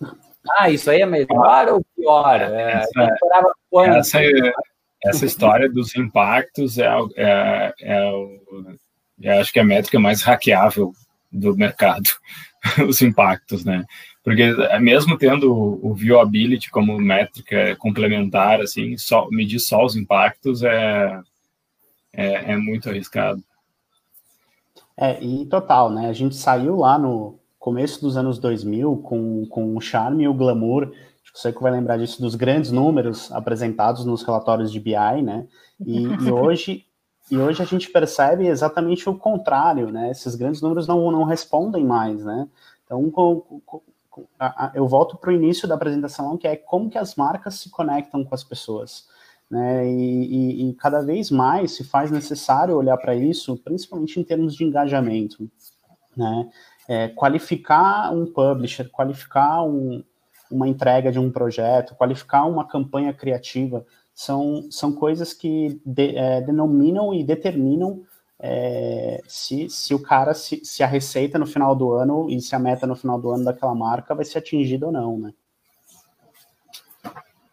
[0.56, 2.40] Ah, isso aí é melhor ou pior?
[2.40, 3.18] É, essa,
[3.98, 4.18] essa,
[5.04, 8.12] essa, história dos impactos é, é, é,
[9.24, 10.94] é, acho que é a métrica mais hackeável
[11.30, 12.08] do mercado.
[12.88, 13.84] os impactos, né?
[14.22, 20.62] Porque é, mesmo tendo o viewability como métrica complementar, assim, só, medir só os impactos
[20.62, 21.20] é,
[22.12, 23.42] é, é muito arriscado.
[25.00, 26.08] É, e total, né?
[26.08, 30.34] A gente saiu lá no começo dos anos 2000 com, com o charme e o
[30.34, 30.90] glamour,
[31.22, 35.22] acho que você que vai lembrar disso, dos grandes números apresentados nos relatórios de BI,
[35.22, 35.46] né?
[35.86, 36.84] E, e hoje
[37.30, 40.10] e hoje a gente percebe exatamente o contrário, né?
[40.10, 42.48] Esses grandes números não, não respondem mais, né?
[42.84, 43.82] Então, com, com,
[44.74, 48.24] eu volto para o início da apresentação, que é como que as marcas se conectam
[48.24, 49.06] com as pessoas,
[49.50, 49.88] né?
[49.88, 54.54] E, e, e cada vez mais se faz necessário olhar para isso, principalmente em termos
[54.54, 55.48] de engajamento,
[56.16, 56.50] né?
[56.88, 60.02] É, qualificar um publisher, qualificar um,
[60.50, 63.84] uma entrega de um projeto, qualificar uma campanha criativa,
[64.14, 68.02] são, são coisas que de, é, denominam e determinam
[68.40, 72.54] é, se, se o cara, se, se a receita no final do ano e se
[72.54, 75.32] a meta no final do ano daquela marca vai ser atingida ou não, né?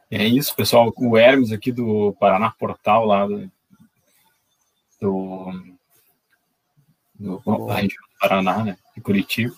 [0.10, 0.94] É isso, pessoal.
[0.96, 3.52] O Hermes aqui do Paraná Portal, lá do,
[5.02, 5.52] do,
[7.16, 7.68] do, do
[8.20, 8.78] Paraná, né?
[8.96, 9.56] De Curitiba.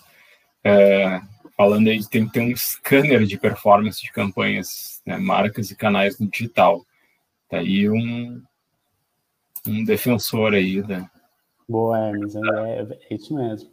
[0.64, 1.20] É,
[1.56, 6.18] falando aí, tem que ter um scanner de performance de campanhas, né, marcas e canais
[6.18, 6.84] no digital.
[7.48, 8.42] Tá aí um,
[9.66, 11.10] um defensor aí da.
[11.68, 13.70] Boa, Hermes, é, é, é isso mesmo.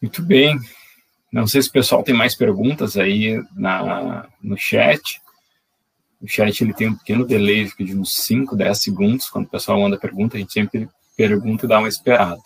[0.00, 0.58] Muito bem.
[1.32, 5.20] Não sei se o pessoal tem mais perguntas aí na, no chat.
[6.20, 9.30] O chat ele tem um pequeno delay de uns 5, 10 segundos.
[9.30, 12.40] Quando o pessoal manda pergunta, a gente sempre pergunta e dá uma esperada.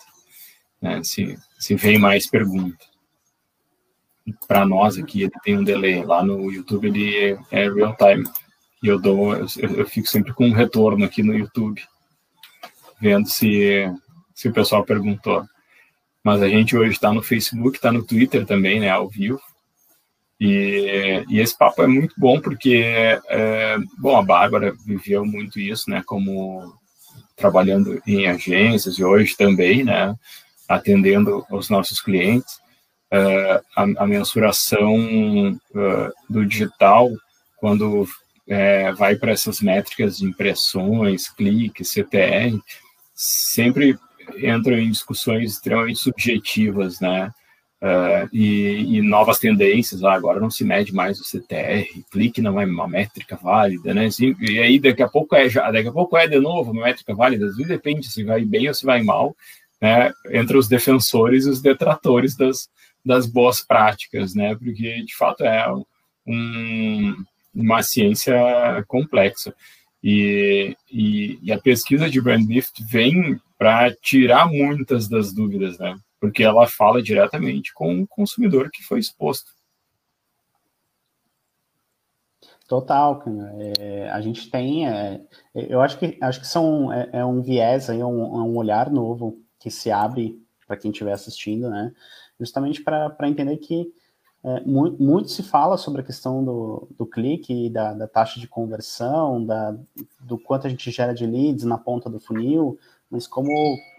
[0.81, 1.03] Né?
[1.03, 2.77] Se, se vem mais pergunta.
[4.47, 6.05] Para nós aqui, ele tem um delay.
[6.05, 8.23] Lá no YouTube, ele é real time.
[8.81, 11.81] E eu dou, eu, eu fico sempre com um retorno aqui no YouTube,
[13.01, 13.91] vendo se,
[14.33, 15.43] se o pessoal perguntou.
[16.27, 19.39] Mas a gente hoje está no Facebook, está no Twitter também, né, ao vivo.
[20.37, 22.83] E, e, esse papo é muito bom porque,
[23.29, 26.75] é, bom, a Bárbara viveu muito isso, né, como
[27.33, 30.13] trabalhando em agências e hoje também, né,
[30.67, 32.59] atendendo os nossos clientes.
[33.09, 34.97] Uh, a, a, mensuração
[35.53, 37.09] uh, do digital,
[37.55, 38.05] quando
[38.49, 42.59] é, vai para essas métricas de impressões, cliques, CTR,
[43.15, 43.97] sempre
[44.37, 47.31] entram em discussões extremamente subjetivas, né?
[47.79, 52.59] Uh, e, e, novas tendências, ah, agora não se mede mais o CTR, clique não
[52.59, 54.07] é uma métrica válida, né?
[54.07, 56.85] Assim, e aí daqui a pouco é já, daqui a pouco é de novo uma
[56.85, 59.35] métrica válida, depende se vai bem ou se vai mal,
[59.79, 60.11] né?
[60.31, 62.67] Entre os defensores e os detratores das,
[63.05, 64.55] das boas práticas, né?
[64.55, 65.71] Porque de fato é
[66.25, 67.15] um,
[67.53, 68.35] uma ciência
[68.87, 69.53] complexa.
[70.03, 75.97] E, e, e, a pesquisa de Brandlift vem para tirar muitas das dúvidas, né?
[76.19, 79.51] Porque ela fala diretamente com o consumidor que foi exposto.
[82.67, 83.23] Total,
[83.79, 85.21] é, a gente tem, é,
[85.55, 88.91] eu acho que acho que são é, é um viés aí, um, é um olhar
[88.91, 90.37] novo que se abre
[90.67, 91.93] para quem estiver assistindo, né?
[92.37, 93.91] Justamente para entender que
[94.47, 98.47] é, muito, muito, se fala sobre a questão do, do clique, da, da taxa de
[98.47, 99.75] conversão, da,
[100.21, 102.79] do quanto a gente gera de leads na ponta do funil,
[103.11, 103.49] mas como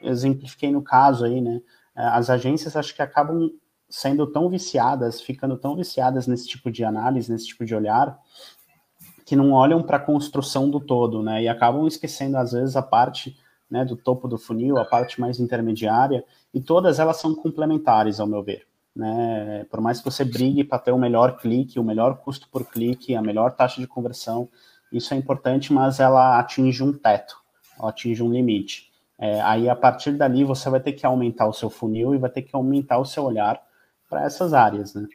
[0.03, 1.61] exemplifiquei no caso aí, né,
[1.95, 3.51] é, as agências acho que acabam
[3.91, 8.19] sendo tão viciadas, ficando tão viciadas nesse tipo de análise, nesse tipo de olhar,
[9.27, 12.83] que não olham para a construção do todo, né, e acabam esquecendo às vezes a
[12.83, 13.37] parte
[13.71, 18.27] né, do topo do funil, a parte mais intermediária, e todas elas são complementares, ao
[18.27, 18.67] meu ver.
[18.99, 19.65] Né?
[19.71, 23.15] Por mais que você brigue para ter o melhor clique, o melhor custo por clique,
[23.15, 24.49] a melhor taxa de conversão,
[24.91, 27.37] isso é importante, mas ela atinge um teto,
[27.79, 28.91] ela atinge um limite.
[29.17, 32.29] É, aí, a partir dali, você vai ter que aumentar o seu funil e vai
[32.29, 33.63] ter que aumentar o seu olhar
[34.09, 35.07] para essas áreas, né?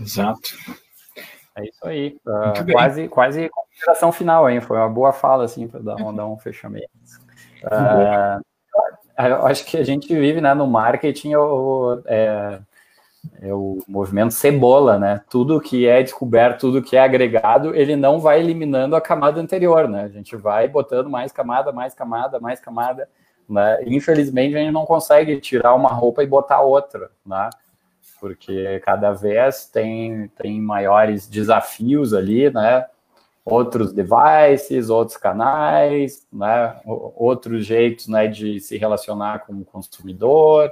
[0.00, 0.50] Exato.
[1.56, 2.18] É isso aí.
[2.26, 4.60] Uh, quase, quase consideração final, hein?
[4.60, 6.90] Foi uma boa fala, assim, para dar, um, dar um fechamento.
[7.64, 8.40] Uh,
[9.18, 12.60] eu acho que a gente vive né, no marketing o, é,
[13.42, 15.20] é o movimento cebola, né?
[15.28, 19.88] Tudo que é descoberto, tudo que é agregado, ele não vai eliminando a camada anterior,
[19.88, 20.04] né?
[20.04, 23.08] A gente vai botando mais camada, mais camada, mais camada,
[23.48, 23.78] né?
[23.86, 27.50] Infelizmente, a gente não consegue tirar uma roupa e botar outra, né?
[28.20, 32.86] Porque cada vez tem, tem maiores desafios ali, né?
[33.44, 40.70] Outros devices, outros canais, né, outros jeitos né, de se relacionar com o consumidor,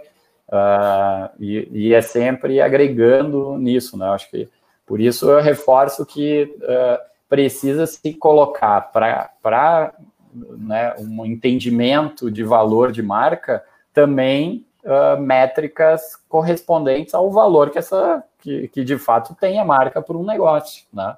[0.48, 4.48] uh, e, e, é sempre agregando nisso, né, acho que
[4.86, 9.94] por isso eu reforço que uh, precisa se colocar para
[10.34, 13.62] né, um entendimento de valor de marca
[13.92, 20.00] também uh, métricas correspondentes ao valor que essa que, que de fato tem a marca
[20.00, 21.16] por um negócio, né?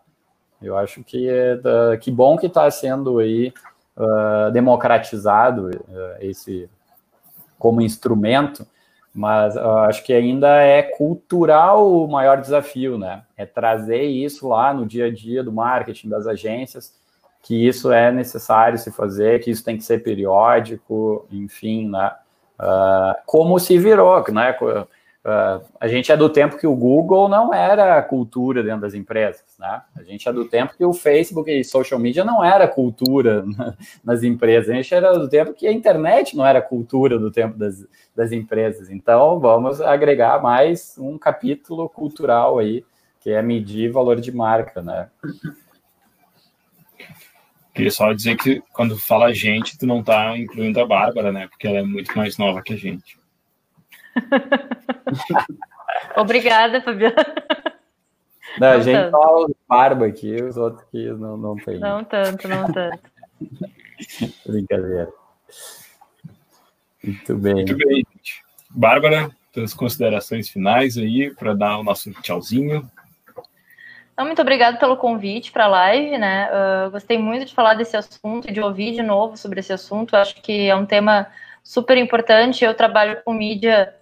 [0.63, 3.53] Eu acho que é da, que bom que está sendo aí
[3.97, 6.69] uh, democratizado uh, esse
[7.59, 8.67] como instrumento,
[9.13, 13.23] mas uh, acho que ainda é cultural o maior desafio, né?
[13.37, 16.95] É trazer isso lá no dia a dia do marketing das agências,
[17.43, 22.13] que isso é necessário se fazer, que isso tem que ser periódico, enfim, né?
[23.25, 24.55] Como se virou, né?
[25.23, 29.45] Uh, a gente é do tempo que o Google não era cultura dentro das empresas,
[29.59, 29.83] né?
[29.95, 33.45] A gente é do tempo que o Facebook e social media não era cultura
[34.03, 34.71] nas empresas.
[34.71, 37.87] A gente era do tempo que a internet não era cultura do tempo das,
[38.17, 38.89] das empresas.
[38.89, 42.83] Então, vamos agregar mais um capítulo cultural aí
[43.21, 45.11] que é medir valor de marca, né?
[47.75, 51.47] Queria só dizer que quando fala gente, tu não tá incluindo a Bárbara, né?
[51.49, 53.20] Porque ela é muito mais nova que a gente.
[56.17, 57.15] Obrigada, Fabiana.
[58.59, 59.11] Não, a gente tanto.
[59.11, 61.79] fala barba aqui, os outros que não, não tem.
[61.79, 63.11] Não tanto, não tanto.
[64.47, 65.09] Brincadeira.
[67.03, 67.55] Muito bem.
[67.55, 68.43] Muito bem, gente.
[68.71, 72.89] Bárbara, suas considerações finais aí para dar o nosso tchauzinho.
[74.13, 76.49] Então, muito obrigada pelo convite para a live, né?
[76.51, 80.15] Uh, gostei muito de falar desse assunto e de ouvir de novo sobre esse assunto.
[80.15, 81.27] Acho que é um tema
[81.63, 82.65] super importante.
[82.65, 83.95] Eu trabalho com mídia,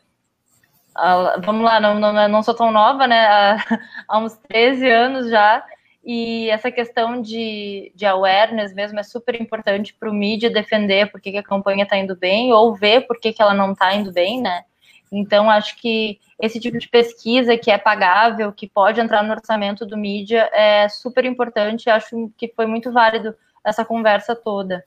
[1.45, 3.27] vamos lá, não, não, não sou tão nova, né?
[3.27, 3.57] Há,
[4.09, 5.65] há uns 13 anos já.
[6.05, 11.21] E essa questão de, de awareness mesmo é super importante para o mídia defender por
[11.21, 14.11] que a campanha está indo bem ou ver por que, que ela não está indo
[14.11, 14.65] bem, né?
[15.13, 19.85] Então, acho que esse tipo de pesquisa que é pagável, que pode entrar no orçamento
[19.85, 21.91] do mídia, é super importante.
[21.91, 23.35] Acho que foi muito válido
[23.65, 24.85] essa conversa toda.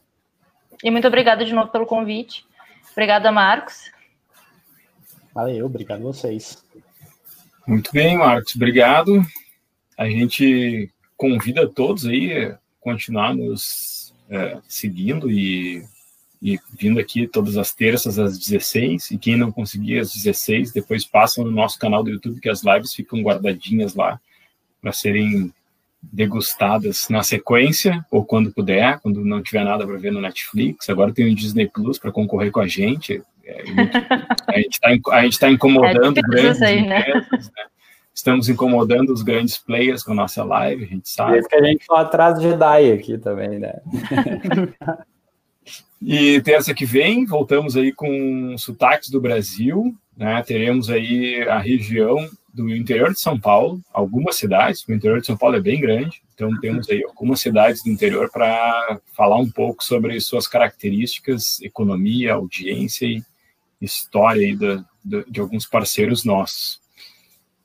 [0.84, 2.46] E muito obrigada de novo pelo convite.
[2.92, 3.92] Obrigada, Marcos.
[5.34, 6.64] Valeu, obrigado vocês.
[7.68, 9.22] Muito bem, Marcos, obrigado.
[9.98, 15.84] A gente convida todos aí a continuar nos é, seguindo e
[16.42, 21.06] e vindo aqui todas as terças às 16, e quem não conseguir às 16, depois
[21.06, 24.20] passam no nosso canal do YouTube, que as lives ficam guardadinhas lá
[24.82, 25.54] para serem
[26.02, 30.90] degustadas na sequência, ou quando puder, quando não tiver nada para ver no Netflix.
[30.90, 33.22] Agora tem o Disney Plus para concorrer com a gente.
[33.52, 33.64] É,
[34.48, 34.80] a gente
[35.34, 37.00] está tá incomodando é grandes aí, né?
[37.02, 37.66] empresas, né?
[38.14, 41.42] Estamos incomodando os grandes players com a nossa live, a gente sabe.
[41.42, 43.74] Por que a gente fala atrás Jedi aqui também, né?
[46.04, 50.42] E terça que vem voltamos aí com sotaques do Brasil, né?
[50.42, 55.38] Teremos aí a região do interior de São Paulo, algumas cidades, o interior de São
[55.38, 59.84] Paulo é bem grande, então temos aí algumas cidades do interior para falar um pouco
[59.84, 63.24] sobre suas características, economia, audiência e
[63.82, 66.80] história aí de, de, de alguns parceiros nossos.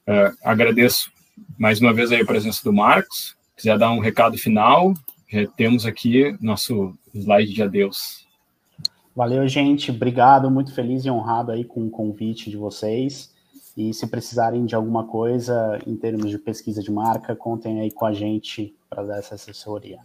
[0.09, 1.11] Uh, agradeço
[1.59, 3.37] mais uma vez aí a presença do Marcos.
[3.57, 4.95] Quiser dar um recado final,
[5.29, 8.27] já temos aqui nosso slide de adeus.
[9.15, 9.91] Valeu, gente.
[9.91, 10.51] Obrigado.
[10.51, 13.35] Muito feliz e honrado aí com o convite de vocês.
[13.77, 18.07] E se precisarem de alguma coisa em termos de pesquisa de marca, contem aí com
[18.07, 20.01] a gente para dar essa assessoria.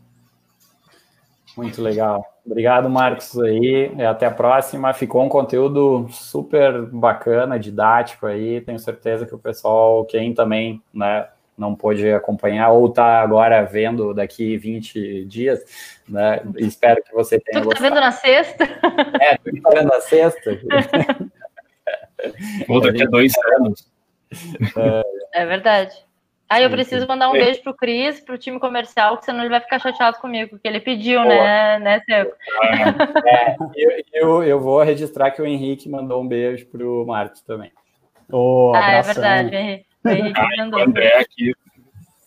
[1.55, 2.25] Muito legal.
[2.45, 3.91] Obrigado, Marcos, aí.
[4.03, 4.93] Até a próxima.
[4.93, 8.61] Ficou um conteúdo super bacana, didático aí.
[8.61, 14.13] Tenho certeza que o pessoal, quem também, né, não pôde acompanhar ou está agora vendo
[14.13, 15.59] daqui 20 dias,
[16.07, 16.41] né?
[16.57, 18.63] Espero que você tenha tu tá vendo na sexta?
[19.21, 20.59] É, tu tá vendo na sexta?
[22.67, 23.87] ou daqui a dois anos.
[25.33, 25.93] É, é verdade.
[26.51, 29.61] Aí eu preciso mandar um beijo pro Cris, pro time comercial, que senão ele vai
[29.61, 32.35] ficar chateado comigo, porque ele pediu, né, né, Seco?
[33.25, 37.71] É, eu, eu, eu, vou registrar que o Henrique mandou um beijo pro Marcos também.
[38.29, 39.85] Oh, ah, é verdade, Henrique.
[40.35, 41.53] Ah, o André aqui.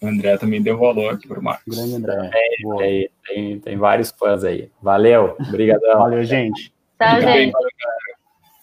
[0.00, 1.76] O André também deu valor aqui para o Marcos.
[1.76, 2.30] Grande André.
[2.78, 4.70] Tem, tem, tem, vários fãs aí.
[4.80, 5.36] Valeu.
[5.48, 5.98] Obrigadão.
[5.98, 6.72] Valeu, gente.
[6.98, 7.52] Tchau, gente.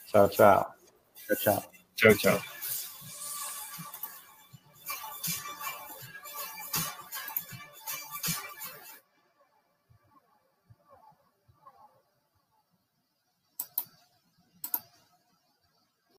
[0.08, 0.74] Tchau, tchau.
[1.28, 1.64] Tchau, tchau.
[1.96, 2.61] Tchau, tchau.